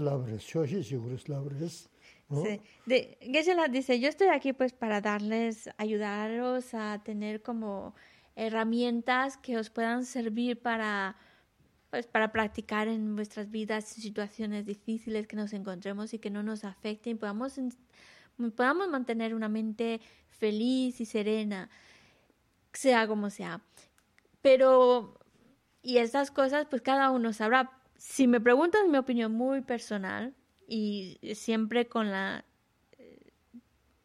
[0.00, 0.44] lā rēs.
[0.44, 1.88] Shō shē shī gu rēs lā rēs.
[2.32, 2.60] Sí.
[2.86, 7.94] De, Geshe-la dice, yo estoy aquí pues para darles, ayudaros a tener como
[8.36, 11.14] herramientas que os puedan servir para
[11.92, 16.64] pues para practicar en vuestras vidas situaciones difíciles que nos encontremos y que no nos
[16.64, 17.60] afecten, podamos
[18.56, 20.00] podamos mantener una mente
[20.30, 21.68] feliz y serena,
[22.72, 23.60] sea como sea.
[24.40, 25.18] Pero
[25.82, 27.70] y estas cosas pues cada uno sabrá.
[27.98, 30.34] Si me preguntas mi opinión muy personal
[30.66, 32.46] y siempre con la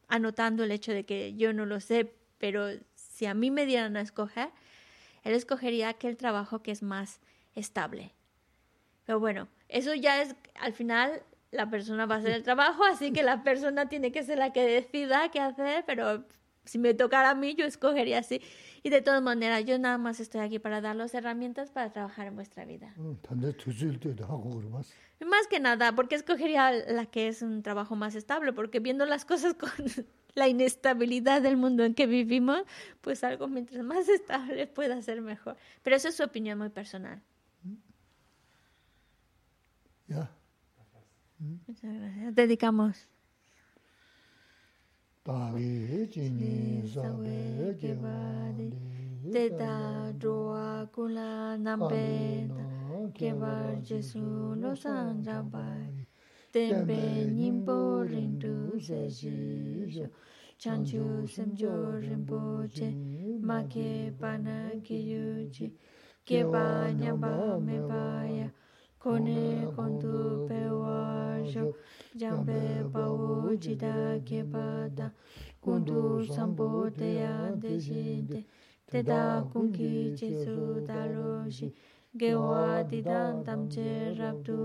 [0.09, 3.95] anotando el hecho de que yo no lo sé, pero si a mí me dieran
[3.95, 4.49] a escoger,
[5.23, 7.21] él escogería aquel trabajo que es más
[7.59, 8.13] estable.
[9.05, 13.11] Pero bueno, eso ya es, al final la persona va a hacer el trabajo, así
[13.11, 16.25] que la persona tiene que ser la que decida qué hacer, pero
[16.67, 18.41] si me tocara a mí, yo escogería así.
[18.83, 22.27] Y de todas maneras, yo nada más estoy aquí para dar las herramientas para trabajar
[22.27, 22.93] en vuestra vida.
[25.25, 29.25] Más que nada, porque escogería la que es un trabajo más estable, porque viendo las
[29.25, 29.69] cosas con
[30.35, 32.61] la inestabilidad del mundo en que vivimos,
[33.01, 35.57] pues algo mientras más estable pueda ser mejor.
[35.81, 37.21] Pero eso es su opinión muy personal.
[40.07, 40.29] Ya.
[41.39, 42.35] Muchas gracias.
[42.35, 43.07] Dedicamos.
[45.23, 48.71] Pari chini sawe kevadi
[49.33, 52.47] Teta dhruva kula nampe
[53.13, 56.07] Kevar jesu lo sanjabai
[56.53, 60.07] Tempe nimpo rindu se shisho
[60.57, 62.89] Chanchu semjo rinpo che
[63.41, 65.73] Ma ke pana ki yuji
[66.25, 68.49] Keba nyamba me paya
[68.99, 71.73] kone kondu pewa jo
[72.15, 75.11] jambe bawo jida kepa da
[75.63, 78.43] kundu sambo deya deji de
[78.91, 81.73] teda kungi jesu dalo shi.
[82.17, 84.57] Gewa didan tamche rabdu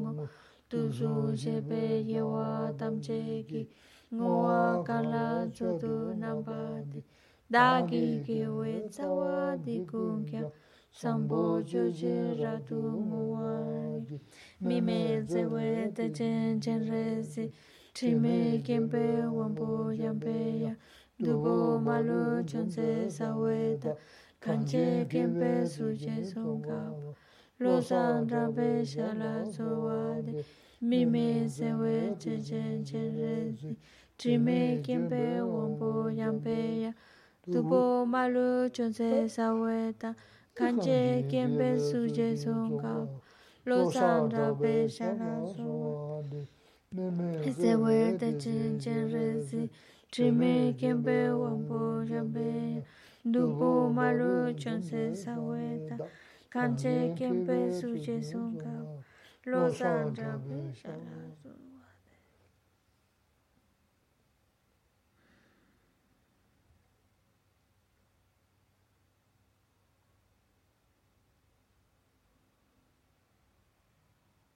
[0.00, 0.28] ngo
[0.70, 3.68] tuzu jebe yewa tamche ki.
[4.14, 7.02] Ngowa kala chudu namba de
[7.50, 10.48] dagi gewe tsawa di kungya.
[11.00, 14.00] Sambo joje ratu ngoa.
[14.60, 17.50] Mime zewe te chen chen resi.
[17.94, 20.74] Trime kempe wampo yampe ya.
[21.18, 23.96] Dubo malo chonse saweta.
[24.40, 27.14] Kanche kempe suje songkawa.
[27.58, 30.44] Losan rabe shala sowade.
[30.80, 33.76] Mime sewe chen chen chen resi.
[34.16, 36.92] Trime kempe wampo yampe ya.
[37.48, 40.14] Dubo malo chonse saweta.
[40.54, 43.08] Kanche kempe suje songkawa.
[43.66, 46.46] Losan rabe shala sowade.
[47.44, 49.68] Ese huerte chen chen resi,
[50.12, 52.84] trime kempe wampo jambe,
[53.24, 55.98] dupo malu chonse saweta,
[56.52, 58.70] kanche kempe suje sonka,
[59.46, 61.33] los andra be shalazo.